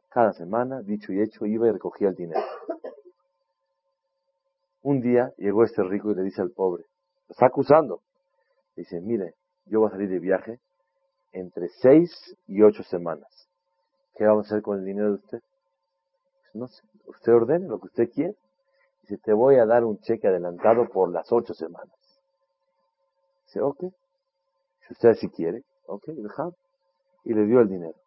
Cada 0.09 0.33
semana, 0.33 0.81
dicho 0.81 1.13
y 1.13 1.21
hecho, 1.21 1.45
iba 1.45 1.67
y 1.67 1.71
recogía 1.71 2.09
el 2.09 2.15
dinero. 2.15 2.41
Un 4.87 5.01
día 5.01 5.33
llegó 5.35 5.65
este 5.65 5.83
rico 5.83 6.11
y 6.11 6.15
le 6.15 6.23
dice 6.23 6.41
al 6.41 6.51
pobre, 6.51 6.85
lo 7.27 7.33
está 7.33 7.47
acusando. 7.47 8.03
Dice, 8.73 9.01
mire, 9.01 9.33
yo 9.65 9.81
voy 9.81 9.89
a 9.89 9.91
salir 9.91 10.07
de 10.07 10.19
viaje 10.19 10.61
entre 11.33 11.67
seis 11.81 12.09
y 12.45 12.61
ocho 12.61 12.83
semanas. 12.83 13.49
¿Qué 14.15 14.23
vamos 14.23 14.45
a 14.45 14.47
hacer 14.47 14.61
con 14.61 14.79
el 14.79 14.85
dinero 14.85 15.09
de 15.09 15.15
usted? 15.15 15.39
Pues 16.39 16.55
no 16.55 16.67
sé, 16.67 16.81
usted 17.05 17.33
ordene 17.33 17.67
lo 17.67 17.79
que 17.79 17.87
usted 17.87 18.09
quiere. 18.13 18.35
Dice, 19.01 19.17
te 19.17 19.33
voy 19.33 19.55
a 19.55 19.65
dar 19.65 19.83
un 19.83 19.99
cheque 19.99 20.29
adelantado 20.29 20.87
por 20.87 21.11
las 21.11 21.33
ocho 21.33 21.53
semanas. 21.53 21.99
Dice, 23.47 23.59
ok. 23.59 23.81
Si 24.87 24.93
usted 24.93 25.09
así 25.09 25.27
quiere, 25.27 25.63
ok, 25.87 26.05
dejado. 26.05 26.55
Y 27.25 27.33
le 27.33 27.45
dio 27.45 27.59
el 27.59 27.67
dinero. 27.67 27.97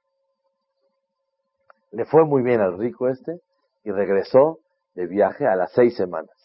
Le 1.91 2.07
fue 2.07 2.24
muy 2.24 2.43
bien 2.43 2.62
al 2.62 2.78
rico 2.78 3.11
este 3.11 3.39
y 3.85 3.91
regresó 3.91 4.61
de 4.95 5.07
viaje 5.07 5.47
a 5.47 5.57
las 5.57 5.72
seis 5.72 5.95
semanas. 5.95 6.39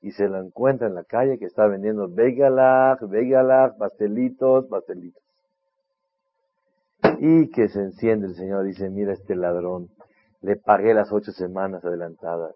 Y 0.00 0.12
se 0.12 0.28
lo 0.28 0.40
encuentra 0.40 0.86
en 0.86 0.94
la 0.94 1.04
calle 1.04 1.38
que 1.38 1.44
está 1.44 1.66
vendiendo 1.66 2.08
vegalaj, 2.08 3.00
vegalaj, 3.02 3.76
pastelitos, 3.76 4.66
pastelitos. 4.66 5.22
Y 7.18 7.50
que 7.50 7.68
se 7.68 7.80
enciende 7.80 8.26
el 8.26 8.34
Señor, 8.34 8.64
dice, 8.64 8.88
mira 8.90 9.12
este 9.12 9.34
ladrón, 9.34 9.88
le 10.40 10.56
pagué 10.56 10.94
las 10.94 11.12
ocho 11.12 11.32
semanas 11.32 11.84
adelantadas. 11.84 12.54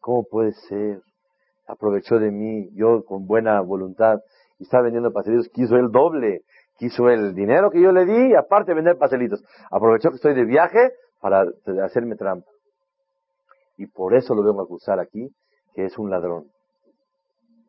¿Cómo 0.00 0.24
puede 0.24 0.52
ser? 0.52 1.00
Aprovechó 1.66 2.18
de 2.18 2.32
mí, 2.32 2.70
yo 2.74 3.04
con 3.04 3.26
buena 3.26 3.60
voluntad, 3.60 4.20
y 4.58 4.64
está 4.64 4.80
vendiendo 4.80 5.12
pastelitos, 5.12 5.48
quiso 5.48 5.76
el 5.76 5.92
doble, 5.92 6.42
quiso 6.76 7.08
el 7.08 7.34
dinero 7.34 7.70
que 7.70 7.80
yo 7.80 7.92
le 7.92 8.04
di, 8.04 8.30
y 8.30 8.34
aparte 8.34 8.74
vender 8.74 8.98
pastelitos. 8.98 9.44
Aprovechó 9.70 10.10
que 10.10 10.16
estoy 10.16 10.34
de 10.34 10.44
viaje 10.44 10.90
para 11.20 11.44
hacerme 11.84 12.16
trampa. 12.16 12.50
Y 13.76 13.86
por 13.86 14.14
eso 14.14 14.34
lo 14.34 14.42
vengo 14.42 14.60
a 14.60 14.64
acusar 14.64 14.98
aquí, 14.98 15.32
que 15.74 15.84
es 15.84 15.96
un 15.98 16.10
ladrón. 16.10 16.46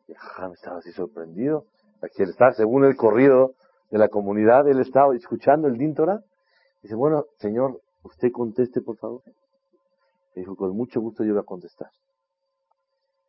Y 0.06 0.12
estaba 0.12 0.78
así 0.78 0.92
sorprendido. 0.92 1.66
Aquí 2.02 2.22
él 2.22 2.30
está, 2.30 2.52
según 2.52 2.84
el 2.84 2.96
corrido 2.96 3.54
de 3.90 3.98
la 3.98 4.08
comunidad, 4.08 4.68
él 4.68 4.80
estaba 4.80 5.14
escuchando 5.14 5.68
el 5.68 5.78
Díntora. 5.78 6.22
Dice, 6.82 6.94
bueno, 6.94 7.26
señor, 7.38 7.80
usted 8.02 8.32
conteste, 8.32 8.80
por 8.80 8.96
favor. 8.96 9.22
dijo, 10.34 10.56
con 10.56 10.76
mucho 10.76 11.00
gusto 11.00 11.24
yo 11.24 11.34
voy 11.34 11.42
a 11.42 11.44
contestar. 11.44 11.90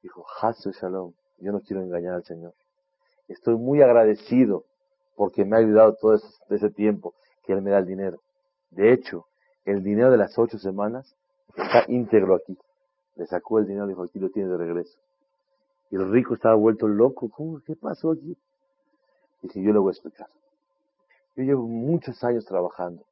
Dijo, 0.02 0.26
Hasu 0.42 0.72
Shalom, 0.72 1.14
yo 1.40 1.52
no 1.52 1.62
quiero 1.62 1.82
engañar 1.82 2.16
al 2.16 2.24
Señor. 2.24 2.54
Estoy 3.28 3.56
muy 3.56 3.82
agradecido 3.82 4.66
porque 5.16 5.46
me 5.46 5.56
ha 5.56 5.60
ayudado 5.60 5.96
todo 5.96 6.20
ese, 6.50 6.70
tiempo 6.72 7.14
que 7.44 7.54
Él 7.54 7.62
me 7.62 7.72
da 7.72 7.80
el 7.80 7.86
dinero. 7.86 8.20
De 8.72 8.92
hecho, 8.92 9.28
el 9.66 9.84
dinero 9.84 10.12
de 10.12 10.18
las 10.18 10.38
ocho 10.38 10.58
semanas 10.58 11.16
está 11.56 11.86
íntegro 11.88 12.36
aquí. 12.36 12.58
Le 13.16 13.28
sacó 13.28 13.60
el 13.60 13.68
dinero 13.68 13.86
y 13.86 13.90
dijo, 13.90 14.04
aquí 14.04 14.20
lo 14.20 14.30
tiene 14.30 14.50
de 14.50 14.58
regreso. 14.58 15.00
Y 15.94 15.96
el 15.96 16.12
rico 16.12 16.34
estaba 16.34 16.56
vuelto 16.56 16.88
loco. 16.88 17.30
¿Cómo? 17.30 17.62
¿Qué 17.64 17.76
pasó 17.76 18.14
aquí? 18.14 18.36
Dije, 19.44 19.62
yo 19.62 19.72
le 19.72 19.78
voy 19.78 19.90
a 19.90 19.92
explicar. 19.92 20.26
Yo 21.36 21.44
llevo 21.44 21.68
muchos 21.68 22.24
años 22.24 22.46
trabajando. 22.46 23.06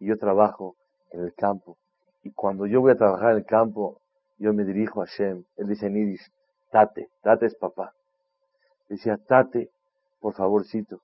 Y 0.00 0.08
yo 0.08 0.18
trabajo 0.18 0.74
en 1.12 1.22
el 1.22 1.32
campo. 1.34 1.78
Y 2.24 2.32
cuando 2.32 2.66
yo 2.66 2.80
voy 2.80 2.90
a 2.90 2.96
trabajar 2.96 3.30
en 3.30 3.36
el 3.36 3.44
campo, 3.44 4.00
yo 4.38 4.52
me 4.52 4.64
dirijo 4.64 5.02
a 5.02 5.06
Shem. 5.06 5.44
Él 5.56 5.68
dice 5.68 5.86
en 5.86 5.94
Yiddish, 5.94 6.32
Tate. 6.72 7.10
Tate 7.22 7.46
es 7.46 7.54
papá. 7.54 7.94
Decía, 8.88 9.16
Tate, 9.16 9.70
por 10.18 10.34
favorcito, 10.34 11.02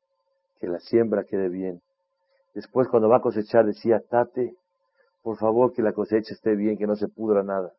que 0.59 0.67
la 0.67 0.81
siembra 0.81 1.23
quede 1.23 1.49
bien. 1.49 1.83
Después, 2.53 2.89
cuando 2.89 3.09
va 3.09 3.19
a 3.19 3.23
cosechar, 3.23 3.65
decía, 3.65 4.01
Tate, 4.01 4.57
por 5.23 5.37
favor 5.37 5.73
que 5.73 5.83
la 5.83 5.93
cosecha 5.93 6.35
esté 6.35 6.57
bien, 6.57 6.77
que 6.77 6.89
no 6.89 6.97
se 6.97 7.07
pudra 7.07 7.45
nada. 7.45 7.73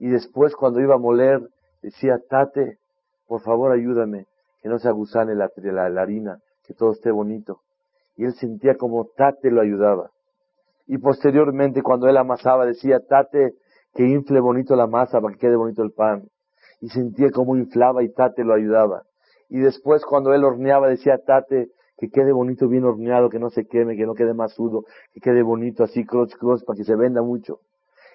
Y 0.00 0.08
después 0.08 0.56
cuando 0.56 0.80
iba 0.80 0.96
a 0.96 0.98
moler, 0.98 1.48
decía, 1.82 2.20
Tate, 2.28 2.78
por 3.26 3.42
favor 3.42 3.72
ayúdame, 3.72 4.26
que 4.62 4.68
no 4.68 4.78
se 4.78 4.88
agusane 4.88 5.34
la, 5.34 5.50
la, 5.56 6.02
harina, 6.02 6.38
que 6.64 6.74
todo 6.74 6.92
esté 6.92 7.10
bonito. 7.10 7.60
Y 8.16 8.24
él 8.24 8.34
sentía 8.34 8.76
como 8.76 9.06
Tate 9.16 9.50
lo 9.50 9.60
ayudaba. 9.60 10.10
Y 10.86 10.98
posteriormente 10.98 11.82
cuando 11.82 12.08
él 12.08 12.16
amasaba, 12.16 12.66
decía, 12.66 13.00
Tate, 13.00 13.54
que 13.94 14.04
infle 14.04 14.40
bonito 14.40 14.76
la 14.76 14.86
masa 14.86 15.20
para 15.20 15.34
que 15.34 15.40
quede 15.40 15.56
bonito 15.56 15.82
el 15.82 15.92
pan. 15.92 16.28
Y 16.80 16.88
sentía 16.88 17.30
como 17.30 17.56
inflaba 17.56 18.02
y 18.02 18.12
Tate 18.12 18.44
lo 18.44 18.54
ayudaba. 18.54 19.02
Y 19.48 19.58
después 19.58 20.04
cuando 20.04 20.32
él 20.34 20.44
horneaba, 20.44 20.88
decía, 20.88 21.18
Tate, 21.24 21.70
que 21.96 22.08
quede 22.08 22.32
bonito, 22.32 22.66
bien 22.66 22.84
horneado, 22.84 23.28
que 23.28 23.38
no 23.38 23.50
se 23.50 23.66
queme, 23.66 23.96
que 23.96 24.06
no 24.06 24.14
quede 24.14 24.32
masudo, 24.32 24.84
que 25.12 25.20
quede 25.20 25.42
bonito 25.42 25.84
así, 25.84 26.04
cross, 26.06 26.34
cross, 26.36 26.64
para 26.64 26.76
que 26.78 26.84
se 26.84 26.96
venda 26.96 27.20
mucho. 27.22 27.60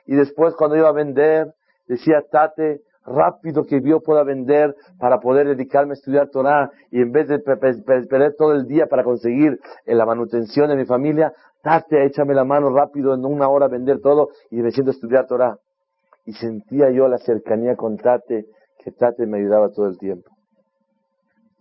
Y 0.07 0.15
después 0.15 0.55
cuando 0.55 0.75
iba 0.75 0.89
a 0.89 0.93
vender, 0.93 1.53
decía 1.87 2.23
Tate, 2.31 2.81
rápido 3.05 3.65
que 3.65 3.81
yo 3.81 4.01
pueda 4.01 4.23
vender 4.23 4.75
para 4.99 5.19
poder 5.19 5.47
dedicarme 5.47 5.91
a 5.91 5.93
estudiar 5.93 6.29
Torah 6.29 6.71
y 6.91 7.01
en 7.01 7.11
vez 7.11 7.27
de 7.27 7.39
perder 7.39 8.35
todo 8.37 8.53
el 8.53 8.65
día 8.65 8.87
para 8.87 9.03
conseguir 9.03 9.59
la 9.85 10.05
manutención 10.05 10.69
de 10.69 10.75
mi 10.75 10.85
familia, 10.85 11.33
Tate, 11.61 12.05
échame 12.05 12.33
la 12.33 12.43
mano 12.43 12.69
rápido 12.69 13.13
en 13.13 13.25
una 13.25 13.47
hora 13.47 13.67
vender 13.67 13.99
todo 13.99 14.29
y 14.51 14.57
me 14.57 14.71
siento 14.71 14.91
a 14.91 14.93
estudiar 14.93 15.25
Torah. 15.27 15.57
Y 16.25 16.33
sentía 16.33 16.89
yo 16.91 17.07
la 17.07 17.17
cercanía 17.17 17.75
con 17.75 17.97
Tate, 17.97 18.45
que 18.83 18.91
Tate 18.91 19.25
me 19.25 19.39
ayudaba 19.39 19.69
todo 19.69 19.87
el 19.87 19.97
tiempo. 19.97 20.29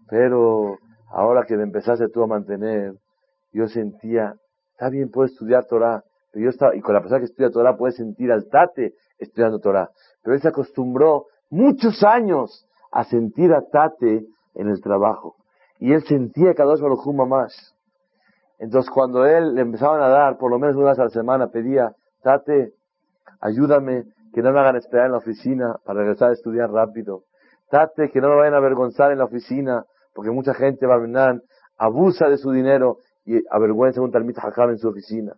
Pero 0.09 0.79
ahora 1.11 1.45
que 1.47 1.57
me 1.57 1.63
empezaste 1.63 2.09
tú 2.09 2.23
a 2.23 2.27
mantener, 2.27 2.93
yo 3.53 3.67
sentía, 3.69 4.35
está 4.73 4.91
bien, 4.91 5.11
puedo 5.11 5.27
estudiar 5.27 5.65
Torah, 5.67 6.03
pero 6.35 6.45
yo 6.45 6.51
estaba, 6.51 6.75
y 6.75 6.81
con 6.81 6.95
la 6.95 7.01
persona 7.01 7.21
que 7.21 7.27
estudia 7.27 7.51
Torah 7.51 7.77
puede 7.77 7.93
sentir 7.93 8.33
al 8.33 8.49
tate 8.49 8.95
estudiando 9.19 9.61
Torah. 9.61 9.89
Pero 10.23 10.35
él 10.35 10.43
se 10.43 10.49
acostumbró 10.49 11.27
muchos 11.55 12.03
años 12.03 12.67
a 12.91 13.05
sentir 13.05 13.53
a 13.53 13.63
tate 13.63 14.27
en 14.55 14.69
el 14.69 14.81
trabajo. 14.83 15.37
Y 15.79 15.93
él 15.93 16.03
sentía 16.05 16.55
cada 16.55 16.71
dos 16.71 16.81
Baruj 16.81 17.07
más. 17.27 17.75
Entonces 18.59 18.91
cuando 18.91 19.25
él 19.25 19.55
le 19.55 19.63
empezaban 19.63 20.03
a 20.03 20.09
dar, 20.09 20.37
por 20.37 20.51
lo 20.51 20.59
menos 20.59 20.77
una 20.77 20.91
vez 20.91 20.99
a 20.99 21.05
la 21.05 21.11
semana, 21.11 21.49
pedía, 21.49 21.95
tate, 22.23 22.73
ayúdame, 23.41 24.05
que 24.33 24.43
no 24.43 24.53
me 24.53 24.61
hagan 24.61 24.77
esperar 24.77 25.07
en 25.07 25.13
la 25.13 25.19
oficina 25.19 25.77
para 25.85 26.01
regresar 26.01 26.31
a 26.31 26.33
estudiar 26.33 26.71
rápido. 26.71 27.23
Tate, 27.71 28.11
que 28.11 28.21
no 28.21 28.29
me 28.29 28.37
vayan 28.37 28.55
a 28.55 28.59
avergonzar 28.59 29.13
en 29.13 29.19
la 29.19 29.25
oficina 29.25 29.85
porque 30.13 30.31
mucha 30.31 30.55
gente 30.55 30.87
va 30.87 30.99
venir, 30.99 31.43
abusa 31.79 32.29
de 32.29 32.37
su 32.37 32.51
dinero 32.51 32.99
y 33.25 33.41
avergüenza 33.51 34.01
un 34.01 34.11
talmita 34.11 34.43
hakam 34.43 34.71
en 34.71 34.79
su 34.79 34.89
oficina. 34.89 35.35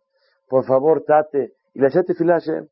Por 0.49 0.65
favor, 0.65 1.03
tate, 1.07 1.53
y 1.75 1.81
la 1.81 1.91
filaje, 1.91 2.69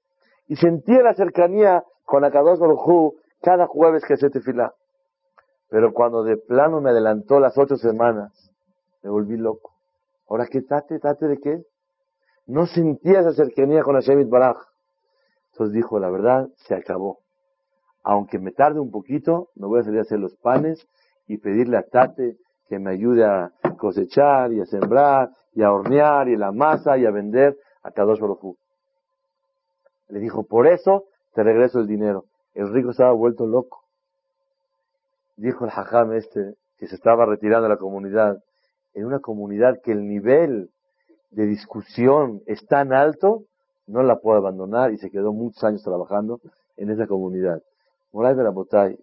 y 0.49 0.57
sentía 0.57 1.03
la 1.03 1.15
cercanía 1.15 1.83
con 2.05 2.25
Akadosh 2.25 2.59
Baruj 2.59 3.15
cada 3.45 3.67
jueves 3.67 4.03
que 4.07 4.17
se 4.17 4.31
fila. 4.41 4.75
Pero 5.69 5.93
cuando 5.93 6.25
de 6.25 6.39
plano 6.39 6.81
me 6.81 6.91
adelantó 6.91 7.39
las 7.39 7.57
ocho 7.59 7.77
semanas, 7.77 8.51
me 9.03 9.11
volví 9.11 9.37
loco. 9.37 9.75
Ahora, 10.29 10.47
¿qué 10.47 10.63
tate? 10.63 10.99
¿Tate 10.99 11.29
de 11.29 11.39
qué? 11.39 11.63
No 12.47 12.67
sentía 12.67 13.21
esa 13.21 13.33
cercanía 13.33 13.83
con 13.83 13.95
Hashem 13.95 14.29
Baraj. 14.31 14.57
Entonces 15.53 15.75
dijo, 15.75 15.99
la 15.99 16.11
verdad, 16.11 16.49
se 16.57 16.75
acabó. 16.75 17.21
Aunque 18.03 18.39
me 18.39 18.53
tarde 18.53 18.81
un 18.81 18.91
poquito, 18.91 19.49
me 19.57 19.67
voy 19.67 19.81
a 19.81 19.85
salir 19.85 19.99
a 19.99 20.03
hacer 20.03 20.19
los 20.19 20.37
panes 20.37 20.87
y 21.27 21.39
pedirle 21.39 21.77
a 21.77 21.83
Tate 21.83 22.37
que 22.69 22.79
me 22.79 22.91
ayude 22.91 23.25
a 23.25 23.53
cosechar 23.79 24.53
y 24.53 24.61
a 24.61 24.67
sembrar 24.67 25.31
y 25.53 25.63
a 25.63 25.73
hornear 25.73 26.29
y 26.29 26.37
la 26.37 26.51
masa 26.51 26.97
y 26.97 27.05
a 27.05 27.11
vender 27.11 27.57
a 27.83 27.91
Kadosh 27.91 28.21
Baruj 28.21 28.57
Le 30.09 30.19
dijo, 30.19 30.45
por 30.45 30.67
eso 30.67 31.05
te 31.35 31.43
regreso 31.43 31.81
el 31.81 31.87
dinero. 31.87 32.25
El 32.55 32.73
rico 32.73 32.91
estaba 32.91 33.13
vuelto 33.13 33.47
loco. 33.47 33.85
Dijo 35.37 35.65
el 35.65 35.71
hajam 35.71 36.13
este, 36.13 36.55
que 36.79 36.87
se 36.87 36.95
estaba 36.95 37.27
retirando 37.27 37.65
de 37.65 37.75
la 37.75 37.79
comunidad, 37.79 38.43
en 38.95 39.07
una 39.07 39.19
comunidad 39.19 39.81
que 39.83 39.93
el 39.93 40.07
nivel 40.07 40.71
de 41.31 41.47
discusión 41.47 42.43
es 42.47 42.65
tan 42.67 42.93
alto, 42.93 43.45
no 43.87 44.03
la 44.03 44.17
puedo 44.17 44.39
abandonar 44.39 44.93
y 44.93 44.99
se 44.99 45.11
quedó 45.11 45.33
muchos 45.33 45.63
años 45.65 45.83
trabajando 45.83 46.41
en 46.77 46.91
esa 46.91 47.07
comunidad. 47.07 47.63
Moray 48.13 48.35
Berabotay, 48.35 48.97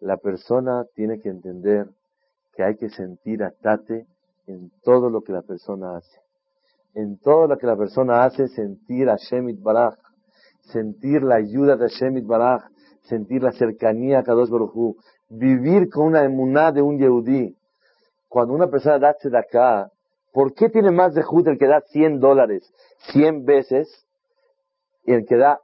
la 0.00 0.16
persona 0.16 0.84
tiene 0.94 1.20
que 1.20 1.28
entender 1.28 1.88
que 2.54 2.64
hay 2.64 2.76
que 2.76 2.90
sentir 2.90 3.44
atate 3.44 4.06
en 4.46 4.70
todo 4.82 5.10
lo 5.10 5.22
que 5.22 5.32
la 5.32 5.42
persona 5.42 5.96
hace. 5.96 6.20
En 6.94 7.18
todo 7.18 7.46
lo 7.46 7.56
que 7.56 7.66
la 7.66 7.76
persona 7.76 8.24
hace, 8.24 8.48
sentir 8.48 9.08
a 9.08 9.16
Shemit 9.16 9.62
Baraj. 9.62 9.94
sentir 10.72 11.22
la 11.22 11.36
ayuda 11.36 11.76
de 11.76 11.88
Shemit 11.88 12.26
Baraj, 12.26 12.64
sentir 13.08 13.42
la 13.42 13.52
cercanía 13.52 14.20
a 14.20 14.22
Kadosh 14.22 14.50
Baruj 14.50 14.96
vivir 15.28 15.88
con 15.90 16.06
una 16.06 16.24
emuná 16.24 16.72
de 16.72 16.82
un 16.82 16.98
Yehudí. 16.98 17.56
Cuando 18.28 18.54
una 18.54 18.68
persona 18.68 18.98
da 18.98 19.14
acá, 19.38 19.90
¿por 20.32 20.54
qué 20.54 20.68
tiene 20.68 20.90
más 20.90 21.14
de 21.14 21.22
Jud 21.22 21.48
el 21.48 21.58
que 21.58 21.66
da 21.66 21.80
100 21.80 22.20
dólares 22.20 22.70
100 23.12 23.44
veces 23.44 24.06
y 25.04 25.12
el 25.12 25.24
que 25.26 25.36
da 25.36 25.60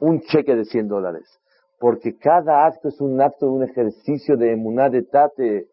un 0.00 0.20
cheque 0.22 0.54
de 0.54 0.64
100 0.64 0.88
dólares? 0.88 1.40
Porque 1.78 2.16
cada 2.16 2.66
acto 2.66 2.88
es 2.88 3.00
un 3.00 3.20
acto 3.20 3.46
de 3.46 3.52
un 3.52 3.62
ejercicio 3.64 4.36
de 4.36 4.52
emuná 4.52 4.88
de 4.88 5.02
tate. 5.02 5.66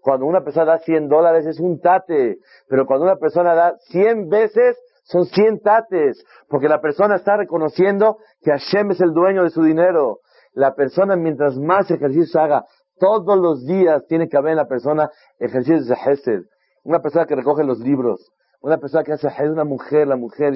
Cuando 0.00 0.26
una 0.26 0.42
persona 0.42 0.66
da 0.66 0.78
100 0.78 1.08
dólares 1.08 1.46
es 1.46 1.60
un 1.60 1.80
tate, 1.80 2.38
pero 2.68 2.86
cuando 2.86 3.04
una 3.04 3.16
persona 3.16 3.54
da 3.54 3.76
100 3.90 4.28
veces 4.28 4.76
son 5.04 5.26
100 5.26 5.60
tates, 5.60 6.24
porque 6.48 6.68
la 6.68 6.80
persona 6.80 7.16
está 7.16 7.36
reconociendo 7.36 8.18
que 8.42 8.50
Hashem 8.50 8.90
es 8.90 9.00
el 9.00 9.12
dueño 9.12 9.44
de 9.44 9.50
su 9.50 9.62
dinero. 9.62 10.20
La 10.54 10.74
persona 10.74 11.16
mientras 11.16 11.58
más 11.58 11.90
ejercicio 11.90 12.40
haga, 12.40 12.64
todos 12.98 13.36
los 13.36 13.66
días 13.66 14.06
tiene 14.06 14.28
que 14.28 14.36
haber 14.36 14.52
en 14.52 14.58
la 14.58 14.68
persona 14.68 15.10
ejercicios 15.38 15.86
de 15.86 15.94
Hesed. 15.94 16.42
Una 16.84 17.00
persona 17.00 17.26
que 17.26 17.34
recoge 17.34 17.64
los 17.64 17.80
libros, 17.80 18.30
una 18.60 18.78
persona 18.78 19.02
que 19.02 19.12
hace 19.12 19.28
Hesed, 19.28 19.50
una 19.50 19.64
mujer, 19.64 20.06
la 20.06 20.16
mujer, 20.16 20.54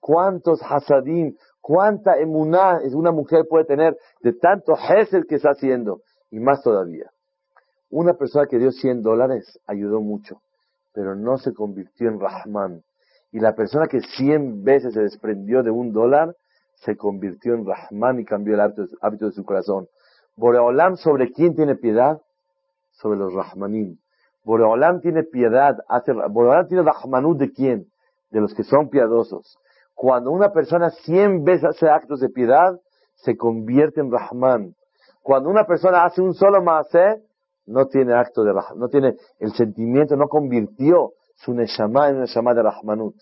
¿cuántos 0.00 0.60
hasadim, 0.62 1.36
cuánta 1.60 2.18
emuná 2.18 2.80
una 2.94 3.12
mujer 3.12 3.44
puede 3.48 3.64
tener 3.64 3.96
de 4.22 4.32
tanto 4.32 4.74
Hesed 4.74 5.24
que 5.28 5.36
está 5.36 5.50
haciendo? 5.50 6.00
Y 6.30 6.40
más 6.40 6.62
todavía. 6.62 7.10
Una 7.90 8.14
persona 8.14 8.46
que 8.46 8.58
dio 8.58 8.72
100 8.72 9.02
dólares 9.02 9.60
ayudó 9.66 10.00
mucho, 10.00 10.40
pero 10.92 11.14
no 11.14 11.38
se 11.38 11.52
convirtió 11.52 12.08
en 12.08 12.18
Rahman. 12.18 12.82
Y 13.30 13.40
la 13.40 13.54
persona 13.54 13.86
que 13.86 14.00
100 14.00 14.64
veces 14.64 14.94
se 14.94 15.02
desprendió 15.02 15.62
de 15.62 15.70
un 15.70 15.92
dólar, 15.92 16.34
se 16.76 16.96
convirtió 16.96 17.54
en 17.54 17.66
Rahman 17.66 18.20
y 18.20 18.24
cambió 18.24 18.54
el 18.54 18.60
hábito 18.60 19.26
de 19.26 19.32
su 19.32 19.44
corazón. 19.44 19.88
Boreolam, 20.36 20.96
¿sobre 20.96 21.32
quién 21.32 21.54
tiene 21.54 21.76
piedad? 21.76 22.20
Sobre 22.92 23.18
los 23.18 23.32
Rahmanim. 23.32 23.98
Boreolam 24.44 25.00
tiene 25.00 25.24
piedad, 25.24 25.76
hace, 25.88 26.12
Boreolam 26.12 26.68
tiene 26.68 26.82
Rahmanut 26.82 27.38
de 27.38 27.52
quién? 27.52 27.86
De 28.30 28.40
los 28.40 28.54
que 28.54 28.62
son 28.62 28.90
piadosos. 28.90 29.58
Cuando 29.94 30.30
una 30.30 30.52
persona 30.52 30.90
cien 30.90 31.42
veces 31.42 31.64
hace 31.64 31.88
actos 31.88 32.20
de 32.20 32.28
piedad, 32.28 32.78
se 33.14 33.36
convierte 33.36 34.00
en 34.00 34.12
Rahman. 34.12 34.74
Cuando 35.22 35.48
una 35.48 35.64
persona 35.64 36.04
hace 36.04 36.20
un 36.20 36.34
solo 36.34 36.62
maase, 36.62 37.22
no 37.64 37.86
tiene 37.86 38.14
acto 38.14 38.44
de 38.44 38.52
Rahman, 38.52 38.78
no 38.78 38.88
tiene 38.88 39.16
el 39.40 39.52
sentimiento, 39.52 40.16
no 40.16 40.28
convirtió 40.28 41.12
su 41.36 41.54
Neshama 41.54 42.10
en 42.10 42.20
Neshama 42.20 42.54
de 42.54 42.62
Rahmanut. 42.62 43.16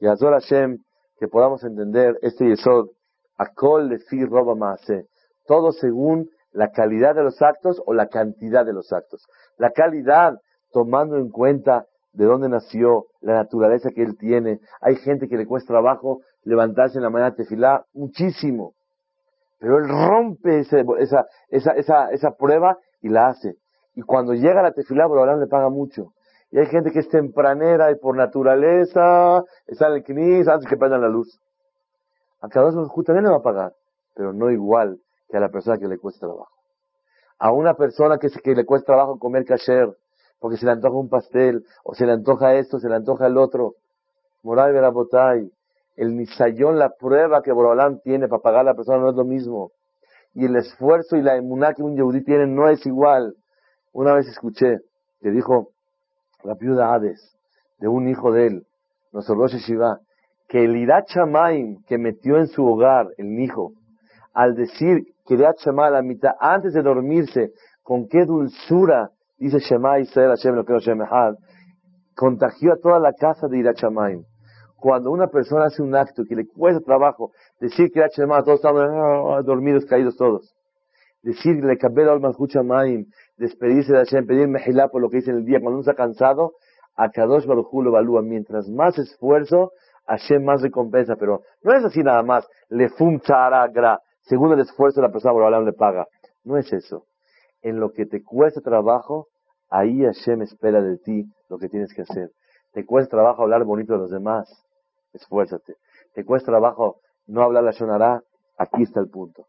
Y 0.00 0.08
Azor 0.08 0.32
Hashem, 0.32 0.78
que 1.22 1.28
podamos 1.28 1.62
entender 1.62 2.18
este 2.20 2.48
Yesod, 2.48 2.88
Akol 3.38 3.90
Lefi 3.90 4.24
Roba 4.24 4.56
Maase 4.56 5.06
todo 5.46 5.70
según 5.70 6.30
la 6.52 6.72
calidad 6.72 7.14
de 7.14 7.22
los 7.22 7.40
actos 7.40 7.80
o 7.86 7.94
la 7.94 8.08
cantidad 8.08 8.66
de 8.66 8.72
los 8.72 8.92
actos. 8.92 9.24
La 9.56 9.70
calidad, 9.70 10.40
tomando 10.72 11.16
en 11.18 11.30
cuenta 11.30 11.86
de 12.12 12.24
dónde 12.24 12.48
nació, 12.48 13.06
la 13.20 13.34
naturaleza 13.34 13.90
que 13.94 14.02
él 14.02 14.18
tiene. 14.18 14.58
Hay 14.80 14.96
gente 14.96 15.28
que 15.28 15.36
le 15.36 15.46
cuesta 15.46 15.72
trabajo 15.72 16.22
levantarse 16.42 16.98
en 16.98 17.04
la 17.04 17.10
mañana 17.10 17.36
tefilá 17.36 17.84
muchísimo. 17.94 18.72
Pero 19.60 19.78
él 19.78 19.88
rompe 19.88 20.58
esa, 20.58 20.80
esa, 20.98 21.26
esa, 21.76 22.10
esa, 22.10 22.30
prueba 22.32 22.78
y 23.00 23.10
la 23.10 23.28
hace. 23.28 23.54
Y 23.94 24.02
cuando 24.02 24.34
llega 24.34 24.58
a 24.58 24.64
la 24.64 24.72
tefilá, 24.72 25.06
Borolán 25.06 25.38
le 25.38 25.46
paga 25.46 25.68
mucho. 25.68 26.14
Y 26.52 26.58
hay 26.58 26.66
gente 26.66 26.90
que 26.92 26.98
es 26.98 27.08
tempranera 27.08 27.90
y 27.90 27.94
por 27.96 28.14
naturaleza 28.14 29.42
está 29.66 29.88
en 29.88 29.94
el 29.94 30.04
knis 30.04 30.46
antes 30.46 30.68
que 30.68 30.76
prenda 30.76 30.98
la 30.98 31.08
luz. 31.08 31.40
A 32.42 32.48
cada 32.48 32.68
uno 32.68 32.90
también 33.06 33.24
le 33.24 33.30
va 33.30 33.38
a 33.38 33.42
pagar, 33.42 33.72
pero 34.14 34.34
no 34.34 34.50
igual 34.50 35.00
que 35.30 35.38
a 35.38 35.40
la 35.40 35.48
persona 35.48 35.78
que 35.78 35.88
le 35.88 35.96
cuesta 35.96 36.26
trabajo. 36.26 36.52
A 37.38 37.52
una 37.52 37.72
persona 37.72 38.18
que, 38.18 38.28
que 38.28 38.54
le 38.54 38.66
cuesta 38.66 38.92
trabajo 38.92 39.18
comer 39.18 39.46
kasher, 39.46 39.96
porque 40.40 40.58
se 40.58 40.66
le 40.66 40.72
antoja 40.72 40.94
un 40.94 41.08
pastel, 41.08 41.64
o 41.84 41.94
se 41.94 42.04
le 42.04 42.12
antoja 42.12 42.54
esto, 42.54 42.78
se 42.78 42.88
le 42.90 42.96
antoja 42.96 43.28
el 43.28 43.38
otro. 43.38 43.76
Moray 44.42 44.74
Berabotay, 44.74 45.50
el 45.96 46.12
misayón, 46.12 46.78
la 46.78 46.90
prueba 46.90 47.40
que 47.40 47.52
Borolán 47.52 48.00
tiene 48.00 48.28
para 48.28 48.42
pagar 48.42 48.60
a 48.60 48.64
la 48.64 48.74
persona 48.74 48.98
no 48.98 49.08
es 49.08 49.16
lo 49.16 49.24
mismo. 49.24 49.70
Y 50.34 50.44
el 50.44 50.56
esfuerzo 50.56 51.16
y 51.16 51.22
la 51.22 51.36
emuná 51.36 51.72
que 51.72 51.82
un 51.82 51.96
yehudí 51.96 52.22
tiene 52.22 52.46
no 52.46 52.68
es 52.68 52.84
igual. 52.84 53.36
Una 53.92 54.14
vez 54.14 54.28
escuché 54.28 54.80
que 55.20 55.30
dijo 55.30 55.71
la 56.44 56.54
viuda 56.54 56.94
Hades, 56.94 57.36
de 57.78 57.88
un 57.88 58.08
hijo 58.08 58.32
de 58.32 58.46
él, 58.46 58.66
nuestro 59.12 59.34
Rosh 59.34 59.56
Shiva, 59.56 59.98
que 60.48 60.64
el 60.64 60.76
Irachamaim 60.76 61.82
que 61.86 61.98
metió 61.98 62.36
en 62.38 62.46
su 62.46 62.64
hogar 62.66 63.08
el 63.16 63.40
hijo, 63.40 63.72
al 64.34 64.54
decir 64.54 65.04
Kiryat 65.26 65.58
Shema 65.58 65.90
la 65.90 66.02
mitad, 66.02 66.32
antes 66.40 66.72
de 66.72 66.82
dormirse, 66.82 67.52
con 67.82 68.08
qué 68.08 68.24
dulzura, 68.24 69.10
dice 69.38 69.58
Shema 69.58 70.00
Israel 70.00 70.30
Hashem 70.30 70.54
lo 70.54 70.64
que 70.64 70.78
Shemahad, 70.78 71.34
contagió 72.14 72.74
a 72.74 72.76
toda 72.76 72.98
la 72.98 73.12
casa 73.12 73.48
de 73.48 73.58
Irachamaim. 73.58 74.24
Cuando 74.76 75.10
una 75.10 75.28
persona 75.28 75.66
hace 75.66 75.82
un 75.82 75.94
acto 75.94 76.24
que 76.28 76.34
le 76.34 76.46
cuesta 76.46 76.80
trabajo, 76.80 77.30
decir 77.60 77.90
Kiryat 77.92 78.12
Shema, 78.12 78.42
todos 78.42 78.56
estamos 78.56 78.82
ah, 78.82 79.42
dormidos, 79.44 79.84
caídos 79.86 80.16
todos. 80.16 80.52
Decirle 81.22 81.78
Kabel 81.78 82.08
al 82.08 82.20
Malchut 82.20 82.52
despedirse 83.36 83.92
de 83.92 83.98
Hashem, 83.98 84.26
pedir 84.26 84.48
Mejilá 84.48 84.88
por 84.88 85.00
lo 85.00 85.08
que 85.08 85.18
dice 85.18 85.30
en 85.30 85.38
el 85.38 85.44
día, 85.44 85.60
cuando 85.60 85.78
uno 85.78 85.80
está 85.80 85.94
cansado, 85.94 86.54
a 86.96 87.10
Kadosh 87.10 87.46
Baruj 87.46 87.72
lo 87.82 87.90
evalúa. 87.90 88.22
Mientras 88.22 88.68
más 88.68 88.98
esfuerzo, 88.98 89.72
Hashem 90.06 90.44
más 90.44 90.62
recompensa. 90.62 91.16
Pero 91.16 91.42
no 91.62 91.74
es 91.74 91.84
así 91.84 92.02
nada 92.02 92.22
más. 92.22 92.46
Le 92.68 92.88
fum 92.90 93.20
gra 93.72 94.00
según 94.22 94.52
el 94.52 94.60
esfuerzo 94.60 95.00
de 95.00 95.06
la 95.06 95.12
persona, 95.12 95.32
por 95.32 95.64
le 95.64 95.72
paga. 95.72 96.06
No 96.44 96.56
es 96.56 96.72
eso. 96.72 97.06
En 97.62 97.78
lo 97.80 97.92
que 97.92 98.06
te 98.06 98.22
cuesta 98.22 98.60
trabajo, 98.60 99.28
ahí 99.70 100.02
Hashem 100.02 100.42
espera 100.42 100.82
de 100.82 100.98
ti 100.98 101.24
lo 101.48 101.58
que 101.58 101.68
tienes 101.68 101.92
que 101.94 102.02
hacer. 102.02 102.30
Te 102.72 102.84
cuesta 102.84 103.16
trabajo 103.16 103.42
hablar 103.42 103.64
bonito 103.64 103.92
de 103.92 103.98
los 103.98 104.10
demás, 104.10 104.48
esfuérzate. 105.12 105.74
Te 106.14 106.24
cuesta 106.24 106.50
trabajo 106.50 106.96
no 107.26 107.42
hablar 107.42 107.64
la 107.64 107.72
shonará, 107.72 108.22
aquí 108.58 108.82
está 108.82 109.00
el 109.00 109.08
punto. 109.08 109.46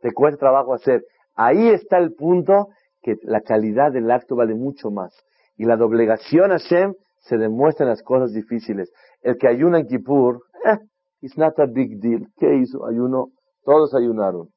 Te 0.00 0.12
cuesta 0.12 0.38
trabajo 0.38 0.74
hacer, 0.74 1.04
ahí 1.34 1.68
está 1.68 1.98
el 1.98 2.14
punto 2.14 2.68
que 3.02 3.16
la 3.22 3.40
calidad 3.40 3.92
del 3.92 4.10
acto 4.10 4.36
vale 4.36 4.54
mucho 4.54 4.90
más. 4.90 5.14
Y 5.56 5.64
la 5.64 5.76
doblegación 5.76 6.52
a 6.52 6.58
Hashem 6.58 6.94
se 7.20 7.36
demuestra 7.36 7.84
en 7.84 7.90
las 7.90 8.02
cosas 8.02 8.32
difíciles. 8.32 8.90
El 9.22 9.36
que 9.36 9.48
ayuna 9.48 9.80
en 9.80 9.86
Kippur, 9.86 10.42
eh, 10.64 10.78
it's 11.20 11.36
not 11.36 11.58
a 11.58 11.66
big 11.66 12.00
deal. 12.00 12.26
¿Qué 12.38 12.56
hizo? 12.56 12.86
Ayuno 12.86 13.28
todos 13.64 13.94
ayunaron. 13.94 14.48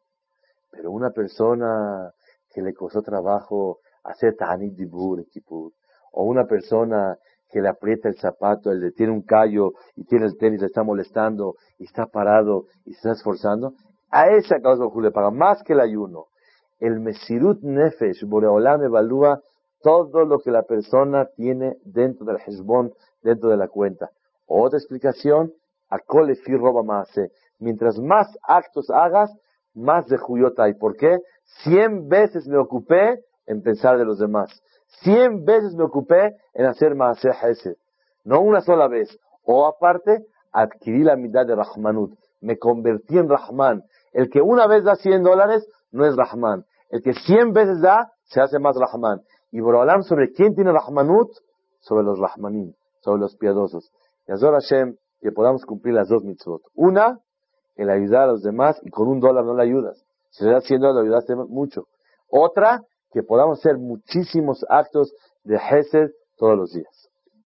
Pero 0.72 0.92
una 0.92 1.12
persona 1.12 2.12
que 2.54 2.62
le 2.62 2.74
costó 2.74 3.02
trabajo 3.02 3.80
hacer 4.04 4.36
Tanit 4.36 4.74
Dibur 4.76 5.20
en 5.20 5.26
Kippur, 5.26 5.72
o 6.12 6.24
una 6.24 6.46
persona 6.46 7.18
que 7.50 7.62
le 7.62 7.70
aprieta 7.70 8.10
el 8.10 8.18
zapato, 8.18 8.72
el 8.72 8.82
de 8.82 8.92
tiene 8.92 9.12
un 9.12 9.22
callo 9.22 9.74
y 9.96 10.06
tiene 10.06 10.26
el 10.26 10.38
tenis, 10.38 10.62
le 10.62 10.68
está 10.68 10.84
molestando 10.84 11.56
y 11.78 11.84
está 11.86 12.08
parado 12.08 12.66
y 12.86 12.94
se 12.94 12.98
está 12.98 13.12
esforzando, 13.12 13.74
a 14.14 14.30
esa 14.30 14.62
causa 14.62 14.86
le 15.02 15.12
paga 15.12 15.32
más 15.32 15.64
que 15.64 15.74
el 15.74 15.80
ayuno. 15.80 16.28
El 16.80 17.00
Mesirut 17.00 17.64
Nefesh, 17.64 18.24
Boreolam 18.26 18.84
evalúa 18.84 19.42
todo 19.82 20.24
lo 20.24 20.38
que 20.38 20.52
la 20.52 20.62
persona 20.62 21.26
tiene 21.36 21.78
dentro 21.84 22.24
del 22.24 22.38
Hezbon, 22.38 22.94
dentro 23.24 23.50
de 23.50 23.58
la 23.58 23.68
cuenta. 23.68 24.12
Otra 24.46 24.78
explicación, 24.78 25.52
a 25.90 25.98
Kolefi 25.98 26.56
roba 26.56 26.84
más. 26.84 27.10
Mientras 27.58 27.98
más 28.00 28.28
actos 28.44 28.92
hagas, 28.92 29.36
más 29.74 30.06
de 30.06 30.18
Juyota 30.18 30.66
hay. 30.66 30.76
¿Por 30.76 30.96
qué? 30.96 31.18
Cien 31.64 32.08
veces 32.08 32.48
me 32.48 32.58
ocupé 32.58 33.20
en 33.48 33.64
pensar 33.64 33.98
de 33.98 34.06
los 34.06 34.20
demás. 34.20 34.62
Cien 35.02 35.44
veces 35.44 35.74
me 35.74 35.86
ocupé 35.86 36.36
en 36.54 36.66
hacer 36.68 36.94
más 36.94 37.26
ese. 37.26 37.78
No 38.24 38.42
una 38.42 38.62
sola 38.62 38.88
vez. 38.88 39.18
O 39.44 39.66
aparte, 39.66 40.24
adquirí 40.52 41.04
la 41.04 41.16
mitad 41.16 41.48
de 41.48 41.56
Rahmanut. 41.56 42.14
Me 42.42 42.60
convertí 42.60 43.18
en 43.18 43.28
Rahman. 43.28 43.84
El 44.14 44.30
que 44.30 44.42
una 44.42 44.68
vez 44.68 44.84
da 44.84 44.96
cien 44.96 45.24
dólares 45.24 45.68
no 45.92 46.06
es 46.06 46.16
Rahman. 46.16 46.66
El 46.90 47.02
que 47.02 47.14
cien 47.14 47.52
veces 47.52 47.82
da, 47.82 48.12
se 48.24 48.40
hace 48.42 48.60
más 48.60 48.76
Rahman. 48.78 49.22
Y 49.52 49.60
Borolam, 49.60 50.04
¿sobre 50.04 50.32
quién 50.32 50.56
tiene 50.56 50.72
Rahmanut? 50.72 51.30
Sobre 51.80 52.04
los 52.04 52.20
Rahmanim, 52.20 52.74
sobre 53.02 53.20
los 53.22 53.36
piadosos. 53.36 53.92
Y 54.28 54.32
Azor 54.32 54.54
Hashem, 54.54 54.96
que 55.20 55.32
podamos 55.32 55.66
cumplir 55.66 55.96
las 55.96 56.10
dos 56.10 56.24
mitzvot. 56.24 56.62
Una, 56.76 57.20
el 57.76 57.90
ayudar 57.90 58.24
a 58.24 58.28
los 58.28 58.44
demás 58.44 58.80
y 58.84 58.90
con 58.90 59.08
un 59.08 59.20
dólar 59.20 59.44
no 59.46 59.56
le 59.56 59.64
ayudas. 59.64 60.06
Si 60.30 60.44
le 60.46 60.52
das 60.52 60.64
100 60.64 60.82
dólares, 60.82 60.96
le 60.96 61.08
ayudaste 61.08 61.36
mucho. 61.36 61.88
Otra, 62.28 62.82
que 63.12 63.22
podamos 63.22 63.60
hacer 63.60 63.78
muchísimos 63.78 64.66
actos 64.70 65.14
de 65.44 65.58
Hesed 65.58 66.12
todos 66.38 66.58
los 66.58 66.72
días. 66.72 67.03